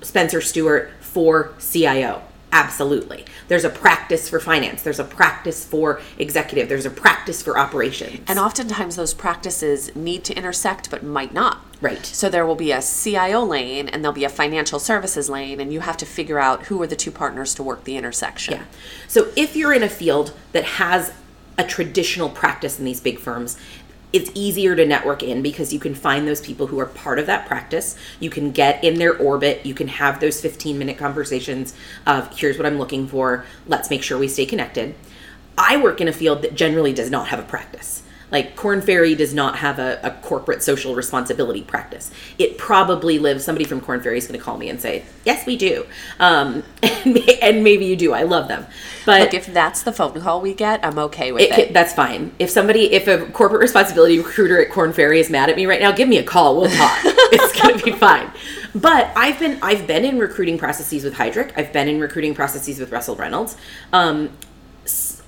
Spencer 0.03 0.41
Stuart 0.41 0.91
for 1.01 1.55
CIO 1.61 2.23
Absolutely. 2.51 3.25
There's 3.49 3.65
a 3.65 3.71
practice 3.71 4.29
for 4.29 4.41
finance. 4.41 4.83
There's 4.83 4.99
a 4.99 5.05
practice 5.05 5.65
for 5.65 6.01
executive. 6.19 6.69
There's 6.69 6.87
a 6.87 6.91
practice 6.91 7.43
for 7.43 7.59
operations. 7.59 8.21
And 8.27 8.39
oftentimes 8.39 8.97
those 8.97 9.13
practices 9.13 9.95
need 9.95 10.25
to 10.25 10.35
intersect 10.35 10.91
but 10.91 11.03
might 11.03 11.35
not. 11.35 11.65
Right. 11.81 12.05
So 12.05 12.29
there 12.29 12.47
will 12.47 12.57
be 12.57 12.73
a 12.73 12.83
CIO 12.83 13.45
lane 13.45 13.89
and 13.89 14.03
there'll 14.03 14.15
be 14.15 14.25
a 14.25 14.31
financial 14.31 14.81
services 14.81 15.31
lane, 15.31 15.61
and 15.61 15.73
you 15.73 15.81
have 15.81 15.97
to 15.99 16.07
figure 16.07 16.39
out 16.39 16.67
who 16.67 16.81
are 16.83 16.87
the 16.87 16.97
two 16.97 17.11
partners 17.11 17.55
to 17.55 17.63
work 17.63 17.85
the 17.85 17.97
intersection. 17.97 18.55
Yeah. 18.55 18.65
So 19.07 19.31
if 19.37 19.55
you're 19.55 19.73
in 19.73 19.83
a 19.83 19.89
field 19.89 20.33
that 20.53 20.65
has 20.65 21.13
a 21.57 21.65
traditional 21.65 22.31
practice 22.31 22.79
in 22.79 22.85
these 22.85 23.01
big 23.01 23.19
firms, 23.19 23.59
it's 24.13 24.31
easier 24.35 24.75
to 24.75 24.87
network 24.87 25.23
in 25.23 25.43
because 25.43 25.73
you 25.73 25.79
can 25.79 25.95
find 25.95 26.27
those 26.27 26.41
people 26.41 26.67
who 26.67 26.79
are 26.79 26.87
part 26.87 27.19
of 27.19 27.27
that 27.27 27.47
practice. 27.47 27.97
You 28.21 28.31
can 28.31 28.53
get 28.53 28.83
in 28.83 28.99
their 28.99 29.17
orbit. 29.17 29.67
You 29.67 29.75
can 29.75 29.89
have 29.89 30.21
those 30.21 30.41
15 30.41 30.79
minute 30.79 30.97
conversations 30.97 31.75
of 32.07 32.37
here's 32.39 32.57
what 32.57 32.67
I'm 32.67 32.79
looking 32.79 33.07
for. 33.07 33.45
Let's 33.67 33.91
make 33.91 34.03
sure 34.03 34.19
we 34.19 34.29
stay 34.29 34.47
connected. 34.47 34.95
I 35.59 35.77
work 35.77 36.01
in 36.01 36.09
a 36.09 36.13
field 36.13 36.43
that 36.43 36.55
generally 36.55 36.93
does 36.93 37.11
not 37.11 37.29
have 37.29 37.39
a 37.39 37.43
practice. 37.43 38.03
Like 38.31 38.57
Korn 38.57 38.83
Ferry 38.83 39.15
does 39.15 39.33
not 39.33 39.59
have 39.59 39.79
a, 39.79 40.01
a 40.03 40.11
corporate 40.23 40.63
social 40.63 40.95
responsibility 40.95 41.63
practice. 41.63 42.11
It 42.39 42.59
probably 42.59 43.19
lives. 43.19 43.45
Somebody 43.45 43.65
from 43.65 43.81
Korn 43.81 44.01
Ferry 44.01 44.19
is 44.19 44.27
going 44.27 44.39
to 44.39 44.45
call 44.45 44.59
me 44.59 44.69
and 44.69 44.81
say, 44.81 45.05
"Yes, 45.25 45.47
we 45.47 45.57
do," 45.57 45.87
um, 46.19 46.63
and, 46.83 47.19
and, 47.43 47.65
maybe 47.65 47.87
you 47.87 47.97
do. 47.97 48.13
I 48.13 48.25
love 48.25 48.49
them, 48.49 48.67
but 49.07 49.21
Look, 49.21 49.35
if 49.35 49.47
that's 49.47 49.83
the 49.83 49.93
phone 49.93 50.21
call 50.21 50.41
we 50.41 50.55
get, 50.55 50.85
I'm 50.85 50.99
okay 50.99 51.33
with 51.33 51.43
it. 51.43 51.59
it. 51.59 51.73
That's 51.73 51.95
fine. 51.95 52.33
If 52.39 52.51
somebody, 52.51 52.93
if 52.93 53.09
a 53.09 53.27
corporate 53.27 53.61
responsibility 53.61 54.19
recruiter 54.19 54.61
at 54.61 54.71
Korn 54.71 54.93
Ferry 54.93 55.21
is 55.21 55.31
mad 55.31 55.49
at 55.49 55.57
me 55.57 55.67
right 55.67 55.81
now, 55.81 55.93
give 55.93 56.09
me 56.09 56.19
a 56.19 56.25
call. 56.25 56.61
We'll 56.61 56.71
talk. 56.71 56.99
it's 57.05 57.61
going 57.61 57.79
to 57.79 57.85
be 57.85 57.93
fine. 57.93 58.31
But 58.75 59.11
I've 59.17 59.39
been 59.39 59.59
I've 59.63 59.87
been 59.87 60.05
in 60.05 60.19
recruiting 60.19 60.59
processes 60.59 61.05
with 61.05 61.15
Heidrick. 61.15 61.53
I've 61.57 61.73
been 61.73 61.89
in 61.89 62.01
recruiting 62.01 62.35
processes 62.35 62.79
with 62.79 62.93
Russell 62.93 63.17
Reynolds. 63.17 63.57
Um, 63.93 64.31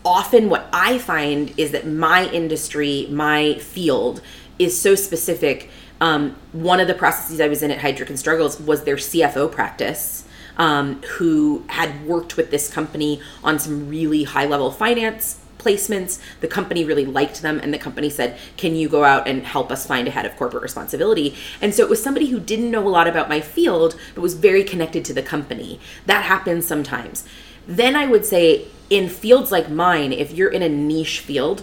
often 0.04 0.48
what 0.48 0.68
I 0.72 0.98
find 0.98 1.52
is 1.58 1.72
that 1.72 1.86
my 1.86 2.28
industry, 2.30 3.06
my 3.10 3.54
field, 3.54 4.20
is 4.58 4.80
so 4.80 4.94
specific. 4.94 5.70
Um, 6.00 6.36
one 6.52 6.80
of 6.80 6.88
the 6.88 6.94
processes 6.94 7.40
I 7.40 7.48
was 7.48 7.62
in 7.62 7.70
at 7.70 7.78
Heidrick 7.78 8.08
and 8.08 8.18
Struggles 8.18 8.60
was 8.60 8.84
their 8.84 8.96
CFO 8.96 9.50
practice, 9.50 10.24
um, 10.56 11.02
who 11.02 11.64
had 11.68 12.06
worked 12.06 12.36
with 12.36 12.50
this 12.50 12.72
company 12.72 13.20
on 13.44 13.58
some 13.58 13.88
really 13.88 14.24
high 14.24 14.46
level 14.46 14.70
finance 14.70 15.40
placements. 15.60 16.18
The 16.40 16.48
company 16.48 16.84
really 16.84 17.04
liked 17.04 17.42
them, 17.42 17.60
and 17.60 17.72
the 17.72 17.78
company 17.78 18.08
said, 18.10 18.38
Can 18.56 18.74
you 18.74 18.88
go 18.88 19.04
out 19.04 19.28
and 19.28 19.44
help 19.44 19.70
us 19.70 19.86
find 19.86 20.08
a 20.08 20.10
head 20.10 20.26
of 20.26 20.36
corporate 20.36 20.62
responsibility? 20.62 21.36
And 21.60 21.74
so 21.74 21.82
it 21.82 21.90
was 21.90 22.02
somebody 22.02 22.26
who 22.26 22.40
didn't 22.40 22.70
know 22.70 22.86
a 22.86 22.88
lot 22.88 23.06
about 23.06 23.28
my 23.28 23.40
field, 23.40 23.94
but 24.14 24.22
was 24.22 24.34
very 24.34 24.64
connected 24.64 25.04
to 25.04 25.12
the 25.12 25.22
company. 25.22 25.78
That 26.06 26.24
happens 26.24 26.66
sometimes. 26.66 27.24
Then 27.70 27.94
I 27.94 28.06
would 28.06 28.26
say, 28.26 28.66
in 28.90 29.08
fields 29.08 29.52
like 29.52 29.70
mine, 29.70 30.12
if 30.12 30.32
you're 30.32 30.50
in 30.50 30.60
a 30.60 30.68
niche 30.68 31.20
field, 31.20 31.62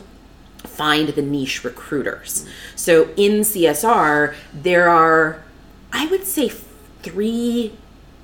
find 0.59 1.09
the 1.09 1.21
niche 1.21 1.65
recruiters. 1.65 2.47
So 2.77 3.09
in 3.17 3.41
CSR, 3.41 4.33
there 4.53 4.87
are, 4.87 5.43
I 5.91 6.05
would 6.05 6.23
say, 6.23 6.47
three, 7.03 7.73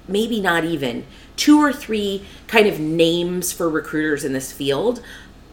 maybe 0.07 0.39
not 0.39 0.63
even, 0.63 1.05
two 1.35 1.59
or 1.59 1.73
three 1.73 2.25
kind 2.47 2.67
of 2.67 2.79
names 2.79 3.51
for 3.51 3.69
recruiters 3.69 4.23
in 4.23 4.31
this 4.31 4.53
field. 4.53 5.03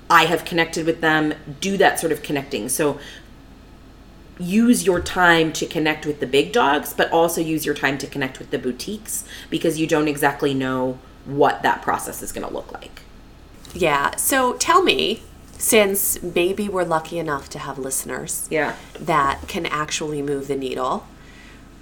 I 0.09 0.26
have 0.26 0.45
connected 0.45 0.87
with 0.87 1.01
them, 1.01 1.35
do 1.61 1.76
that 1.78 1.99
sort 1.99 2.12
of 2.12 2.22
connecting. 2.22 2.68
So 2.68 3.01
use 4.39 4.87
your 4.87 5.01
time 5.01 5.53
to 5.55 5.66
connect 5.66 6.07
with 6.07 6.20
the 6.20 6.28
big 6.28 6.53
dogs, 6.53 6.95
but 6.95 7.11
also 7.11 7.41
use 7.41 7.66
your 7.66 7.74
time 7.74 7.99
to 7.99 8.07
connect 8.07 8.39
with 8.39 8.53
the 8.53 8.59
boutiques 8.59 9.24
because 9.51 9.81
you 9.81 9.89
don't 9.89 10.07
exactly 10.07 10.55
know 10.55 11.01
what 11.25 11.62
that 11.62 11.83
process 11.83 12.23
is 12.23 12.33
going 12.33 12.47
to 12.47 12.53
look 12.53 12.73
like. 12.73 13.03
Yeah. 13.75 14.16
So 14.16 14.55
tell 14.55 14.83
me, 14.83 15.23
since 15.59 16.23
maybe 16.23 16.68
we're 16.68 16.85
lucky 16.85 17.18
enough 17.18 17.49
to 17.51 17.59
have 17.59 17.79
listeners 17.79 18.49
Yeah. 18.51 18.77
that 18.99 19.41
can 19.47 19.66
actually 19.66 20.23
move 20.23 20.49
the 20.49 20.57
needle, 20.57 21.07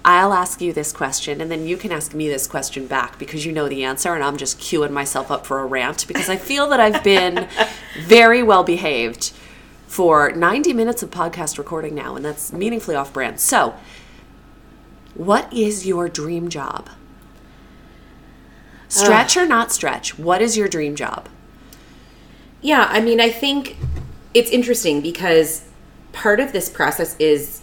I'll 0.05 0.33
ask 0.33 0.61
you 0.61 0.71
this 0.73 0.91
question 0.93 1.41
and 1.41 1.49
then 1.51 1.67
you 1.67 1.77
can 1.77 1.91
ask 1.91 2.13
me 2.13 2.27
this 2.29 2.47
question 2.47 2.87
back 2.87 3.19
because 3.19 3.45
you 3.45 3.51
know 3.51 3.67
the 3.67 3.83
answer 3.83 4.13
and 4.13 4.23
I'm 4.23 4.37
just 4.37 4.59
queuing 4.59 4.91
myself 4.91 5.29
up 5.31 5.45
for 5.45 5.59
a 5.59 5.65
rant 5.65 6.07
because 6.07 6.29
I 6.29 6.37
feel 6.37 6.67
that 6.69 6.79
I've 6.79 7.03
been 7.03 7.47
very 8.05 8.41
well 8.43 8.63
behaved 8.63 9.31
for 9.87 10.31
90 10.31 10.71
minutes 10.73 11.03
of 11.03 11.09
podcast 11.11 11.57
recording 11.57 11.95
now 11.95 12.15
and 12.15 12.23
that's 12.23 12.53
meaningfully 12.53 12.95
off 12.95 13.11
brand. 13.11 13.39
So, 13.39 13.75
what 15.15 15.51
is 15.51 15.85
your 15.85 16.07
dream 16.07 16.49
job? 16.49 16.89
Stretch 18.89 19.37
or 19.37 19.45
not 19.45 19.71
stretch? 19.71 20.17
What 20.17 20.41
is 20.41 20.57
your 20.57 20.67
dream 20.67 20.95
job? 20.95 21.29
Yeah, 22.61 22.87
I 22.89 22.99
mean, 22.99 23.21
I 23.21 23.29
think 23.29 23.77
it's 24.33 24.49
interesting 24.49 24.99
because 25.01 25.63
part 26.11 26.39
of 26.39 26.51
this 26.51 26.69
process 26.69 27.15
is 27.19 27.61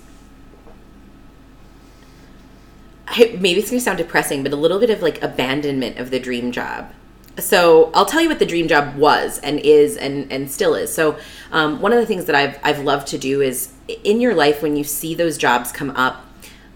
maybe 3.19 3.53
it's 3.53 3.71
going 3.71 3.79
to 3.79 3.85
sound 3.85 3.99
depressing, 3.99 4.43
but 4.43 4.53
a 4.53 4.57
little 4.57 4.79
bit 4.79 4.91
of 4.91 5.03
like 5.03 5.23
abandonment 5.23 5.99
of 5.99 6.11
the 6.11 6.19
dream 6.19 6.53
job. 6.53 6.93
So 7.39 7.91
I'll 7.95 8.07
tell 8.07 8.23
you 8.23 8.29
what 8.29 8.39
the 8.39 8.47
dream 8.47 8.67
job 8.67 8.97
was 8.97 9.39
and 9.41 9.61
is 9.61 9.97
and 9.97 10.31
and 10.33 10.51
still 10.51 10.75
is. 10.75 10.93
So 10.93 11.19
um, 11.53 11.81
one 11.81 11.93
of 11.93 11.99
the 11.99 12.07
things 12.07 12.25
that 12.27 12.35
I've 12.35 12.59
I've 12.63 12.79
loved 12.81 13.09
to 13.09 13.19
do 13.19 13.43
is 13.43 13.73
in 14.05 14.21
your 14.21 14.35
life 14.35 14.63
when 14.63 14.77
you 14.77 14.85
see 14.85 15.15
those 15.15 15.37
jobs 15.37 15.71
come 15.71 15.91
up, 15.91 16.25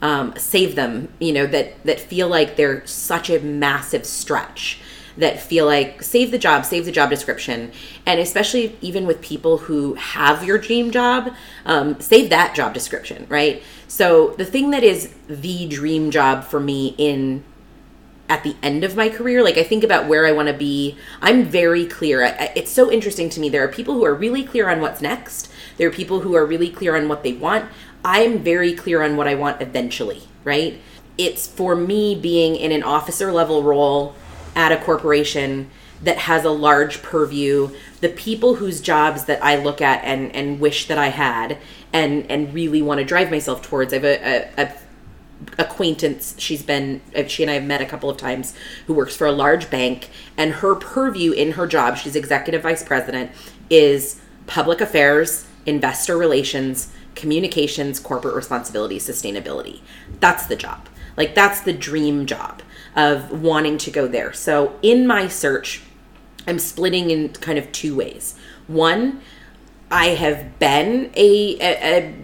um, 0.03 0.35
save 0.37 0.75
them. 0.77 1.09
You 1.19 1.33
know 1.33 1.47
that 1.47 1.85
that 1.85 2.01
feel 2.01 2.29
like 2.29 2.57
they're 2.57 2.87
such 2.87 3.31
a 3.31 3.41
massive 3.41 4.07
stretch 4.07 4.81
that 5.17 5.41
feel 5.41 5.67
like 5.67 6.03
save 6.03 6.31
the 6.31 6.39
job, 6.39 6.65
save 6.65 6.85
the 6.85 6.93
job 6.93 7.11
description, 7.11 7.73
and 8.07 8.21
especially 8.21 8.77
even 8.81 9.07
with 9.07 9.21
people 9.21 9.59
who 9.59 9.95
have 9.95 10.45
your 10.45 10.59
dream 10.59 10.91
job, 10.91 11.33
um, 11.67 12.01
save 12.01 12.31
that 12.31 12.55
job 12.55 12.73
description, 12.75 13.27
right? 13.29 13.63
So 13.89 14.35
the 14.39 14.45
thing 14.45 14.71
that 14.71 14.83
is 14.83 15.15
the 15.29 15.69
dream 15.69 16.11
job 16.11 16.45
for 16.45 16.61
me 16.61 16.95
in 16.97 17.45
at 18.29 18.45
the 18.45 18.55
end 18.63 18.85
of 18.85 18.95
my 18.95 19.09
career 19.09 19.43
like 19.43 19.59
i 19.59 19.63
think 19.65 19.83
about 19.83 20.07
where 20.07 20.25
i 20.25 20.31
want 20.31 20.47
to 20.47 20.55
be. 20.55 20.97
I'm 21.21 21.45
very 21.45 21.85
clear. 21.85 22.23
It's 22.55 22.71
so 22.71 22.89
interesting 22.89 23.29
to 23.31 23.41
me. 23.41 23.49
There 23.49 23.65
are 23.65 23.69
people 23.69 23.95
who 23.95 24.05
are 24.05 24.15
really 24.15 24.45
clear 24.45 24.71
on 24.71 24.81
what's 24.81 25.01
next. 25.01 25.51
There 25.79 25.89
are 25.89 25.93
people 25.93 26.21
who 26.21 26.37
are 26.37 26.47
really 26.47 26.71
clear 26.71 26.97
on 26.97 27.09
what 27.09 27.25
they 27.25 27.33
want 27.33 27.69
i'm 28.05 28.39
very 28.39 28.73
clear 28.73 29.03
on 29.03 29.17
what 29.17 29.29
i 29.29 29.35
want 29.35 29.61
eventually 29.61 30.23
right? 30.45 30.81
It's 31.19 31.47
for 31.47 31.77
me 31.77 32.15
being 32.15 32.57
in 32.57 32.73
an 32.73 32.83
officer 32.83 33.33
level 33.33 33.63
role 33.63 34.15
at 34.55 34.73
a 34.73 34.77
corporation 34.77 35.71
that 36.03 36.17
has 36.19 36.45
a 36.45 36.51
large 36.51 37.03
purview. 37.03 37.71
The 38.01 38.09
people 38.09 38.55
whose 38.57 38.81
jobs 38.81 39.27
that 39.27 39.43
i 39.45 39.57
look 39.57 39.83
at 39.83 40.03
and 40.03 40.35
and 40.35 40.59
wish 40.59 40.89
that 40.89 40.97
i 40.97 41.09
had 41.09 41.59
and 41.93 42.31
and 42.31 42.55
really 42.55 42.81
want 42.81 42.99
to 42.99 43.05
drive 43.05 43.31
myself 43.31 43.61
towards 43.61 43.93
i 43.93 43.97
have 43.97 44.05
a, 44.05 44.53
a, 44.59 44.65
a 44.65 44.73
acquaintance 45.59 46.35
she's 46.39 46.63
been 46.63 47.01
uh, 47.17 47.27
she 47.27 47.43
and 47.43 47.51
i 47.51 47.55
have 47.55 47.65
met 47.65 47.81
a 47.81 47.87
couple 47.87 48.09
of 48.11 48.17
times 48.17 48.55
who 48.87 48.95
works 48.95 49.17
for 49.17 49.27
a 49.27 49.33
large 49.33 49.71
bank 49.71 50.11
and 50.37 50.53
her 50.55 50.75
purview 50.75 51.33
in 51.33 51.53
her 51.53 51.67
job 51.67 51.97
she's 51.97 52.15
executive 52.15 52.63
vice 52.63 52.85
president 52.85 53.31
is 53.71 54.21
public 54.47 54.81
affairs 54.83 55.47
investor 55.67 56.17
relations 56.17 56.93
communications 57.15 58.01
corporate 58.01 58.35
responsibility 58.35 58.99
sustainability. 58.99 59.81
That's 60.21 60.47
the 60.47 60.57
job. 60.57 60.89
Like 61.17 61.35
that's 61.35 61.61
the 61.61 61.73
dream 61.73 62.27
job 62.27 62.63
of 62.97 63.43
wanting 63.43 63.79
to 63.79 63.91
go 63.91 64.09
there. 64.09 64.33
So 64.33 64.79
in 64.83 65.07
my 65.07 65.29
search 65.29 65.83
i'm 66.47 66.59
splitting 66.59 67.11
in 67.11 67.29
kind 67.31 67.59
of 67.59 67.71
two 67.73 67.95
ways. 67.95 68.35
One 68.67 69.21
I 69.91 70.09
have 70.09 70.59
been 70.59 71.11
a, 71.15 71.59
a, 71.61 71.99
a 71.99 72.15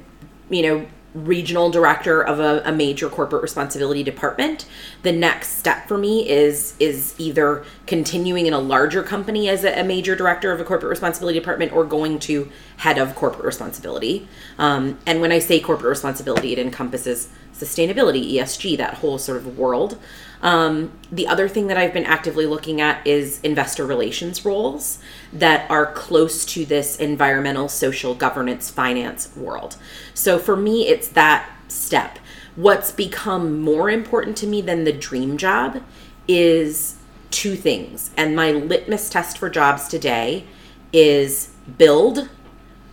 you 0.51 0.63
know 0.63 0.87
regional 1.15 1.71
director 1.71 2.23
of 2.23 2.39
a, 2.41 2.63
a 2.65 2.73
major 2.73 3.09
corporate 3.09 3.43
responsibility 3.43 4.03
department 4.03 4.67
the 5.07 5.13
next 5.13 5.59
step 5.59 5.87
for 5.87 5.97
me 5.97 6.29
is 6.29 6.75
is 6.81 7.15
either 7.17 7.65
continuing 7.87 8.47
in 8.47 8.53
a 8.53 8.59
larger 8.59 9.03
company 9.05 9.49
as 9.49 9.63
a, 9.63 9.81
a 9.81 9.85
major 9.85 10.17
director 10.17 10.51
of 10.51 10.61
a 10.61 10.65
corporate 10.65 10.91
responsibility 10.91 11.39
department 11.39 11.73
or 11.73 11.85
going 11.85 12.19
to 12.19 12.51
head 12.79 12.99
of 12.99 13.15
corporate 13.15 13.45
responsibility 13.45 14.27
um, 14.59 14.99
and 15.07 15.21
when 15.21 15.31
i 15.31 15.39
say 15.39 15.61
corporate 15.61 15.89
responsibility 15.89 16.53
it 16.53 16.59
encompasses 16.59 17.29
sustainability 17.55 18.35
esg 18.35 18.77
that 18.77 18.95
whole 18.95 19.17
sort 19.17 19.39
of 19.39 19.57
world 19.57 19.99
um, 20.43 20.93
the 21.11 21.27
other 21.27 21.49
thing 21.49 21.69
that 21.69 21.79
I've 21.79 21.95
been 21.95 22.05
actively 22.05 22.45
looking 22.45 22.81
at 22.81 23.05
is 23.07 23.41
investor 23.41 23.87
relations 23.87 24.45
roles 24.45 24.99
that 25.33 25.69
are 25.71 25.87
close 25.87 26.45
to 26.45 26.67
this 26.67 26.99
environmental, 26.99 27.71
social, 27.71 28.15
governance, 28.15 28.69
finance 28.69 29.35
world. 29.35 29.77
So 30.13 30.39
for 30.39 30.55
me, 30.55 30.89
it's 30.89 31.09
that 31.09 31.51
step. 31.69 32.19
What's 32.57 32.91
become 32.91 33.61
more 33.61 33.91
important 33.91 34.37
to 34.39 34.47
me 34.47 34.63
than 34.63 34.85
the 34.85 34.93
dream 34.93 35.37
job 35.37 35.83
is 36.27 36.97
two 37.31 37.55
things. 37.55 38.11
And 38.17 38.35
my 38.35 38.51
litmus 38.51 39.11
test 39.11 39.37
for 39.37 39.51
jobs 39.51 39.89
today 39.89 40.47
is 40.93 41.51
build 41.77 42.31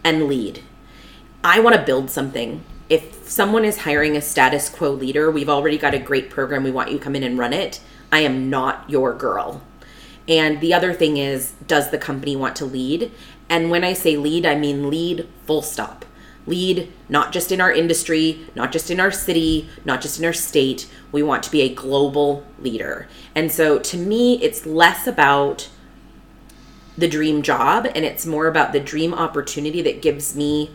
and 0.04 0.28
lead. 0.28 0.62
I 1.44 1.62
want 1.62 1.78
to 1.78 1.82
build 1.82 2.10
something. 2.10 2.64
If 2.90 3.30
someone 3.30 3.64
is 3.64 3.80
hiring 3.80 4.18
a 4.18 4.22
status 4.22 4.68
quo 4.68 4.92
leader, 4.92 5.32
we've 5.32 5.50
already 5.50 5.78
got 5.78 5.94
a 5.94 6.00
great 6.00 6.30
program, 6.30 6.64
we 6.64 6.72
want 6.72 6.92
you 6.92 6.98
to 6.98 7.04
come 7.04 7.16
in 7.16 7.24
and 7.24 7.38
run 7.38 7.54
it. 7.54 7.80
I 8.12 8.20
am 8.20 8.50
not 8.50 8.90
your 8.90 9.14
girl. 9.14 9.62
And 10.28 10.60
the 10.60 10.74
other 10.74 10.94
thing 10.94 11.18
is, 11.18 11.54
does 11.68 11.90
the 11.90 11.98
company 11.98 12.36
want 12.36 12.56
to 12.58 12.66
lead? 12.66 13.12
And 13.50 13.70
when 13.70 13.84
I 13.84 13.94
say 13.94 14.18
lead, 14.18 14.46
I 14.46 14.56
mean 14.56 14.90
lead 14.90 15.28
full 15.46 15.62
stop. 15.62 16.06
Lead 16.46 16.92
not 17.08 17.32
just 17.32 17.52
in 17.52 17.62
our 17.62 17.72
industry, 17.72 18.46
not 18.56 18.72
just 18.72 18.92
in 18.92 19.00
our 19.00 19.12
city, 19.12 19.70
not 19.86 20.02
just 20.02 20.20
in 20.20 20.26
our 20.26 20.34
state. 20.34 20.90
We 21.12 21.24
want 21.24 21.44
to 21.44 21.52
be 21.52 21.62
a 21.62 21.74
global 21.74 22.46
leader. 22.60 23.08
And 23.34 23.52
so 23.52 23.80
to 23.80 23.98
me, 23.98 24.42
it's 24.42 24.66
less 24.66 25.08
about 25.08 25.70
the 26.98 27.08
dream 27.08 27.42
job 27.42 27.88
and 27.96 28.06
it's 28.06 28.26
more 28.26 28.48
about 28.48 28.74
the 28.74 28.80
dream 28.80 29.14
opportunity 29.14 29.82
that 29.82 30.02
gives 30.02 30.36
me 30.36 30.72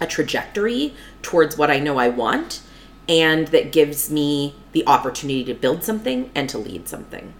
a 0.00 0.06
trajectory 0.06 0.94
towards 1.22 1.58
what 1.58 1.70
I 1.70 1.80
know 1.80 1.98
I 1.98 2.08
want 2.08 2.62
and 3.08 3.48
that 3.48 3.72
gives 3.72 4.10
me 4.10 4.54
the 4.72 4.86
opportunity 4.86 5.42
to 5.44 5.54
build 5.54 5.82
something 5.82 6.30
and 6.34 6.48
to 6.50 6.58
lead 6.58 6.88
something. 6.88 7.32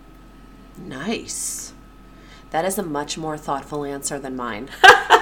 Nice. 0.79 1.73
That 2.51 2.65
is 2.65 2.79
a 2.79 2.83
much 2.83 3.19
more 3.19 3.37
thoughtful 3.37 3.85
answer 3.85 4.19
than 4.19 4.35
mine. 4.35 4.71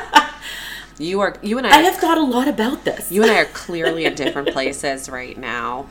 you 0.98 1.20
are 1.20 1.36
you 1.42 1.58
and 1.58 1.66
I, 1.66 1.78
I 1.78 1.82
have 1.82 1.96
thought 1.96 2.18
a 2.18 2.22
lot 2.22 2.48
about 2.48 2.84
this. 2.84 3.12
you 3.12 3.22
and 3.22 3.30
I 3.30 3.40
are 3.40 3.46
clearly 3.46 4.06
at 4.06 4.16
different 4.22 4.48
places 4.52 5.08
right 5.08 5.36
now. 5.36 5.86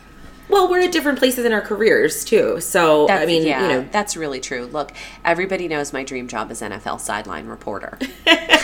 well, 0.50 0.70
we're 0.70 0.82
at 0.82 0.92
different 0.92 1.20
places 1.20 1.46
in 1.46 1.54
our 1.54 1.62
careers 1.62 2.24
too. 2.26 2.60
So, 2.62 3.10
I 3.10 3.26
mean, 3.26 3.46
yeah, 3.46 3.62
you 3.62 3.68
know, 3.68 3.90
that's 3.92 4.16
really 4.18 4.40
true. 4.40 4.66
Look, 4.66 4.92
everybody 5.24 5.68
knows 5.68 5.94
my 5.94 6.04
dream 6.04 6.28
job 6.28 6.52
is 6.52 6.62
NFL 6.62 7.00
sideline 7.00 7.48
reporter. 7.48 7.98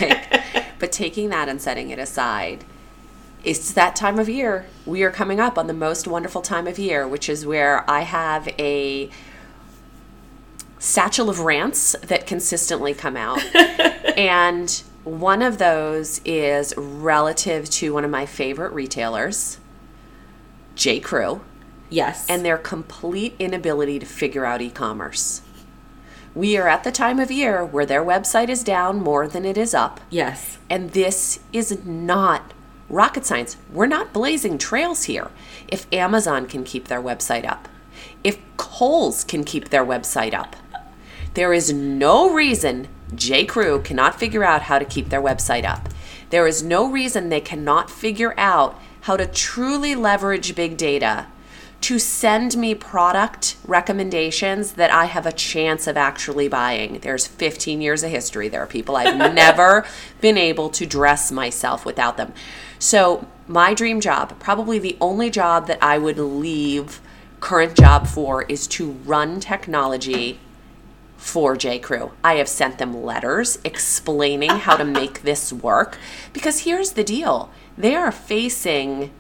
Like, 0.01 0.43
but 0.79 0.91
taking 0.91 1.29
that 1.29 1.47
and 1.47 1.61
setting 1.61 1.91
it 1.91 1.99
aside, 1.99 2.63
it's 3.43 3.71
that 3.73 3.95
time 3.95 4.17
of 4.17 4.27
year. 4.27 4.65
We 4.83 5.03
are 5.03 5.11
coming 5.11 5.39
up 5.39 5.57
on 5.59 5.67
the 5.67 5.73
most 5.75 6.07
wonderful 6.07 6.41
time 6.41 6.65
of 6.65 6.79
year, 6.79 7.07
which 7.07 7.29
is 7.29 7.45
where 7.45 7.87
I 7.87 8.01
have 8.01 8.47
a 8.57 9.11
satchel 10.79 11.29
of 11.29 11.39
rants 11.41 11.95
that 12.01 12.25
consistently 12.25 12.95
come 12.95 13.15
out. 13.15 13.43
and 14.17 14.81
one 15.03 15.41
of 15.41 15.57
those 15.57 16.21
is 16.25 16.73
relative 16.77 17.69
to 17.71 17.93
one 17.93 18.05
of 18.05 18.11
my 18.11 18.25
favorite 18.25 18.73
retailers, 18.73 19.59
J. 20.75 20.99
Crew 20.99 21.41
yes. 21.89 22.25
and 22.29 22.45
their 22.45 22.57
complete 22.57 23.35
inability 23.39 23.99
to 23.99 24.05
figure 24.05 24.45
out 24.45 24.61
e-commerce. 24.61 25.41
We 26.33 26.55
are 26.57 26.67
at 26.67 26.83
the 26.83 26.91
time 26.91 27.19
of 27.19 27.29
year 27.29 27.63
where 27.65 27.85
their 27.85 28.03
website 28.03 28.49
is 28.49 28.63
down 28.63 29.01
more 29.01 29.27
than 29.27 29.43
it 29.43 29.57
is 29.57 29.73
up. 29.73 29.99
Yes. 30.09 30.57
And 30.69 30.91
this 30.91 31.39
is 31.51 31.83
not 31.83 32.53
rocket 32.89 33.25
science. 33.25 33.57
We're 33.71 33.87
not 33.87 34.13
blazing 34.13 34.57
trails 34.57 35.03
here. 35.03 35.29
If 35.67 35.91
Amazon 35.91 36.45
can 36.45 36.63
keep 36.63 36.87
their 36.87 37.01
website 37.01 37.45
up, 37.45 37.67
if 38.23 38.39
Kohl's 38.55 39.23
can 39.23 39.43
keep 39.43 39.69
their 39.69 39.85
website 39.85 40.33
up, 40.33 40.55
there 41.33 41.53
is 41.53 41.73
no 41.73 42.33
reason 42.33 42.87
J. 43.15 43.45
Crew 43.45 43.81
cannot 43.81 44.19
figure 44.19 44.43
out 44.43 44.63
how 44.63 44.79
to 44.79 44.85
keep 44.85 45.09
their 45.09 45.21
website 45.21 45.65
up. 45.65 45.89
There 46.29 46.47
is 46.47 46.63
no 46.63 46.89
reason 46.89 47.29
they 47.29 47.41
cannot 47.41 47.91
figure 47.91 48.33
out 48.37 48.79
how 49.01 49.17
to 49.17 49.25
truly 49.25 49.95
leverage 49.95 50.55
big 50.55 50.77
data 50.77 51.27
to 51.81 51.97
send 51.97 52.55
me 52.55 52.75
product 52.75 53.57
recommendations 53.65 54.73
that 54.73 54.91
I 54.91 55.05
have 55.05 55.25
a 55.25 55.31
chance 55.31 55.87
of 55.87 55.97
actually 55.97 56.47
buying. 56.47 56.99
There's 56.99 57.25
15 57.25 57.81
years 57.81 58.03
of 58.03 58.11
history. 58.11 58.47
There 58.47 58.61
are 58.61 58.67
people 58.67 58.95
I've 58.95 59.17
never 59.33 59.85
been 60.21 60.37
able 60.37 60.69
to 60.69 60.85
dress 60.85 61.31
myself 61.31 61.83
without 61.83 62.17
them. 62.17 62.33
So, 62.77 63.27
my 63.47 63.73
dream 63.73 63.99
job, 63.99 64.39
probably 64.39 64.79
the 64.79 64.95
only 65.01 65.29
job 65.29 65.67
that 65.67 65.79
I 65.81 65.97
would 65.97 66.19
leave 66.19 67.01
current 67.39 67.75
job 67.75 68.07
for, 68.07 68.43
is 68.43 68.67
to 68.67 68.91
run 68.91 69.39
technology 69.39 70.39
for 71.21 71.55
J. 71.55 71.77
Crew. 71.77 72.11
I 72.23 72.35
have 72.35 72.49
sent 72.49 72.79
them 72.79 73.03
letters 73.03 73.59
explaining 73.63 74.49
how 74.49 74.75
to 74.75 74.83
make 74.83 75.21
this 75.23 75.53
work 75.53 75.97
because 76.33 76.61
here's 76.61 76.93
the 76.93 77.03
deal 77.03 77.51
they 77.77 77.95
are 77.95 78.11
facing 78.11 79.11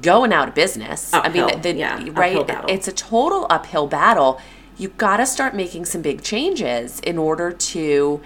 going 0.00 0.32
out 0.32 0.48
of 0.48 0.54
business. 0.54 1.12
I 1.12 1.28
mean, 1.28 1.60
the, 1.60 1.74
yeah, 1.74 2.02
right? 2.12 2.44
It's 2.68 2.88
a 2.88 2.92
total 2.92 3.46
uphill 3.50 3.86
battle. 3.86 4.40
You 4.78 4.88
got 4.88 5.18
to 5.18 5.26
start 5.26 5.54
making 5.54 5.84
some 5.84 6.02
big 6.02 6.22
changes 6.22 6.98
in 7.00 7.18
order 7.18 7.52
to 7.52 8.20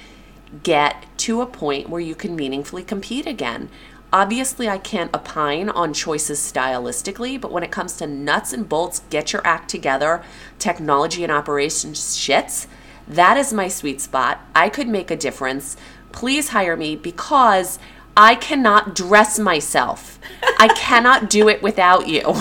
get 0.63 1.07
to 1.19 1.41
a 1.43 1.47
point 1.47 1.89
where 1.89 2.01
you 2.01 2.15
can 2.15 2.35
meaningfully 2.35 2.83
compete 2.83 3.27
again. 3.27 3.69
Obviously, 4.13 4.69
I 4.69 4.79
can't 4.79 5.15
opine 5.15 5.69
on 5.69 5.95
choices 5.95 6.41
stylistically, 6.41 7.41
but 7.41 7.53
when 7.53 7.63
it 7.63 7.71
comes 7.71 7.97
to 7.97 8.07
nuts 8.09 8.53
and 8.53 8.69
bolts, 8.69 9.03
get 9.09 9.33
your 9.33 9.47
act 9.47 9.71
together, 9.71 10.23
technology 10.59 11.23
and 11.23 11.31
operations 11.31 12.17
shits, 12.17 12.67
that 13.07 13.37
is 13.37 13.53
my 13.53 13.69
sweet 13.69 14.01
spot. 14.01 14.41
I 14.55 14.69
could 14.69 14.89
make 14.89 15.11
a 15.11 15.17
difference. 15.17 15.77
Please 16.13 16.49
hire 16.49 16.77
me 16.77 16.97
because 16.97 17.79
I 18.17 18.35
cannot 18.35 18.95
dress 18.95 19.39
myself. 19.39 20.19
I 20.59 20.69
cannot 20.77 21.31
do 21.31 21.49
it 21.49 21.63
without 21.63 22.09
you. 22.09 22.35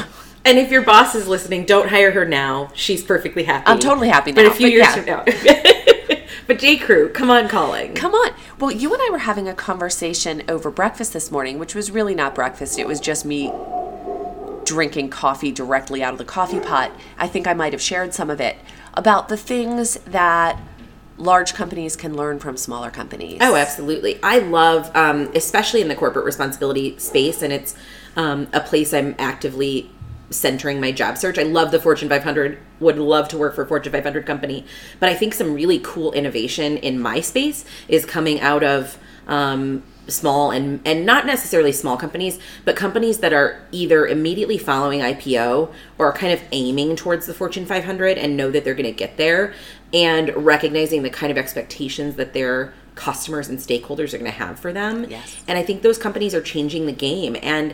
And 0.46 0.58
if 0.58 0.72
your 0.72 0.82
boss 0.82 1.16
is 1.16 1.28
listening, 1.28 1.66
don't 1.66 1.90
hire 1.90 2.12
her 2.12 2.26
now. 2.26 2.72
She's 2.74 3.04
perfectly 3.04 3.44
happy. 3.44 3.68
I'm 3.68 3.80
totally 3.80 4.10
happy 4.10 4.32
But 4.32 4.46
a 4.46 4.52
few 4.52 4.68
but 4.68 4.72
years 4.72 4.88
yeah. 4.88 4.96
from 4.96 5.06
now. 5.06 5.24
but 6.50 6.58
J. 6.58 6.78
Crew, 6.78 7.10
come 7.10 7.30
on 7.30 7.47
calling. 7.47 7.93
Come 7.93 8.16
on. 8.16 8.34
Well, 8.58 8.72
you 8.72 8.91
and 8.91 9.00
I 9.04 9.10
were 9.12 9.20
having 9.20 9.47
a 9.47 9.54
conversation 9.54 10.41
over 10.50 10.72
breakfast 10.72 11.14
this 11.14 11.30
morning, 11.30 11.60
which 11.60 11.76
was 11.76 11.91
really 11.91 12.16
not 12.16 12.34
breakfast. 12.34 12.80
It 12.80 12.88
was 12.88 13.00
just 13.00 13.24
me 13.24 13.54
drinking 14.66 15.12
coffee 15.12 15.52
directly 15.52 16.02
out 16.02 16.14
of 16.14 16.18
the 16.18 16.26
coffee 16.26 16.60
pot. 16.60 16.91
I 17.20 17.28
think 17.28 17.45
I 17.45 17.54
might 17.54 17.72
have 17.72 17.82
shared 17.84 18.16
some 18.16 18.32
of 18.32 18.41
it 18.41 18.58
about 18.95 19.30
the 19.30 19.38
things 19.38 20.00
that 20.08 20.60
large 21.18 21.54
companies 21.54 21.95
can 21.95 22.18
learn 22.18 22.39
from 22.39 22.58
smaller 22.58 22.89
companies. 22.89 23.38
Oh, 23.41 23.56
absolutely. 23.56 24.18
I 24.24 24.39
love, 24.39 24.89
um, 24.95 25.30
especially 25.36 25.82
in 25.82 25.88
the 25.88 25.95
corporate 25.95 26.26
responsibility 26.26 26.97
space, 26.97 27.43
and 27.43 27.54
it's 27.54 27.76
um, 28.16 28.47
a 28.54 28.60
place 28.60 28.91
I'm 28.91 29.14
actively 29.20 29.91
centering 30.30 30.80
my 30.80 30.92
job 30.92 31.18
search. 31.18 31.38
I 31.38 31.44
love 31.44 31.72
the 31.72 31.80
Fortune 31.80 32.10
500, 32.10 32.58
would 32.80 32.98
love 32.98 33.28
to 33.30 33.38
work 33.38 33.56
for 33.56 33.64
a 33.64 33.68
Fortune 33.68 33.92
500 33.92 34.26
company, 34.26 34.66
but 35.00 35.10
I 35.10 35.14
think 35.14 35.34
some 35.34 35.54
really 35.54 35.80
cool 35.80 36.12
innovation 36.14 36.78
in 36.78 37.00
my 37.00 37.20
space 37.20 37.66
is 37.88 38.06
coming 38.06 38.40
out 38.40 38.64
of 38.64 38.98
um, 39.28 39.84
small 40.08 40.50
and 40.50 40.82
and 40.86 41.06
not 41.06 41.26
necessarily 41.26 41.72
small 41.72 41.98
companies, 41.98 42.40
but 42.66 42.76
companies 42.76 43.20
that 43.20 43.34
are 43.34 43.62
either 43.72 44.08
immediately 44.08 44.58
following 44.58 45.02
IPO 45.02 45.72
or 45.98 46.08
are 46.08 46.14
kind 46.14 46.34
of 46.34 46.42
aiming 46.52 46.96
towards 46.96 47.28
the 47.28 47.34
Fortune 47.34 47.66
500 47.66 48.18
and 48.18 48.36
know 48.36 48.50
that 48.52 48.64
they're 48.64 48.74
going 48.74 48.86
to 48.86 48.92
get 48.92 49.18
there, 49.18 49.54
and 49.94 50.36
recognizing 50.36 51.04
the 51.04 51.10
kind 51.10 51.32
of 51.32 51.38
expectations 51.38 52.16
that 52.16 52.34
their 52.34 52.74
customers 52.96 53.48
and 53.48 53.60
stakeholders 53.60 54.14
are 54.14 54.18
going 54.18 54.30
to 54.30 54.38
have 54.38 54.60
for 54.60 54.74
them. 54.74 55.06
Yes. 55.10 55.42
And 55.48 55.58
I 55.58 55.64
think 55.64 55.84
those 55.84 55.98
companies 55.98 56.36
are 56.36 56.42
changing 56.42 56.86
the 56.86 56.92
game 56.92 57.38
and 57.42 57.74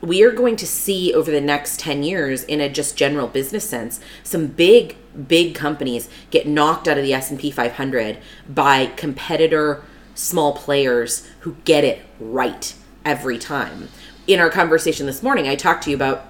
we 0.00 0.22
are 0.22 0.32
going 0.32 0.56
to 0.56 0.66
see 0.66 1.12
over 1.12 1.30
the 1.30 1.40
next 1.40 1.78
10 1.80 2.02
years 2.02 2.42
in 2.44 2.60
a 2.60 2.68
just 2.68 2.96
general 2.96 3.28
business 3.28 3.68
sense 3.68 4.00
some 4.22 4.46
big 4.46 4.96
big 5.26 5.54
companies 5.54 6.08
get 6.30 6.46
knocked 6.46 6.88
out 6.88 6.96
of 6.96 7.04
the 7.04 7.12
S&P 7.12 7.50
500 7.50 8.18
by 8.48 8.86
competitor 8.86 9.82
small 10.14 10.54
players 10.54 11.28
who 11.40 11.56
get 11.64 11.84
it 11.84 12.02
right 12.18 12.74
every 13.04 13.38
time. 13.38 13.88
In 14.26 14.38
our 14.38 14.50
conversation 14.50 15.06
this 15.06 15.22
morning 15.22 15.48
I 15.48 15.56
talked 15.56 15.84
to 15.84 15.90
you 15.90 15.96
about 15.96 16.26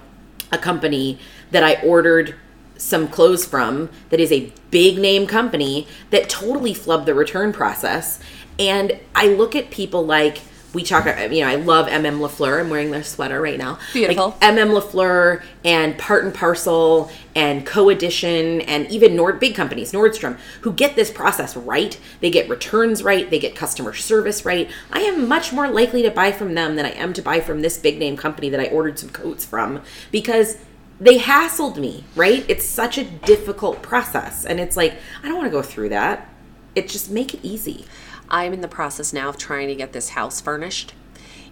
a 0.52 0.58
company 0.58 1.18
that 1.50 1.62
I 1.62 1.80
ordered 1.82 2.34
some 2.76 3.08
clothes 3.08 3.44
from 3.44 3.90
that 4.08 4.20
is 4.20 4.32
a 4.32 4.52
big 4.70 4.98
name 4.98 5.26
company 5.26 5.86
that 6.10 6.30
totally 6.30 6.72
flubbed 6.72 7.04
the 7.04 7.14
return 7.14 7.52
process. 7.52 8.20
And 8.58 8.98
I 9.14 9.28
look 9.28 9.54
at 9.54 9.70
people 9.70 10.04
like 10.04 10.40
we 10.72 10.84
talk, 10.84 11.06
you 11.32 11.40
know, 11.40 11.48
I 11.48 11.56
love 11.56 11.88
MM 11.88 12.20
Lafleur. 12.20 12.60
I'm 12.60 12.70
wearing 12.70 12.90
their 12.90 13.02
sweater 13.02 13.40
right 13.40 13.58
now. 13.58 13.78
Beautiful. 13.92 14.28
Like 14.28 14.40
MM 14.40 14.78
Lafleur 14.78 15.42
and 15.64 15.98
Part 15.98 16.24
and 16.24 16.32
Parcel 16.32 17.10
and 17.34 17.66
Co-Edition 17.66 18.60
and 18.62 18.86
even 18.88 19.16
Nord 19.16 19.40
big 19.40 19.54
companies, 19.54 19.92
Nordstrom, 19.92 20.38
who 20.60 20.72
get 20.72 20.94
this 20.94 21.10
process 21.10 21.56
right. 21.56 21.98
They 22.20 22.30
get 22.30 22.48
returns 22.48 23.02
right. 23.02 23.28
They 23.28 23.38
get 23.38 23.56
customer 23.56 23.94
service 23.94 24.44
right. 24.44 24.70
I 24.92 25.00
am 25.00 25.28
much 25.28 25.52
more 25.52 25.68
likely 25.68 26.02
to 26.02 26.10
buy 26.10 26.30
from 26.32 26.54
them 26.54 26.76
than 26.76 26.86
I 26.86 26.90
am 26.90 27.12
to 27.14 27.22
buy 27.22 27.40
from 27.40 27.62
this 27.62 27.76
big 27.76 27.98
name 27.98 28.16
company 28.16 28.48
that 28.50 28.60
I 28.60 28.66
ordered 28.66 28.98
some 28.98 29.10
coats 29.10 29.44
from 29.44 29.82
because 30.12 30.58
they 31.00 31.18
hassled 31.18 31.78
me, 31.78 32.04
right? 32.14 32.44
It's 32.46 32.64
such 32.64 32.98
a 32.98 33.04
difficult 33.04 33.82
process. 33.82 34.44
And 34.44 34.60
it's 34.60 34.76
like, 34.76 34.94
I 35.22 35.28
don't 35.28 35.36
want 35.38 35.46
to 35.46 35.50
go 35.50 35.62
through 35.62 35.88
that. 35.88 36.28
It 36.76 36.88
just 36.88 37.10
make 37.10 37.34
it 37.34 37.40
easy. 37.42 37.86
I'm 38.30 38.52
in 38.52 38.60
the 38.60 38.68
process 38.68 39.12
now 39.12 39.28
of 39.28 39.38
trying 39.38 39.68
to 39.68 39.74
get 39.74 39.92
this 39.92 40.10
house 40.10 40.40
furnished. 40.40 40.94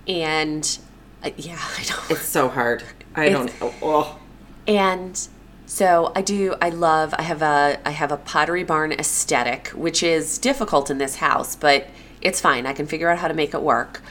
And 0.07 0.79
uh, 1.23 1.31
yeah, 1.37 1.59
I 1.79 1.83
know. 1.91 1.99
It's 2.11 2.27
so 2.27 2.49
hard. 2.49 2.83
I 3.15 3.27
It's- 3.27 3.37
don't 3.59 3.61
know. 3.61 3.75
Oh. 3.83 4.19
And 4.67 5.29
so 5.67 6.13
I 6.15 6.23
do 6.23 6.55
I 6.61 6.69
love 6.71 7.15
I 7.19 7.23
have 7.23 7.43
a 7.43 7.79
I 7.85 7.91
have 7.91 8.13
a 8.13 8.17
pottery 8.17 8.65
barn 8.65 8.93
aesthetic, 8.93 9.69
which 9.69 10.03
is 10.03 10.39
difficult 10.39 10.91
in 10.91 10.99
this 10.99 11.17
house, 11.17 11.57
but 11.57 11.87
it's 12.21 12.41
fine. 12.41 12.67
I 12.67 12.73
can 12.73 12.87
figure 12.87 13.09
out 13.11 13.19
how 13.19 13.29
to 13.29 13.35
make 13.35 13.55
it 13.55 13.63
work. 13.63 14.03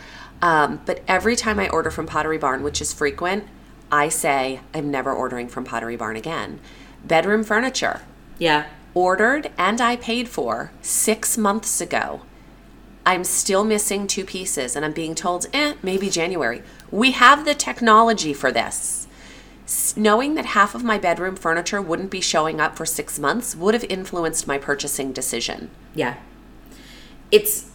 Um, 0.41 0.82
but 0.86 1.01
every 1.07 1.36
time 1.36 1.59
I 1.59 1.68
order 1.70 1.89
from 1.89 2.05
Pottery 2.05 2.38
Barn, 2.38 2.61
which 2.61 2.80
is 2.80 2.93
frequent, 2.93 3.45
I 3.91 4.07
say 4.09 4.61
I'm 4.74 4.91
never 4.91 5.11
ordering 5.11 5.47
from 5.47 5.63
Pottery 5.65 5.95
Barn 5.95 6.15
again. 6.15 6.59
Bedroom 7.03 7.43
furniture 7.43 8.01
Yeah. 8.38 8.68
ordered 8.93 9.51
and 9.57 9.82
I 9.82 9.95
paid 9.95 10.30
for 10.30 10.72
six 10.84 11.38
months 11.39 11.82
ago. 11.82 12.22
I'm 13.08 13.24
still 13.24 13.64
missing 13.64 14.05
two 14.05 14.26
pieces 14.26 14.76
and 14.76 14.84
I'm 14.84 14.91
being 14.91 15.16
told, 15.16 15.45
eh, 15.53 15.76
maybe 15.82 16.10
January. 16.10 16.62
We 16.91 17.12
have 17.12 17.45
the 17.45 17.55
technology 17.55 18.34
for 18.34 18.51
this. 18.51 19.08
Knowing 19.95 20.36
that 20.36 20.47
half 20.47 20.76
of 20.76 20.84
my 20.84 20.97
bedroom 20.97 21.38
furniture 21.38 21.82
wouldn't 21.82 22.12
be 22.12 22.20
showing 22.20 22.60
up 22.60 22.76
for 22.76 22.86
six 22.86 23.18
months 23.18 23.55
would 23.55 23.74
have 23.74 23.86
influenced 23.86 24.45
my 24.45 24.58
purchasing 24.58 25.14
decision. 25.14 25.72
Yeah. 25.95 26.18
It's 27.32 27.72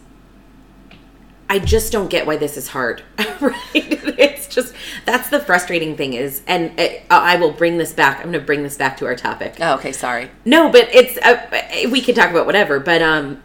I 1.49 1.57
just 1.57 1.91
don't 1.91 2.09
get 2.09 2.27
why 2.27 2.37
this 2.37 2.55
is 2.55 2.67
hard. 2.67 3.01
right? 3.41 3.55
It's 3.73 4.45
just 4.45 4.75
that's 5.05 5.29
the 5.29 5.39
frustrating 5.39 5.97
thing 5.97 6.13
is 6.13 6.43
and 6.45 6.73
I, 6.77 7.01
I 7.09 7.37
will 7.37 7.53
bring 7.53 7.79
this 7.79 7.91
back. 7.91 8.17
I'm 8.17 8.25
going 8.25 8.33
to 8.33 8.39
bring 8.39 8.61
this 8.61 8.77
back 8.77 8.97
to 8.97 9.07
our 9.07 9.15
topic. 9.15 9.55
Oh, 9.59 9.73
okay, 9.75 9.93
sorry. 9.93 10.29
No, 10.45 10.71
but 10.71 10.89
it's 10.93 11.17
uh, 11.17 11.89
we 11.89 12.01
can 12.01 12.13
talk 12.13 12.29
about 12.29 12.45
whatever. 12.45 12.79
But 12.79 13.01
um, 13.01 13.41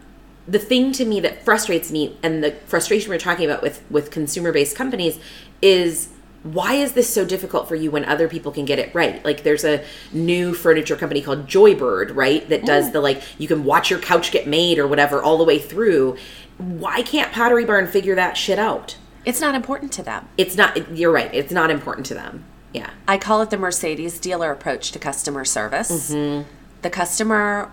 the 0.48 0.58
thing 0.58 0.92
to 0.92 1.04
me 1.04 1.20
that 1.20 1.44
frustrates 1.44 1.90
me, 1.90 2.16
and 2.22 2.42
the 2.42 2.52
frustration 2.66 3.10
we're 3.10 3.18
talking 3.18 3.44
about 3.44 3.62
with 3.62 3.82
with 3.90 4.10
consumer 4.10 4.52
based 4.52 4.76
companies, 4.76 5.18
is 5.60 6.08
why 6.42 6.74
is 6.74 6.92
this 6.92 7.12
so 7.12 7.24
difficult 7.24 7.68
for 7.68 7.74
you 7.74 7.90
when 7.90 8.04
other 8.04 8.28
people 8.28 8.52
can 8.52 8.64
get 8.64 8.78
it 8.78 8.94
right? 8.94 9.24
Like 9.24 9.42
there's 9.42 9.64
a 9.64 9.84
new 10.12 10.54
furniture 10.54 10.96
company 10.96 11.20
called 11.20 11.46
Joybird, 11.46 12.14
right? 12.14 12.48
That 12.48 12.64
does 12.64 12.88
mm. 12.88 12.92
the 12.92 13.00
like 13.00 13.22
you 13.38 13.48
can 13.48 13.64
watch 13.64 13.90
your 13.90 14.00
couch 14.00 14.30
get 14.30 14.46
made 14.46 14.78
or 14.78 14.86
whatever 14.86 15.22
all 15.22 15.36
the 15.36 15.44
way 15.44 15.58
through. 15.58 16.16
Why 16.56 17.02
can't 17.02 17.32
Pottery 17.32 17.64
Barn 17.64 17.86
figure 17.86 18.14
that 18.14 18.36
shit 18.36 18.58
out? 18.58 18.96
It's 19.24 19.40
not 19.40 19.54
important 19.54 19.92
to 19.92 20.02
them. 20.02 20.28
It's 20.38 20.56
not. 20.56 20.96
You're 20.96 21.12
right. 21.12 21.32
It's 21.34 21.52
not 21.52 21.70
important 21.70 22.06
to 22.06 22.14
them. 22.14 22.44
Yeah. 22.72 22.90
I 23.06 23.18
call 23.18 23.42
it 23.42 23.50
the 23.50 23.58
Mercedes 23.58 24.18
dealer 24.18 24.50
approach 24.50 24.92
to 24.92 24.98
customer 24.98 25.44
service. 25.44 26.12
Mm-hmm. 26.12 26.48
The 26.82 26.90
customer 26.90 27.72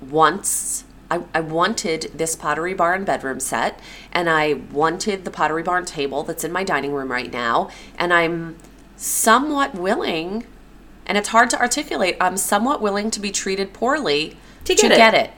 wants, 0.00 0.84
I, 1.10 1.22
I 1.34 1.40
wanted 1.40 2.12
this 2.14 2.36
Pottery 2.36 2.74
Barn 2.74 3.04
bedroom 3.04 3.40
set, 3.40 3.80
and 4.12 4.28
I 4.28 4.54
wanted 4.72 5.24
the 5.24 5.30
Pottery 5.30 5.62
Barn 5.62 5.84
table 5.84 6.22
that's 6.22 6.44
in 6.44 6.52
my 6.52 6.64
dining 6.64 6.92
room 6.92 7.10
right 7.10 7.32
now, 7.32 7.70
and 7.96 8.12
I'm 8.12 8.56
somewhat 8.96 9.74
willing, 9.74 10.44
and 11.06 11.16
it's 11.16 11.28
hard 11.28 11.50
to 11.50 11.60
articulate, 11.60 12.16
I'm 12.20 12.36
somewhat 12.36 12.82
willing 12.82 13.10
to 13.12 13.20
be 13.20 13.30
treated 13.30 13.72
poorly 13.72 14.36
To 14.64 14.74
get 14.74 14.92
it. 14.92 14.96
get 14.96 15.14
it. 15.14 15.30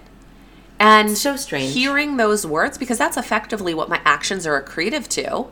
And 0.78 1.16
So 1.16 1.36
strange. 1.36 1.74
hearing 1.74 2.16
those 2.16 2.46
words, 2.46 2.78
because 2.78 2.98
that's 2.98 3.16
effectively 3.16 3.74
what 3.74 3.88
my 3.88 4.00
actions 4.04 4.46
are 4.46 4.60
accretive 4.60 5.06
to. 5.08 5.46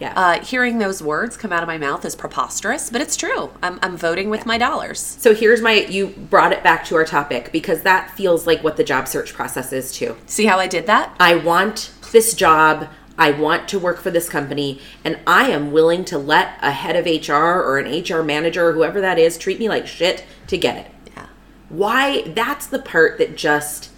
Yeah. 0.00 0.12
Uh, 0.16 0.40
hearing 0.44 0.78
those 0.78 1.02
words 1.02 1.36
come 1.36 1.52
out 1.52 1.62
of 1.62 1.66
my 1.66 1.78
mouth 1.78 2.04
is 2.04 2.16
preposterous, 2.16 2.90
but 2.90 3.00
it's 3.00 3.16
true. 3.16 3.52
I'm, 3.62 3.78
I'm 3.82 3.96
voting 3.96 4.28
with 4.28 4.44
my 4.44 4.58
dollars. 4.58 5.00
So 5.00 5.34
here's 5.34 5.60
my 5.60 5.72
you 5.72 6.08
brought 6.08 6.52
it 6.52 6.62
back 6.62 6.84
to 6.86 6.96
our 6.96 7.04
topic 7.04 7.52
because 7.52 7.82
that 7.82 8.10
feels 8.10 8.46
like 8.46 8.64
what 8.64 8.76
the 8.76 8.84
job 8.84 9.06
search 9.06 9.32
process 9.32 9.72
is 9.72 9.92
too. 9.92 10.16
See 10.26 10.46
how 10.46 10.58
I 10.58 10.66
did 10.66 10.86
that? 10.86 11.14
I 11.20 11.36
want 11.36 11.92
this 12.12 12.34
job. 12.34 12.88
I 13.16 13.30
want 13.30 13.68
to 13.68 13.78
work 13.78 14.00
for 14.00 14.10
this 14.10 14.28
company 14.28 14.80
and 15.04 15.20
I 15.26 15.50
am 15.50 15.70
willing 15.70 16.04
to 16.06 16.18
let 16.18 16.58
a 16.60 16.72
head 16.72 16.96
of 16.96 17.06
HR 17.06 17.32
or 17.32 17.78
an 17.78 18.02
HR 18.02 18.24
manager 18.24 18.68
or 18.68 18.72
whoever 18.72 19.00
that 19.00 19.18
is 19.18 19.38
treat 19.38 19.60
me 19.60 19.68
like 19.68 19.86
shit 19.86 20.24
to 20.48 20.58
get 20.58 20.76
it. 20.76 20.90
Yeah. 21.16 21.26
Why 21.68 22.22
that's 22.22 22.66
the 22.66 22.80
part 22.80 23.18
that 23.18 23.36
just 23.36 23.90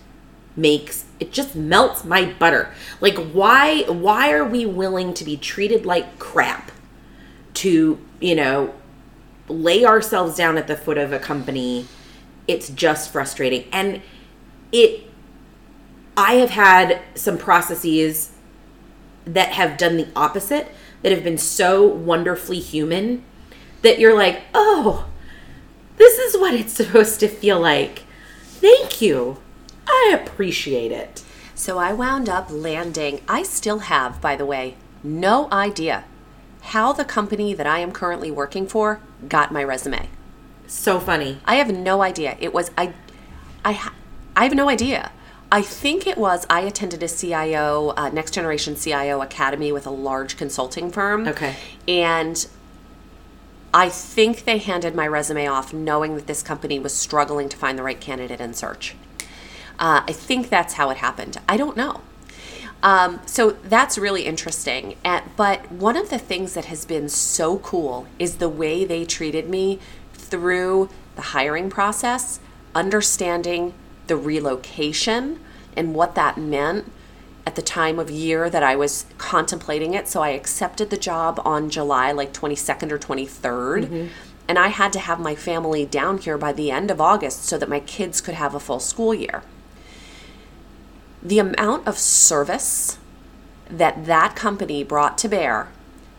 makes 0.55 1.06
it 1.19 1.33
just 1.33 1.55
melts 1.55 2.05
my 2.05 2.33
butter. 2.33 2.73
Like 3.01 3.17
why 3.17 3.83
why 3.83 4.33
are 4.33 4.45
we 4.45 4.67
willing 4.67 5.15
to 5.15 5.25
be 5.25 5.37
treated 5.37 5.87
like 5.87 6.19
crap 6.19 6.73
to, 7.55 7.99
you 8.21 8.35
know, 8.35 8.75
lay 9.49 9.85
ourselves 9.85 10.37
down 10.37 10.59
at 10.59 10.67
the 10.67 10.77
foot 10.77 10.99
of 10.99 11.13
a 11.13 11.19
company? 11.19 11.87
It's 12.47 12.69
just 12.69 13.11
frustrating. 13.11 13.65
And 13.73 14.03
it 14.73 15.11
I 16.17 16.35
have 16.35 16.51
had 16.51 17.01
some 17.15 17.39
processes 17.39 18.33
that 19.25 19.51
have 19.51 19.77
done 19.77 19.97
the 19.97 20.09
opposite 20.15 20.69
that 21.03 21.13
have 21.13 21.25
been 21.25 21.39
so 21.39 21.87
wonderfully 21.87 22.59
human 22.59 23.25
that 23.83 23.99
you're 23.99 24.17
like, 24.17 24.43
"Oh, 24.55 25.07
this 25.97 26.19
is 26.19 26.41
what 26.41 26.55
it's 26.55 26.73
supposed 26.75 27.21
to 27.21 27.29
feel 27.29 27.61
like. 27.61 28.05
Thank 28.43 29.01
you. 29.01 29.39
I 29.97 30.19
appreciate 30.21 30.93
it." 30.93 31.23
So 31.55 31.79
I 31.79 31.93
wound 31.93 32.29
up 32.29 32.49
landing. 32.51 33.21
I 33.27 33.43
still 33.43 33.81
have, 33.81 34.21
by 34.21 34.37
the 34.37 34.47
way, 34.47 34.77
no 35.03 35.49
idea 35.51 36.05
how 36.61 36.93
the 36.93 37.05
company 37.05 37.55
that 37.55 37.67
I 37.67 37.79
am 37.79 37.93
currently 37.93 38.31
working 38.31 38.67
for 38.67 39.01
got 39.29 39.53
my 39.53 39.63
resume. 39.63 40.09
So 40.67 40.99
funny. 40.99 41.39
I 41.45 41.57
have 41.57 41.73
no 41.73 42.03
idea. 42.03 42.37
It 42.41 42.53
was 42.53 42.71
I, 42.77 42.93
I, 43.65 43.73
ha- 43.73 43.95
I 44.35 44.45
have 44.45 44.55
no 44.55 44.69
idea. 44.69 45.13
I 45.51 45.63
think 45.63 46.07
it 46.07 46.19
was 46.19 46.45
I 46.51 46.61
attended 46.61 47.03
a 47.03 47.09
CIO, 47.09 47.95
uh, 47.97 48.11
Next 48.11 48.33
Generation 48.33 48.75
CIO 48.75 49.23
Academy 49.23 49.71
with 49.71 49.87
a 49.87 49.91
large 49.91 50.37
consulting 50.37 50.91
firm. 50.91 51.29
Okay. 51.29 51.55
And 51.87 52.47
I 53.73 53.89
think 53.89 54.45
they 54.45 54.59
handed 54.59 54.95
my 54.95 55.07
resume 55.07 55.47
off 55.47 55.73
knowing 55.73 56.17
that 56.17 56.27
this 56.27 56.43
company 56.43 56.81
was 56.81 56.95
struggling 56.95 57.49
to 57.49 57.57
find 57.57 57.79
the 57.79 57.83
right 57.85 58.01
candidate 58.01 58.41
in 58.41 58.55
search. 58.55 58.97
Uh, 59.79 60.03
I 60.07 60.13
think 60.13 60.49
that's 60.49 60.75
how 60.75 60.91
it 60.91 60.99
happened. 60.99 61.39
I 61.49 61.57
don't 61.57 61.77
know. 61.77 62.01
Um, 62.83 63.21
so 63.27 63.51
that's 63.51 63.99
really 63.99 64.25
interesting. 64.27 64.97
And, 65.05 65.25
but 65.37 65.71
one 65.73 65.97
of 65.97 66.11
the 66.11 66.19
things 66.19 66.55
that 66.55 66.67
has 66.67 66.85
been 66.85 67.09
so 67.09 67.59
cool 67.59 68.07
is 68.19 68.37
the 68.37 68.49
way 68.49 68.85
they 68.85 69.05
treated 69.05 69.49
me 69.49 69.81
through 70.13 70.89
the 71.15 71.23
hiring 71.23 71.71
process, 71.71 72.41
understanding 72.75 73.75
the 74.07 74.17
relocation 74.17 75.41
and 75.77 75.95
what 75.95 76.15
that 76.15 76.39
meant 76.39 76.91
at 77.47 77.55
the 77.55 77.63
time 77.63 77.99
of 77.99 78.11
year 78.11 78.51
that 78.51 78.63
I 78.63 78.77
was 78.77 79.07
contemplating 79.19 79.95
it. 79.95 80.09
So 80.09 80.23
I 80.23 80.31
accepted 80.31 80.91
the 80.91 80.97
job 80.97 81.41
on 81.45 81.71
July 81.71 82.13
like 82.13 82.33
22nd 82.33 82.91
or 82.91 82.99
23rd. 82.99 83.91
And 84.49 84.59
I 84.59 84.69
had 84.69 84.93
to 84.93 84.99
have 85.01 85.19
my 85.19 85.35
family 85.35 85.85
down 85.87 86.19
here 86.19 86.39
by 86.39 86.53
the 86.53 86.71
end 86.71 86.91
of 86.91 87.01
August 87.01 87.45
so 87.45 87.59
that 87.59 87.69
my 87.69 87.81
kids 87.81 88.21
could 88.21 88.35
have 88.35 88.55
a 88.55 88.61
full 88.61 88.81
school 88.81 89.15
year 89.15 89.43
the 91.29 91.39
amount 91.41 91.87
of 91.89 91.99
service 91.99 92.99
that 93.69 94.07
that 94.07 94.37
company 94.37 94.85
brought 94.85 95.19
to 95.19 95.29
bear 95.29 95.69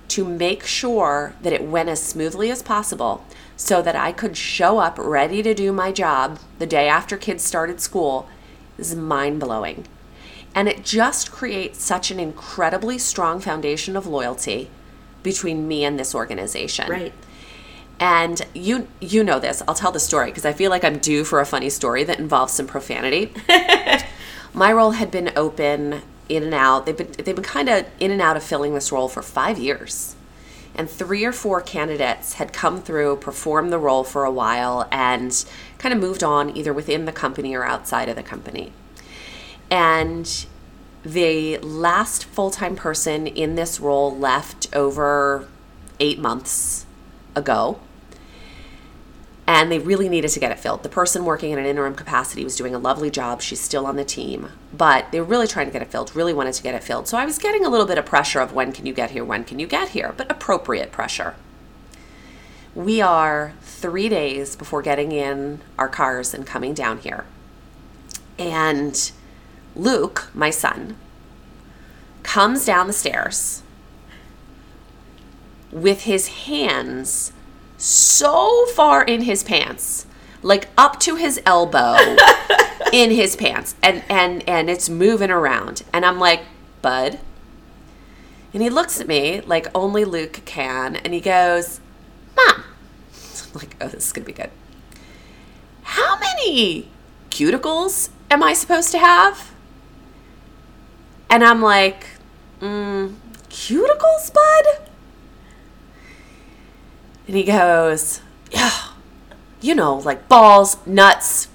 to 0.09 0.25
make 0.25 0.65
sure 0.65 1.33
that 1.41 1.53
it 1.53 1.63
went 1.63 1.89
as 1.89 2.01
smoothly 2.01 2.51
as 2.51 2.61
possible 2.61 3.23
so 3.55 3.81
that 3.81 3.95
I 3.95 4.11
could 4.11 4.35
show 4.35 4.79
up 4.79 4.97
ready 4.97 5.41
to 5.43 5.53
do 5.53 5.71
my 5.71 5.91
job 5.91 6.39
the 6.59 6.67
day 6.67 6.87
after 6.87 7.17
kids 7.17 7.43
started 7.43 7.79
school 7.79 8.27
is 8.77 8.95
mind 8.95 9.39
blowing. 9.39 9.85
And 10.53 10.67
it 10.67 10.83
just 10.83 11.31
creates 11.31 11.83
such 11.83 12.11
an 12.11 12.19
incredibly 12.19 12.97
strong 12.97 13.39
foundation 13.39 13.95
of 13.95 14.07
loyalty 14.07 14.69
between 15.23 15.67
me 15.67 15.85
and 15.85 15.99
this 15.99 16.15
organization. 16.15 16.89
Right. 16.89 17.13
And 17.99 18.45
you 18.53 18.87
you 18.99 19.23
know 19.23 19.39
this. 19.39 19.63
I'll 19.67 19.73
tell 19.73 19.91
the 19.91 19.99
story 19.99 20.27
because 20.27 20.45
I 20.45 20.53
feel 20.53 20.69
like 20.69 20.83
I'm 20.83 20.99
due 20.99 21.23
for 21.23 21.39
a 21.39 21.45
funny 21.45 21.69
story 21.69 22.03
that 22.03 22.19
involves 22.19 22.53
some 22.53 22.67
profanity. 22.67 23.33
My 24.53 24.71
role 24.71 24.91
had 24.91 25.11
been 25.11 25.31
open 25.35 26.01
in 26.29 26.43
and 26.43 26.53
out. 26.53 26.85
They've 26.85 26.97
been 26.97 27.11
they've 27.11 27.35
been 27.35 27.43
kind 27.43 27.69
of 27.69 27.85
in 27.99 28.11
and 28.11 28.21
out 28.21 28.37
of 28.37 28.43
filling 28.43 28.73
this 28.73 28.91
role 28.91 29.07
for 29.07 29.21
5 29.21 29.57
years. 29.59 30.15
And 30.75 30.89
three 30.89 31.25
or 31.25 31.31
four 31.31 31.61
candidates 31.61 32.33
had 32.33 32.53
come 32.53 32.81
through, 32.81 33.17
performed 33.17 33.71
the 33.71 33.79
role 33.79 34.03
for 34.03 34.25
a 34.25 34.31
while 34.31 34.87
and 34.91 35.43
kind 35.79 35.91
of 35.91 35.99
moved 35.99 36.23
on 36.23 36.55
either 36.55 36.71
within 36.71 37.05
the 37.05 37.11
company 37.11 37.55
or 37.55 37.65
outside 37.65 38.09
of 38.09 38.15
the 38.15 38.21
company. 38.21 38.71
And 39.71 40.45
the 41.03 41.57
last 41.59 42.25
full-time 42.25 42.75
person 42.75 43.25
in 43.25 43.55
this 43.55 43.79
role 43.79 44.15
left 44.15 44.67
over 44.75 45.47
8 45.99 46.19
months 46.19 46.85
ago 47.35 47.79
and 49.47 49.71
they 49.71 49.79
really 49.79 50.09
needed 50.09 50.29
to 50.29 50.39
get 50.41 50.51
it 50.51 50.59
filled. 50.59 50.83
The 50.83 50.89
person 50.89 51.23
working 51.23 51.51
in 51.51 51.57
an 51.57 51.65
interim 51.65 51.95
capacity 51.95 52.43
was 52.43 52.57
doing 52.57 52.75
a 52.75 52.79
lovely 52.79 53.09
job. 53.09 53.41
She's 53.41 53.61
still 53.61 53.85
on 53.85 53.95
the 53.95 54.03
team, 54.03 54.49
but 54.73 55.09
they 55.11 55.21
were 55.21 55.25
really 55.25 55.47
trying 55.47 55.67
to 55.67 55.71
get 55.71 55.81
it 55.81 55.89
filled, 55.89 56.13
really 56.13 56.33
wanted 56.33 56.53
to 56.55 56.63
get 56.63 56.75
it 56.75 56.83
filled. 56.83 57.07
So 57.07 57.17
I 57.17 57.25
was 57.25 57.37
getting 57.37 57.65
a 57.65 57.69
little 57.69 57.85
bit 57.85 57.97
of 57.97 58.05
pressure 58.05 58.41
of 58.41 58.51
when 58.51 58.73
can 58.73 58.85
you 58.85 58.93
get 58.93 59.11
here, 59.11 59.23
when 59.23 59.45
can 59.45 59.57
you 59.57 59.65
get 59.65 59.89
here, 59.89 60.13
but 60.17 60.29
appropriate 60.29 60.91
pressure. 60.91 61.35
We 62.75 63.01
are 63.01 63.53
three 63.61 64.09
days 64.09 64.55
before 64.57 64.81
getting 64.81 65.13
in 65.13 65.61
our 65.79 65.87
cars 65.87 66.33
and 66.33 66.45
coming 66.45 66.73
down 66.73 66.99
here. 66.99 67.25
And 68.37 69.11
Luke, 69.75 70.29
my 70.33 70.49
son, 70.49 70.97
comes 72.23 72.65
down 72.65 72.87
the 72.87 72.93
stairs 72.93 73.63
with 75.71 76.03
his 76.03 76.27
hands 76.27 77.31
so 77.78 78.65
far 78.75 79.03
in 79.03 79.21
his 79.21 79.43
pants 79.43 80.07
like 80.41 80.69
up 80.78 80.99
to 81.01 81.15
his 81.15 81.39
elbow 81.45 81.95
in 82.93 83.11
his 83.11 83.36
pants 83.36 83.75
and 83.82 84.03
and 84.09 84.47
and 84.47 84.69
it's 84.69 84.89
moving 84.89 85.30
around. 85.32 85.84
And 85.93 86.05
i'm 86.05 86.19
like 86.19 86.43
bud? 86.82 87.19
And 88.53 88.63
he 88.63 88.69
looks 88.69 88.99
at 88.99 89.07
me 89.07 89.41
like 89.41 89.67
only 89.75 90.05
luke 90.05 90.41
can 90.45 90.95
and 90.95 91.13
he 91.13 91.19
goes 91.19 91.80
mom. 92.36 92.63
I'm 92.63 93.53
like 93.53 93.75
oh 93.82 93.88
this 93.88 94.07
is 94.07 94.13
gonna 94.13 94.25
be 94.25 94.34
good. 94.34 94.51
How 95.84 96.17
many 96.19 96.89
cuticles 97.30 98.09
am 98.32 98.43
i 98.43 98.53
supposed 98.53 98.91
to 98.91 98.99
have? 98.99 99.53
And 101.30 101.43
i'm 101.43 101.61
like 101.61 102.05
mm, 102.61 103.13
cuticles 103.49 104.34
bud 104.34 104.86
and 107.28 107.36
he 107.36 107.43
goes, 107.43 108.21
Yeah, 108.51 108.71
you 109.61 109.75
know, 109.75 109.95
like 109.97 110.28
balls, 110.28 110.78
nuts. 110.88 111.49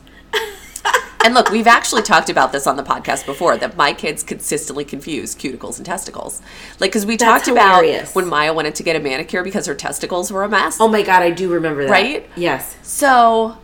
and 1.24 1.34
look, 1.34 1.50
we've 1.50 1.66
actually 1.68 2.02
talked 2.02 2.28
about 2.28 2.50
this 2.52 2.66
on 2.66 2.76
the 2.76 2.82
podcast 2.82 3.24
before 3.26 3.56
that 3.56 3.76
my 3.76 3.92
kids 3.92 4.22
consistently 4.22 4.84
confuse 4.84 5.34
cuticles 5.34 5.76
and 5.76 5.86
testicles. 5.86 6.42
Like, 6.80 6.90
because 6.90 7.06
we 7.06 7.16
That's 7.16 7.44
talked 7.46 7.48
about 7.48 7.82
hilarious. 7.84 8.14
when 8.14 8.26
Maya 8.28 8.52
wanted 8.52 8.74
to 8.76 8.82
get 8.82 8.96
a 8.96 9.00
manicure 9.00 9.44
because 9.44 9.66
her 9.66 9.74
testicles 9.74 10.32
were 10.32 10.42
a 10.42 10.48
mess. 10.48 10.78
Oh 10.80 10.88
my 10.88 11.02
god, 11.02 11.22
I 11.22 11.30
do 11.30 11.48
remember 11.52 11.84
that. 11.84 11.90
Right? 11.90 12.28
Yes. 12.36 12.76
So, 12.82 13.56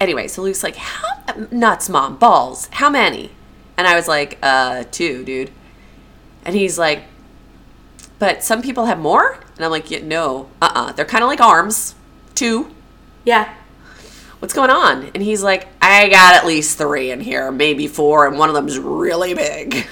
anyway, 0.00 0.28
so 0.28 0.42
Luke's 0.42 0.62
like, 0.62 0.76
How 0.76 1.46
nuts, 1.50 1.88
mom? 1.88 2.16
Balls. 2.18 2.68
How 2.72 2.90
many? 2.90 3.30
And 3.78 3.86
I 3.86 3.94
was 3.94 4.06
like, 4.08 4.38
Uh, 4.42 4.84
two, 4.90 5.24
dude. 5.24 5.50
And 6.44 6.54
he's 6.54 6.78
like, 6.78 7.02
But 8.18 8.42
some 8.42 8.62
people 8.62 8.86
have 8.86 8.98
more? 8.98 9.38
And 9.56 9.64
I'm 9.64 9.70
like, 9.70 9.90
yeah, 9.90 10.02
No, 10.02 10.48
uh 10.62 10.66
uh-uh. 10.74 10.82
uh. 10.88 10.92
they 10.92 11.02
are 11.02 11.06
kind 11.06 11.22
of 11.24 11.28
like 11.28 11.40
arms. 11.40 11.94
Two. 12.34 12.70
Yeah. 13.24 13.52
What's 14.38 14.54
going 14.54 14.70
on? 14.70 15.10
And 15.14 15.22
he's 15.22 15.42
like, 15.42 15.68
I 15.80 16.08
got 16.08 16.34
at 16.34 16.46
least 16.46 16.78
three 16.78 17.10
in 17.10 17.20
here, 17.20 17.50
maybe 17.50 17.88
four, 17.88 18.26
and 18.26 18.38
one 18.38 18.48
of 18.50 18.54
them's 18.54 18.78
really 18.78 19.34
big. 19.34 19.86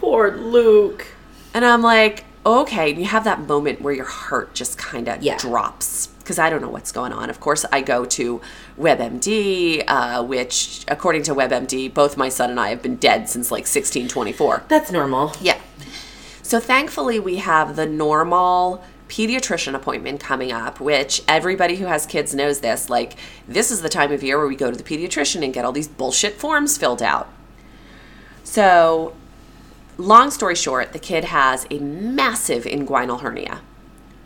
Poor 0.00 0.36
Luke. 0.36 1.06
And 1.54 1.64
I'm 1.64 1.82
like, 1.82 2.24
okay. 2.44 2.90
And 2.90 3.00
you 3.00 3.06
have 3.06 3.24
that 3.24 3.40
moment 3.40 3.80
where 3.80 3.92
your 3.94 4.04
heart 4.06 4.54
just 4.54 4.76
kind 4.78 5.08
of 5.08 5.22
Yeah. 5.22 5.38
drops 5.38 6.08
because 6.18 6.38
I 6.38 6.50
don't 6.50 6.60
know 6.60 6.68
what's 6.68 6.92
going 6.92 7.12
on. 7.12 7.30
Of 7.30 7.40
course, 7.40 7.64
I 7.72 7.80
go 7.80 8.04
to 8.04 8.42
WebMD, 8.78 9.82
uh, 9.88 10.22
which, 10.24 10.84
according 10.86 11.22
to 11.24 11.34
WebMD, 11.34 11.92
both 11.92 12.16
my 12.18 12.28
son 12.28 12.50
and 12.50 12.60
I 12.60 12.68
have 12.68 12.82
been 12.82 12.96
dead 12.96 13.28
since 13.30 13.50
like 13.50 13.62
1624. 13.62 14.64
That's 14.68 14.92
normal. 14.92 15.32
Yeah. 15.40 15.58
So 16.48 16.60
thankfully, 16.60 17.20
we 17.20 17.36
have 17.36 17.76
the 17.76 17.84
normal 17.84 18.82
pediatrician 19.06 19.74
appointment 19.74 20.18
coming 20.18 20.50
up, 20.50 20.80
which 20.80 21.22
everybody 21.28 21.76
who 21.76 21.84
has 21.84 22.06
kids 22.06 22.34
knows 22.34 22.60
this. 22.60 22.88
Like, 22.88 23.18
this 23.46 23.70
is 23.70 23.82
the 23.82 23.90
time 23.90 24.12
of 24.12 24.22
year 24.22 24.38
where 24.38 24.46
we 24.46 24.56
go 24.56 24.70
to 24.70 24.76
the 24.76 24.82
pediatrician 24.82 25.44
and 25.44 25.52
get 25.52 25.66
all 25.66 25.72
these 25.72 25.88
bullshit 25.88 26.36
forms 26.36 26.78
filled 26.78 27.02
out. 27.02 27.28
So, 28.44 29.14
long 29.98 30.30
story 30.30 30.54
short, 30.54 30.94
the 30.94 30.98
kid 30.98 31.24
has 31.24 31.66
a 31.70 31.80
massive 31.80 32.64
inguinal 32.64 33.20
hernia. 33.20 33.60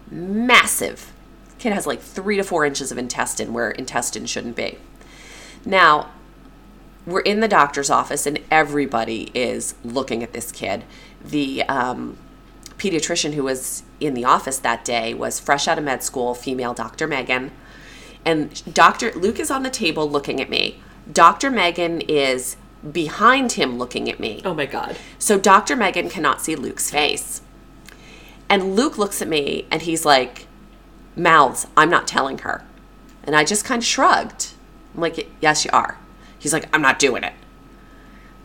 Massive. 0.09 1.13
Kid 1.59 1.73
has 1.73 1.89
like 1.89 2.01
three 2.01 2.37
to 2.37 2.45
four 2.45 2.65
inches 2.65 2.93
of 2.93 2.99
intestine 2.99 3.53
where 3.53 3.73
intestine 3.73 4.27
shouldn't 4.27 4.55
be. 4.55 4.79
Now, 5.65 6.13
we're 7.05 7.23
in 7.23 7.41
the 7.41 7.49
doctor's 7.49 7.91
office 7.91 8.27
and 8.27 8.39
everybody 8.49 9.33
is 9.35 9.75
looking 9.83 10.23
at 10.23 10.33
this 10.33 10.53
kid. 10.53 10.85
The 11.25 11.63
um, 11.65 12.17
pediatrician 12.79 13.35
who 13.35 13.45
was 13.45 13.83
in 14.01 14.15
the 14.15 14.25
office 14.25 14.59
that 14.59 14.85
day 14.85 15.15
was 15.15 15.39
fresh 15.39 15.69
out 15.69 15.79
of 15.79 15.85
med 15.85 16.03
school, 16.03 16.35
female 16.35 16.75
Dr. 16.75 17.07
Megan. 17.07 17.53
And 18.25 18.75
Dr. 18.75 19.13
Luke 19.13 19.41
is 19.41 19.51
on 19.51 19.63
the 19.63 19.71
table 19.71 20.09
looking 20.09 20.41
at 20.41 20.51
me. 20.51 20.81
Dr. 21.11 21.51
Megan 21.51 22.01
is 22.03 22.57
behind 22.91 23.53
him 23.53 23.79
looking 23.79 24.09
at 24.09 24.19
me. 24.19 24.43
Oh 24.45 24.55
my 24.55 24.67
God. 24.67 24.97
So 25.19 25.39
Dr. 25.39 25.77
Megan 25.77 26.09
cannot 26.09 26.41
see 26.41 26.57
Luke's 26.57 26.91
face. 26.91 27.43
And 28.49 28.77
Luke 28.77 28.99
looks 28.99 29.23
at 29.23 29.29
me 29.29 29.67
and 29.71 29.83
he's 29.83 30.05
like, 30.05 30.47
mouths, 31.17 31.67
I'm 31.77 31.91
not 31.91 32.07
telling 32.07 32.39
her. 32.39 32.65
And 33.25 33.37
I 33.37 33.45
just 33.45 33.65
kind 33.65 33.81
of 33.81 33.87
shrugged. 33.87 34.51
I'm 34.95 35.01
like, 35.01 35.31
yes, 35.41 35.65
you 35.65 35.71
are. 35.73 35.99
He's 36.39 36.53
like, 36.53 36.69
I'm 36.75 36.83
not 36.83 36.99
doing 36.99 37.23
it. 37.23 37.33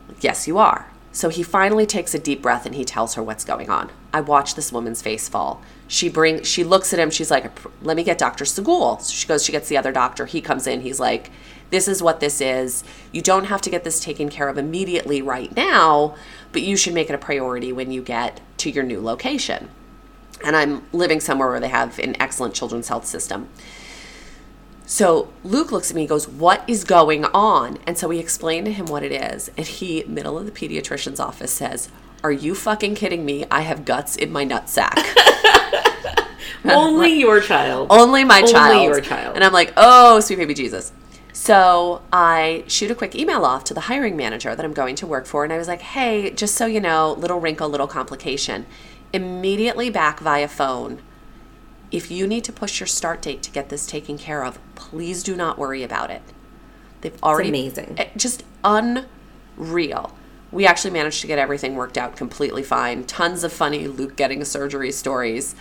Like, 0.07 0.23
yes, 0.23 0.47
you 0.47 0.57
are. 0.59 0.87
So 1.17 1.29
he 1.29 1.41
finally 1.41 1.87
takes 1.87 2.13
a 2.13 2.19
deep 2.19 2.43
breath 2.43 2.67
and 2.67 2.75
he 2.75 2.85
tells 2.85 3.15
her 3.15 3.23
what's 3.23 3.43
going 3.43 3.71
on. 3.71 3.89
I 4.13 4.21
watch 4.21 4.53
this 4.53 4.71
woman's 4.71 5.01
face 5.01 5.27
fall. 5.27 5.63
She 5.87 6.09
bring 6.09 6.43
she 6.43 6.63
looks 6.63 6.93
at 6.93 6.99
him, 6.99 7.09
she's 7.09 7.31
like, 7.31 7.51
let 7.81 7.97
me 7.97 8.03
get 8.03 8.19
Dr. 8.19 8.45
Segul. 8.45 9.01
So 9.01 9.13
she 9.13 9.27
goes, 9.27 9.43
she 9.43 9.51
gets 9.51 9.67
the 9.67 9.77
other 9.77 9.91
doctor. 9.91 10.27
He 10.27 10.41
comes 10.41 10.67
in, 10.67 10.81
he's 10.81 10.99
like, 10.99 11.31
this 11.71 11.87
is 11.87 12.03
what 12.03 12.19
this 12.19 12.39
is. 12.39 12.83
You 13.11 13.23
don't 13.23 13.45
have 13.45 13.61
to 13.61 13.71
get 13.71 13.83
this 13.83 13.99
taken 13.99 14.29
care 14.29 14.47
of 14.47 14.59
immediately 14.59 15.23
right 15.23 15.55
now, 15.55 16.15
but 16.51 16.61
you 16.61 16.77
should 16.77 16.93
make 16.93 17.09
it 17.09 17.15
a 17.15 17.17
priority 17.17 17.73
when 17.73 17.89
you 17.89 18.03
get 18.03 18.39
to 18.57 18.69
your 18.69 18.83
new 18.83 19.01
location. 19.01 19.69
And 20.45 20.55
I'm 20.55 20.85
living 20.93 21.19
somewhere 21.19 21.49
where 21.49 21.59
they 21.59 21.69
have 21.69 21.97
an 21.97 22.15
excellent 22.21 22.53
children's 22.53 22.89
health 22.89 23.07
system. 23.07 23.49
So 24.89 25.27
Luke 25.43 25.73
looks 25.73 25.91
at 25.91 25.95
me 25.95 26.03
and 26.03 26.09
goes, 26.09 26.29
What 26.29 26.63
is 26.65 26.85
going 26.85 27.25
on? 27.25 27.77
And 27.85 27.97
so 27.97 28.07
we 28.07 28.19
explain 28.19 28.63
to 28.63 28.71
him 28.71 28.85
what 28.85 29.03
it 29.03 29.11
is. 29.11 29.51
And 29.57 29.67
he, 29.67 30.05
middle 30.05 30.39
of 30.39 30.45
the 30.45 30.51
pediatrician's 30.51 31.19
office, 31.19 31.51
says, 31.51 31.89
Are 32.23 32.31
you 32.31 32.55
fucking 32.55 32.95
kidding 32.95 33.25
me? 33.25 33.45
I 33.51 33.61
have 33.61 33.83
guts 33.83 34.15
in 34.15 34.31
my 34.31 34.45
nutsack. 34.45 34.97
Only 36.65 37.19
your 37.19 37.41
child. 37.41 37.87
Only 37.91 38.23
my 38.23 38.39
Only 38.39 38.51
child. 38.53 38.75
Only 38.75 38.85
your 38.85 39.01
child. 39.01 39.35
And 39.35 39.43
I'm 39.43 39.51
like, 39.51 39.73
Oh, 39.75 40.21
sweet 40.21 40.37
baby 40.37 40.53
Jesus. 40.53 40.93
So 41.33 42.01
I 42.11 42.63
shoot 42.67 42.89
a 42.89 42.95
quick 42.95 43.13
email 43.13 43.43
off 43.43 43.65
to 43.65 43.73
the 43.73 43.81
hiring 43.81 44.15
manager 44.15 44.55
that 44.55 44.63
I'm 44.63 44.73
going 44.73 44.95
to 44.95 45.05
work 45.05 45.25
for. 45.25 45.43
And 45.43 45.51
I 45.51 45.57
was 45.57 45.67
like, 45.67 45.81
Hey, 45.81 46.31
just 46.31 46.55
so 46.55 46.65
you 46.65 46.79
know, 46.79 47.11
little 47.11 47.41
wrinkle, 47.41 47.67
little 47.67 47.87
complication. 47.87 48.65
Immediately 49.11 49.89
back 49.89 50.21
via 50.21 50.47
phone 50.47 51.01
if 51.91 52.11
you 52.11 52.27
need 52.27 52.43
to 52.45 52.53
push 52.53 52.79
your 52.79 52.87
start 52.87 53.21
date 53.21 53.41
to 53.43 53.51
get 53.51 53.69
this 53.69 53.85
taken 53.87 54.17
care 54.17 54.43
of, 54.43 54.59
please 54.75 55.23
do 55.23 55.35
not 55.35 55.57
worry 55.57 55.83
about 55.83 56.11
it. 56.11 56.21
They've 57.01 57.23
already 57.23 57.49
amazing. 57.49 57.95
eh, 57.97 58.09
just 58.15 58.43
unreal. 58.63 60.13
We 60.51 60.65
actually 60.65 60.91
managed 60.91 61.21
to 61.21 61.27
get 61.27 61.39
everything 61.39 61.75
worked 61.75 61.97
out 61.97 62.15
completely 62.15 62.63
fine. 62.63 63.03
Tons 63.03 63.43
of 63.43 63.51
funny 63.53 63.87
Luke 63.87 64.15
getting 64.15 64.43
surgery 64.45 64.91
stories. 64.91 65.55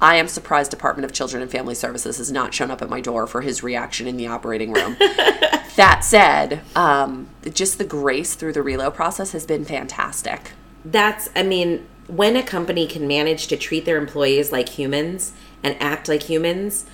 I 0.00 0.16
am 0.16 0.26
surprised 0.26 0.72
Department 0.72 1.04
of 1.04 1.12
Children 1.12 1.42
and 1.42 1.50
Family 1.50 1.76
Services 1.76 2.18
has 2.18 2.32
not 2.32 2.52
shown 2.52 2.72
up 2.72 2.82
at 2.82 2.90
my 2.90 3.00
door 3.00 3.28
for 3.28 3.40
his 3.40 3.62
reaction 3.62 4.08
in 4.08 4.16
the 4.16 4.26
operating 4.26 4.72
room. 4.72 4.96
that 5.76 6.00
said, 6.02 6.60
um, 6.74 7.28
just 7.52 7.78
the 7.78 7.84
grace 7.84 8.34
through 8.34 8.52
the 8.52 8.60
relo 8.60 8.92
process 8.92 9.30
has 9.30 9.46
been 9.46 9.64
fantastic. 9.64 10.52
That's, 10.84 11.30
I 11.36 11.44
mean, 11.44 11.86
when 12.08 12.34
a 12.34 12.42
company 12.42 12.88
can 12.88 13.06
manage 13.06 13.46
to 13.46 13.56
treat 13.56 13.84
their 13.84 13.96
employees 13.96 14.50
like 14.50 14.70
humans 14.70 15.32
and 15.62 15.76
act 15.80 16.08
like 16.08 16.24
humans, 16.24 16.84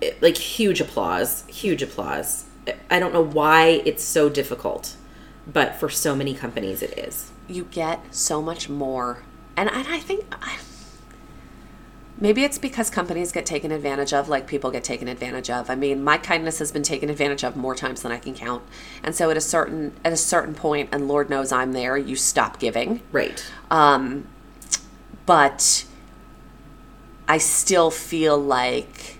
it- 0.00 0.20
like 0.22 0.36
huge 0.36 0.80
applause, 0.80 1.44
huge 1.48 1.82
applause. 1.82 2.44
I 2.90 2.98
don't 3.00 3.12
know 3.12 3.24
why 3.24 3.82
it's 3.84 4.04
so 4.04 4.28
difficult, 4.28 4.96
but 5.46 5.74
for 5.76 5.88
so 5.88 6.14
many 6.14 6.34
companies 6.34 6.82
it 6.82 6.98
is. 6.98 7.30
you 7.48 7.64
get 7.70 8.14
so 8.14 8.40
much 8.40 8.68
more. 8.68 9.24
And, 9.56 9.68
and 9.70 9.88
I 9.88 9.98
think 9.98 10.24
I, 10.30 10.58
maybe 12.18 12.44
it's 12.44 12.58
because 12.58 12.90
companies 12.90 13.32
get 13.32 13.44
taken 13.46 13.72
advantage 13.72 14.12
of, 14.12 14.28
like 14.28 14.46
people 14.46 14.70
get 14.70 14.84
taken 14.84 15.08
advantage 15.08 15.50
of. 15.50 15.68
I 15.68 15.74
mean, 15.74 16.04
my 16.04 16.16
kindness 16.18 16.58
has 16.60 16.70
been 16.70 16.82
taken 16.84 17.10
advantage 17.10 17.42
of 17.44 17.56
more 17.56 17.74
times 17.74 18.02
than 18.02 18.12
I 18.12 18.18
can 18.18 18.34
count. 18.34 18.62
And 19.02 19.14
so 19.14 19.30
at 19.30 19.36
a 19.36 19.40
certain 19.40 19.92
at 20.04 20.12
a 20.12 20.16
certain 20.16 20.54
point, 20.54 20.90
and 20.92 21.08
Lord 21.08 21.28
knows 21.28 21.50
I'm 21.50 21.72
there, 21.72 21.96
you 21.96 22.14
stop 22.14 22.58
giving. 22.60 23.00
Right. 23.10 23.44
Um, 23.70 24.28
but 25.26 25.84
I 27.30 27.38
still 27.38 27.92
feel 27.92 28.36
like, 28.36 29.18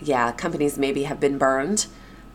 yeah, 0.00 0.32
companies 0.32 0.76
maybe 0.76 1.04
have 1.04 1.20
been 1.20 1.38
burned. 1.38 1.86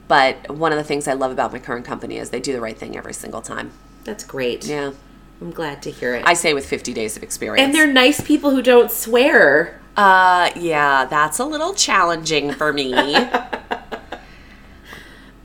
But 0.08 0.50
one 0.50 0.72
of 0.72 0.78
the 0.78 0.86
things 0.86 1.06
I 1.06 1.14
love 1.14 1.34
about 1.34 1.52
my 1.52 1.60
current 1.60 1.86
company 1.86 2.16
is 2.16 2.30
they 2.30 2.40
do 2.40 2.54
the 2.54 2.62
right 2.62 2.78
thing 2.78 2.96
every 2.96 3.14
single 3.14 3.42
time. 3.42 3.72
That's 4.06 4.24
great. 4.24 4.66
Yeah. 4.66 4.94
I'm 5.42 5.52
glad 5.52 5.82
to 5.84 5.92
hear 5.92 6.16
it. 6.16 6.24
I 6.26 6.34
say 6.34 6.54
with 6.54 6.66
50 6.66 6.94
days 6.94 7.18
of 7.18 7.24
experience. 7.24 7.66
and 7.66 7.76
they're 7.76 7.92
nice 7.92 8.22
people 8.22 8.52
who 8.52 8.62
don't 8.62 8.90
swear. 8.90 9.82
uh 9.98 10.50
yeah, 10.56 11.04
that's 11.04 11.38
a 11.38 11.46
little 11.46 11.74
challenging 11.74 12.54
for 12.54 12.72
me. 12.72 12.94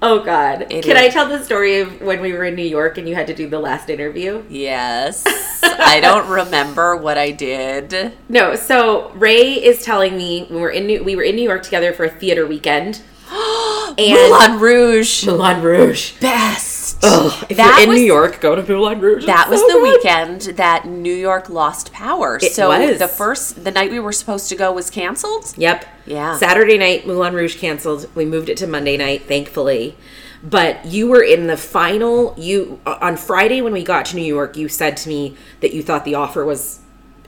Oh 0.03 0.23
God! 0.23 0.67
It 0.71 0.85
Can. 0.85 0.97
I 0.97 1.09
tell 1.09 1.29
the 1.29 1.43
story 1.43 1.81
of 1.81 2.01
when 2.03 2.21
we 2.21 2.33
were 2.33 2.45
in 2.45 2.55
New 2.55 2.67
York 2.67 2.99
and 2.99 3.09
you 3.09 3.15
had 3.15 3.27
to 3.29 3.35
do 3.35 3.49
the 3.49 3.59
last 3.59 3.89
interview? 3.89 4.43
yes. 4.49 5.25
I 5.63 5.99
don't 6.01 6.29
remember 6.29 6.97
what 6.97 7.17
I 7.17 7.31
did. 7.31 8.13
No. 8.29 8.55
So 8.55 9.11
Ray 9.13 9.53
is 9.55 9.83
telling 9.83 10.17
me 10.17 10.45
when 10.49 10.61
we're 10.61 10.71
in 10.71 10.87
New, 10.87 11.03
we 11.03 11.17
were 11.17 11.23
in 11.23 11.37
New 11.37 11.43
York 11.43 11.63
together 11.63 11.93
for 11.93 12.05
a 12.05 12.11
theater 12.11 12.47
weekend. 12.47 13.03
and 13.31 13.97
Moulin 13.97 14.61
Rouge. 14.61 15.27
Moulin 15.27 15.63
Rouge. 15.63 16.13
Best. 16.21 16.74
Ugh, 17.05 17.47
if 17.51 17.57
That 17.59 17.75
you're 17.77 17.83
in 17.85 17.89
was- 17.91 17.99
New 18.01 18.05
York, 18.07 18.41
go 18.41 18.55
to 18.55 18.63
Moulin 18.63 19.01
Rouge. 19.01 19.27
That 19.27 19.51
was 19.51 19.61
so 19.61 19.69
the 19.69 19.81
weekend 19.83 20.41
that 20.57 20.87
New 20.87 21.15
York 21.15 21.49
lost 21.51 21.93
power. 21.93 22.39
It 22.43 22.53
so 22.53 22.69
was. 22.71 22.99
the 22.99 23.09
first 23.09 23.63
the 23.65 23.71
night 23.71 23.91
we 23.91 23.99
were 24.01 24.13
supposed 24.13 24.49
to 24.49 24.57
go 24.57 24.73
was 24.73 24.89
canceled. 24.91 25.53
Yep. 25.57 25.85
Yeah. 26.07 26.37
Saturday 26.39 26.79
night, 26.79 27.07
Moulin 27.07 27.35
Rouge 27.35 27.57
canceled. 27.59 28.09
We 28.15 28.25
moved 28.25 28.49
it 28.49 28.57
to 28.59 28.67
Monday 28.67 28.97
night, 28.97 29.25
thankfully. 29.29 29.97
But 30.43 30.85
you 30.87 31.07
were 31.09 31.23
in 31.23 31.47
the 31.47 31.57
final. 31.57 32.35
You 32.37 32.81
uh, 32.87 32.99
on 33.01 33.17
Friday 33.17 33.61
when 33.63 33.73
we 33.73 33.83
got 33.85 34.07
to 34.07 34.17
New 34.17 34.23
York, 34.25 34.57
you 34.57 34.69
said 34.69 34.97
to 34.99 35.09
me 35.09 35.37
that 35.61 35.73
you 35.75 35.83
thought 35.83 36.05
the 36.05 36.15
offer 36.15 36.45
was 36.45 36.81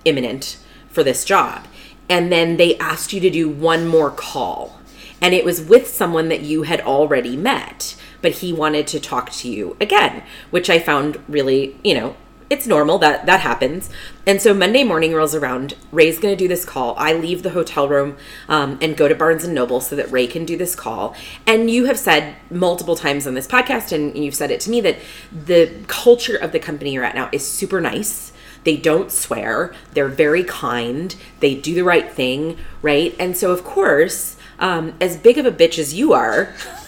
imminent 0.05 0.59
for 0.91 1.03
this 1.03 1.25
job, 1.25 1.67
and 2.09 2.31
then 2.33 2.57
they 2.57 2.77
asked 2.79 3.13
you 3.13 3.21
to 3.21 3.29
do 3.31 3.49
one 3.49 3.87
more 3.87 4.11
call, 4.11 4.81
and 5.21 5.35
it 5.35 5.45
was 5.45 5.61
with 5.61 5.89
someone 5.89 6.29
that 6.29 6.41
you 6.43 6.63
had 6.63 6.81
already 6.83 7.37
met, 7.37 7.97
but 8.27 8.33
he 8.39 8.53
wanted 8.53 8.89
to 8.89 8.99
talk 8.99 9.31
to 9.31 9.49
you 9.49 9.77
again, 9.81 10.21
which 10.51 10.69
I 10.69 10.81
found 10.81 11.17
really, 11.29 11.79
you 11.85 11.95
know, 11.95 12.17
it's 12.51 12.67
normal 12.67 12.99
that 12.99 13.25
that 13.27 13.39
happens. 13.39 13.89
And 14.27 14.43
so 14.43 14.53
Monday 14.53 14.83
morning 14.83 15.15
rolls 15.15 15.33
around. 15.33 15.77
Ray's 15.93 16.19
going 16.19 16.37
to 16.37 16.45
do 16.45 16.49
this 16.49 16.65
call. 16.65 16.97
I 16.99 17.13
leave 17.13 17.45
the 17.45 17.51
hotel 17.51 17.87
room 17.87 18.17
um, 18.49 18.81
and 18.83 18.97
go 18.97 19.07
to 19.07 19.15
Barnes 19.15 19.45
and 19.45 19.55
Noble 19.55 19.81
so 19.81 19.95
that 19.95 20.11
Ray 20.11 20.27
can 20.27 20.45
do 20.45 20.57
this 20.57 20.75
call. 20.75 21.15
And 21.47 21.71
you 21.71 21.85
have 21.85 22.01
said 22.01 22.35
multiple 22.51 22.97
times 22.97 23.29
on 23.29 23.35
this 23.35 23.47
podcast, 23.47 23.93
and 23.93 24.19
you've 24.19 24.35
said 24.35 24.51
it 24.51 24.59
to 24.63 24.71
me 24.71 24.81
that 24.81 24.97
the 25.31 25.73
culture 25.87 26.35
of 26.35 26.51
the 26.51 26.59
company 26.59 26.95
you're 26.95 27.05
at 27.05 27.15
now 27.15 27.29
is 27.31 27.47
super 27.47 27.81
nice. 27.81 28.33
They 28.65 28.77
don't 28.77 29.13
swear. 29.13 29.73
They're 29.93 30.09
very 30.09 30.43
kind. 30.43 31.15
They 31.39 31.55
do 31.55 31.77
the 31.77 31.85
right 31.85 32.11
thing, 32.11 32.59
right? 32.83 33.15
And 33.21 33.37
so, 33.37 33.53
of 33.53 33.63
course, 33.63 34.37
um, 34.59 34.95
as 35.01 35.17
big 35.17 35.39
of 35.39 35.47
a 35.47 35.53
bitch 35.53 35.79
as 35.79 35.95
you 35.95 36.13
are, 36.13 36.53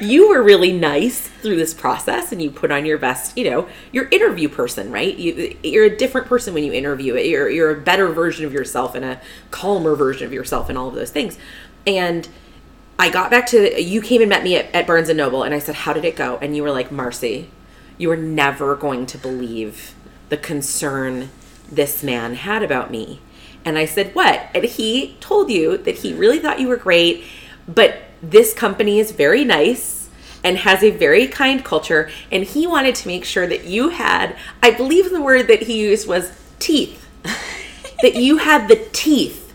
you 0.00 0.28
were 0.28 0.42
really 0.42 0.72
nice 0.72 1.20
through 1.20 1.56
this 1.56 1.74
process 1.74 2.32
and 2.32 2.42
you 2.42 2.50
put 2.50 2.70
on 2.70 2.84
your 2.86 2.98
best 2.98 3.36
you 3.36 3.48
know 3.48 3.68
your 3.92 4.08
interview 4.10 4.48
person 4.48 4.90
right? 4.90 5.16
You, 5.16 5.56
you're 5.62 5.84
a 5.84 5.96
different 5.96 6.26
person 6.26 6.54
when 6.54 6.64
you 6.64 6.72
interview 6.72 7.14
it. 7.14 7.26
You're, 7.26 7.48
you're 7.48 7.70
a 7.70 7.80
better 7.80 8.08
version 8.08 8.44
of 8.44 8.52
yourself 8.52 8.94
and 8.94 9.04
a 9.04 9.20
calmer 9.50 9.94
version 9.94 10.26
of 10.26 10.32
yourself 10.32 10.68
and 10.68 10.78
all 10.78 10.88
of 10.88 10.94
those 10.94 11.10
things. 11.10 11.38
And 11.86 12.28
i 13.00 13.08
got 13.08 13.30
back 13.30 13.46
to 13.46 13.80
you 13.80 14.02
came 14.02 14.20
and 14.20 14.28
met 14.28 14.42
me 14.42 14.56
at, 14.56 14.74
at 14.74 14.84
barnes 14.84 15.08
and 15.08 15.16
noble 15.16 15.44
and 15.44 15.54
i 15.54 15.58
said 15.60 15.74
how 15.74 15.92
did 15.92 16.04
it 16.04 16.16
go? 16.16 16.38
And 16.38 16.56
you 16.56 16.62
were 16.62 16.72
like 16.72 16.90
marcy 16.90 17.50
you 17.96 18.08
were 18.08 18.16
never 18.16 18.76
going 18.76 19.06
to 19.06 19.18
believe 19.18 19.94
the 20.28 20.36
concern 20.36 21.30
this 21.70 22.02
man 22.02 22.34
had 22.34 22.62
about 22.62 22.90
me. 22.90 23.20
And 23.64 23.78
i 23.78 23.84
said 23.84 24.14
what? 24.14 24.48
And 24.54 24.64
he 24.64 25.16
told 25.20 25.50
you 25.50 25.76
that 25.78 25.98
he 25.98 26.12
really 26.14 26.38
thought 26.38 26.60
you 26.60 26.68
were 26.68 26.76
great 26.76 27.24
but 27.68 27.98
this 28.22 28.54
company 28.54 28.98
is 28.98 29.12
very 29.12 29.44
nice 29.44 30.08
and 30.44 30.58
has 30.58 30.82
a 30.82 30.90
very 30.90 31.26
kind 31.26 31.64
culture 31.64 32.10
and 32.30 32.44
he 32.44 32.66
wanted 32.66 32.94
to 32.94 33.08
make 33.08 33.24
sure 33.24 33.46
that 33.46 33.64
you 33.64 33.90
had 33.90 34.36
i 34.62 34.70
believe 34.70 35.10
the 35.10 35.20
word 35.20 35.48
that 35.48 35.62
he 35.62 35.80
used 35.80 36.06
was 36.06 36.32
teeth 36.58 37.08
that 38.02 38.14
you 38.14 38.38
had 38.38 38.68
the 38.68 38.88
teeth 38.92 39.48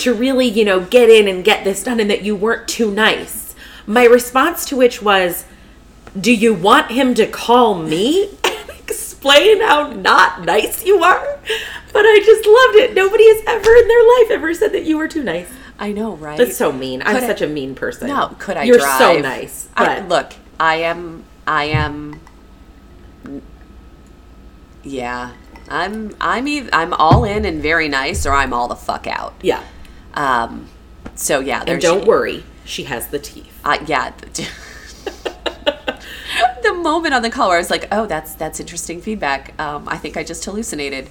to 0.00 0.14
really, 0.14 0.46
you 0.46 0.64
know, 0.64 0.80
get 0.80 1.10
in 1.10 1.28
and 1.28 1.44
get 1.44 1.64
this 1.64 1.84
done 1.84 2.00
and 2.00 2.10
that 2.10 2.22
you 2.22 2.34
weren't 2.36 2.68
too 2.68 2.90
nice. 2.90 3.54
My 3.86 4.04
response 4.04 4.64
to 4.66 4.76
which 4.76 5.02
was, 5.02 5.44
Do 6.18 6.32
you 6.32 6.54
want 6.54 6.90
him 6.90 7.14
to 7.14 7.26
call 7.26 7.74
me 7.74 8.30
and 8.44 8.70
explain 8.78 9.60
how 9.60 9.92
not 9.92 10.44
nice 10.44 10.84
you 10.84 11.02
are? 11.02 11.38
But 11.92 12.02
I 12.04 12.20
just 12.24 12.46
loved 12.46 12.76
it. 12.76 12.94
Nobody 12.94 13.24
has 13.28 13.42
ever 13.46 13.74
in 13.74 13.88
their 13.88 14.02
life 14.02 14.30
ever 14.30 14.54
said 14.54 14.72
that 14.72 14.84
you 14.84 14.96
were 14.98 15.08
too 15.08 15.24
nice. 15.24 15.50
I 15.78 15.92
know, 15.92 16.14
right? 16.16 16.36
That's 16.36 16.56
so 16.56 16.72
mean. 16.72 17.02
I'm 17.04 17.16
I- 17.16 17.20
such 17.20 17.40
a 17.42 17.46
mean 17.46 17.74
person. 17.74 18.08
No, 18.08 18.34
could 18.38 18.56
I 18.56 18.64
You're 18.64 18.78
drive? 18.78 18.98
so 18.98 19.18
nice. 19.20 19.68
I, 19.76 20.00
look, 20.00 20.32
I 20.58 20.76
am. 20.76 21.24
I 21.46 21.64
am. 21.64 22.20
Yeah, 24.82 25.32
I'm. 25.68 26.14
I'm. 26.20 26.48
Either, 26.48 26.70
I'm 26.72 26.92
all 26.94 27.24
in 27.24 27.44
and 27.44 27.62
very 27.62 27.88
nice, 27.88 28.26
or 28.26 28.32
I'm 28.32 28.52
all 28.52 28.68
the 28.68 28.76
fuck 28.76 29.06
out. 29.06 29.34
yeah. 29.42 29.62
Um. 30.14 30.68
So 31.14 31.40
yeah, 31.40 31.64
And 31.66 31.80
don't 31.80 32.06
worry, 32.06 32.44
she 32.64 32.84
has 32.84 33.08
the 33.08 33.18
teeth. 33.18 33.60
Uh, 33.64 33.78
yeah. 33.86 34.12
the 36.62 36.74
moment 36.74 37.14
on 37.14 37.22
the 37.22 37.30
call 37.30 37.48
where 37.48 37.56
I 37.56 37.60
was 37.60 37.70
like, 37.70 37.88
"Oh, 37.92 38.06
that's 38.06 38.34
that's 38.34 38.60
interesting 38.60 39.00
feedback." 39.00 39.58
Um, 39.60 39.88
I 39.88 39.96
think 39.98 40.16
I 40.16 40.24
just 40.24 40.44
hallucinated. 40.44 41.08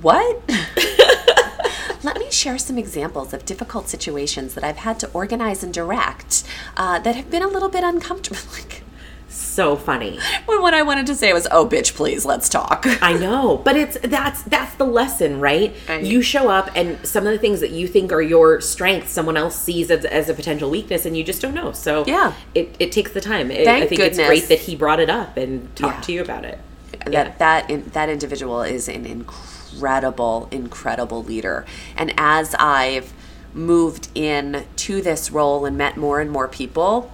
What? 0.00 0.42
Let 2.04 2.18
me 2.18 2.30
share 2.30 2.58
some 2.58 2.78
examples 2.78 3.32
of 3.34 3.44
difficult 3.44 3.88
situations 3.88 4.54
that 4.54 4.62
I've 4.62 4.76
had 4.78 5.00
to 5.00 5.10
organize 5.12 5.64
and 5.64 5.74
direct 5.74 6.44
uh, 6.76 7.00
that 7.00 7.16
have 7.16 7.30
been 7.30 7.42
a 7.42 7.48
little 7.48 7.68
bit 7.68 7.82
uncomfortable. 7.84 8.40
Like 8.52 8.82
So 9.28 9.76
funny. 9.76 10.18
when 10.46 10.62
what 10.62 10.72
I 10.74 10.82
wanted 10.82 11.06
to 11.08 11.14
say 11.14 11.32
was, 11.32 11.46
"Oh, 11.50 11.66
bitch, 11.66 11.94
please, 11.94 12.24
let's 12.24 12.48
talk." 12.48 12.84
I 13.02 13.12
know, 13.14 13.58
but 13.64 13.76
it's 13.76 13.98
that's 14.02 14.42
that's 14.44 14.74
the 14.76 14.84
lesson, 14.86 15.40
right? 15.40 15.74
Right. 15.88 16.02
You 16.04 16.22
show 16.22 16.48
up, 16.48 16.70
and 16.74 17.04
some 17.06 17.26
of 17.26 17.32
the 17.32 17.38
things 17.38 17.60
that 17.60 17.70
you 17.70 17.88
think 17.88 18.10
are 18.12 18.22
your 18.22 18.60
strengths, 18.60 19.10
someone 19.10 19.36
else 19.36 19.56
sees 19.56 19.90
as, 19.90 20.04
as 20.06 20.28
a 20.28 20.34
potential 20.34 20.70
weakness, 20.70 21.04
and 21.04 21.16
you 21.16 21.24
just 21.24 21.42
don't 21.42 21.54
know. 21.54 21.72
So 21.72 22.04
Yeah. 22.06 22.32
it, 22.54 22.74
it 22.78 22.90
takes 22.92 23.12
the 23.12 23.20
time. 23.20 23.50
It- 23.50 23.66
I 23.68 23.86
think 23.86 24.00
it's 24.00 24.18
great 24.18 24.48
that 24.48 24.60
he 24.60 24.74
brought 24.76 25.00
it 25.00 25.10
up 25.10 25.36
and 25.36 25.74
talked 25.76 25.96
Yeah. 25.98 26.02
to 26.02 26.12
you 26.12 26.22
about 26.22 26.44
it. 26.44 26.58
that 27.06 27.38
that 27.38 27.68
in, 27.70 27.84
that 27.92 28.08
individual 28.08 28.62
is 28.62 28.88
an 28.88 29.04
incredible 29.04 29.44
incredible 29.72 30.48
incredible 30.50 31.22
leader. 31.22 31.64
And 31.96 32.12
as 32.16 32.54
i've 32.58 33.12
moved 33.54 34.08
in 34.14 34.64
to 34.76 35.00
this 35.00 35.30
role 35.30 35.64
and 35.64 35.76
met 35.76 35.96
more 35.96 36.20
and 36.20 36.30
more 36.30 36.46
people 36.46 37.10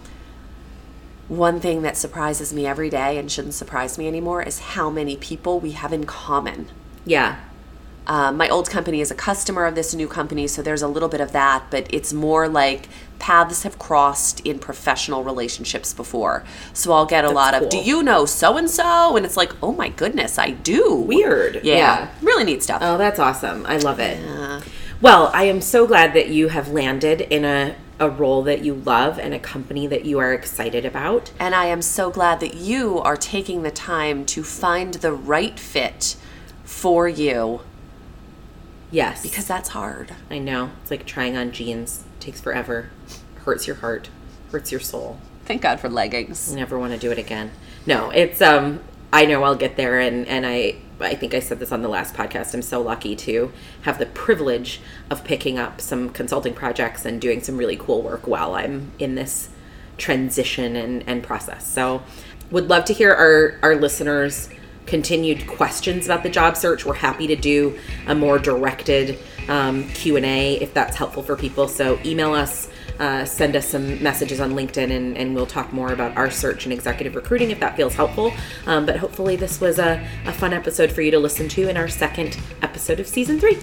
one 1.29 1.61
thing 1.61 1.83
that 1.83 1.97
surprises 1.97 2.53
me 2.53 2.67
every 2.67 2.91
day 2.91 3.19
and 3.19 3.31
shouldn't 3.31 3.55
surprise 3.55 3.97
me 3.97 4.07
anymore 4.07 4.43
is 4.43 4.59
how 4.59 4.91
many 4.91 5.17
people 5.17 5.59
we 5.59 5.73
have 5.73 5.93
in 5.93 6.05
common. 6.05 6.69
Yeah, 7.07 7.41
um, 8.07 8.37
my 8.37 8.49
old 8.49 8.69
company 8.69 9.01
is 9.01 9.11
a 9.11 9.15
customer 9.15 9.65
of 9.65 9.75
this 9.75 9.95
new 9.95 10.07
company, 10.07 10.47
so 10.47 10.61
there's 10.61 10.83
a 10.83 10.89
little 10.89 11.09
bit 11.09 11.21
of 11.21 11.33
that, 11.33 11.65
but 11.71 11.87
it's 11.91 12.13
more 12.13 12.49
like 12.49 12.89
paths 13.19 13.63
have 13.63 13.79
crossed 13.79 14.41
in 14.41 14.59
professional 14.59 15.25
relationships 15.25 15.95
before. 15.95 16.45
So 16.75 16.93
I'll 16.93 17.07
get 17.07 17.25
a 17.25 17.31
lot 17.31 17.55
of, 17.55 17.61
cool. 17.61 17.69
do 17.71 17.79
you 17.79 18.03
know 18.03 18.27
so 18.27 18.59
and 18.59 18.69
so? 18.69 19.17
And 19.17 19.25
it's 19.25 19.37
like, 19.37 19.53
oh 19.63 19.73
my 19.73 19.89
goodness, 19.89 20.39
I 20.39 20.51
do. 20.51 20.95
Weird. 20.95 21.61
Yeah. 21.65 21.77
Yeah. 21.77 22.09
Really 22.21 22.45
neat 22.45 22.63
stuff. 22.63 22.81
Oh, 22.83 22.99
that's 22.99 23.19
awesome. 23.19 23.65
I 23.67 23.79
love 23.79 24.01
it. 24.01 24.19
Well, 25.01 25.31
I 25.35 25.45
am 25.45 25.61
so 25.61 25.87
glad 25.87 26.13
that 26.15 26.29
you 26.29 26.49
have 26.49 26.69
landed 26.69 27.23
in 27.23 27.45
a, 27.45 27.75
a 27.99 28.11
role 28.11 28.43
that 28.43 28.63
you 28.63 28.75
love 28.75 29.19
and 29.19 29.33
a 29.33 29.39
company 29.39 29.87
that 29.87 30.05
you 30.05 30.19
are 30.19 30.33
excited 30.33 30.85
about. 30.85 31.33
and 31.39 31.55
I 31.55 31.67
am 31.67 31.81
so 31.81 32.11
glad 32.11 32.41
that 32.41 32.55
you 32.55 32.99
are 32.99 33.17
taking 33.17 33.63
the 33.63 33.71
time 33.71 34.27
to 34.27 34.43
find 34.43 34.95
the 34.95 35.13
right 35.13 35.59
fit 35.59 36.17
for 36.65 37.09
you 37.09 37.61
Yes. 38.95 39.23
because 39.23 39.47
that's 39.47 39.71
hard. 39.71 40.15
I 40.31 40.39
know. 40.39 40.71
It's 40.83 40.91
like 40.91 41.05
trying 41.05 41.37
on 41.37 41.53
jeans. 41.53 42.05
takes 42.21 42.41
forever. 42.41 42.91
Hurts 43.45 43.67
your 43.67 43.77
heart. 43.77 44.09
Hurts 44.53 44.71
your 44.71 44.81
soul. 44.81 45.19
Thank 45.45 45.63
God 45.63 45.81
for 45.81 45.89
leggings. 45.89 46.53
never 46.53 46.79
want 46.79 46.93
to 46.93 46.99
do 46.99 47.11
it 47.11 47.19
again. 47.19 47.51
No, 47.87 48.11
it's 48.11 48.41
um 48.41 48.81
I 49.13 49.27
know 49.27 49.43
I'll 49.43 49.57
get 49.57 49.77
there 49.77 49.99
and 50.01 50.27
and 50.27 50.47
I 50.47 50.77
I 51.01 51.15
think 51.17 51.35
I 51.35 51.41
said 51.41 51.59
this 51.59 51.73
on 51.73 51.83
the 51.83 51.89
last 51.89 52.15
podcast. 52.15 52.55
I'm 52.55 52.63
so 52.63 52.81
lucky 52.81 53.17
to 53.17 53.53
have 53.83 53.99
the 53.99 54.07
privilege 54.07 54.81
of 55.11 55.25
picking 55.25 55.59
up 55.59 55.81
some 55.81 56.11
consulting 56.11 56.55
projects 56.55 57.05
and 57.05 57.21
doing 57.21 57.43
some 57.43 57.57
really 57.57 57.77
cool 57.77 58.01
work 58.01 58.27
while 58.27 58.55
I'm 58.55 58.93
in 58.99 59.17
this 59.17 59.51
transition 59.99 60.77
and, 60.77 61.03
and 61.07 61.23
process. 61.23 61.67
So 61.67 62.03
would 62.51 62.69
love 62.69 62.85
to 62.87 62.93
hear 62.93 63.13
our, 63.13 63.59
our 63.63 63.77
listeners 63.77 64.49
continued 64.87 65.47
questions 65.47 66.07
about 66.07 66.23
the 66.23 66.31
job 66.31 66.57
search. 66.57 66.85
We're 66.85 66.95
happy 66.95 67.27
to 67.27 67.37
do 67.37 67.79
a 68.07 68.15
more 68.15 68.39
directed 68.39 69.19
um, 69.49 69.89
Q&A 69.89 70.57
if 70.57 70.75
that's 70.75 70.97
helpful 70.97 71.23
for 71.23 71.37
people. 71.37 71.69
So 71.69 71.99
email 72.05 72.33
us, 72.33 72.69
uh, 72.99 73.25
send 73.25 73.57
us 73.57 73.69
some 73.69 74.03
messages 74.03 74.41
on 74.41 74.53
LinkedIn, 74.53 74.91
and, 74.91 75.17
and 75.17 75.35
we'll 75.35 75.47
talk 75.47 75.73
more 75.73 75.93
about 75.93 76.17
our 76.17 76.31
search 76.31 76.65
and 76.65 76.73
executive 76.73 77.15
recruiting 77.15 77.51
if 77.51 77.61
that 77.61 77.77
feels 77.77 77.95
helpful. 77.95 78.33
Um, 78.67 78.87
but 78.87 78.97
hopefully 78.97 79.37
this 79.37 79.61
was 79.61 79.79
a, 79.79 80.07
a 80.27 80.33
fun 80.33 80.53
episode 80.53 80.93
for 80.93 81.03
you 81.03 81.11
to 81.11 81.19
listen 81.19 81.49
to 81.51 81.69
in 81.69 81.77
our 81.77 81.89
second 81.89 82.39
episode 82.63 83.01
of 83.01 83.07
season 83.07 83.39
three. 83.39 83.59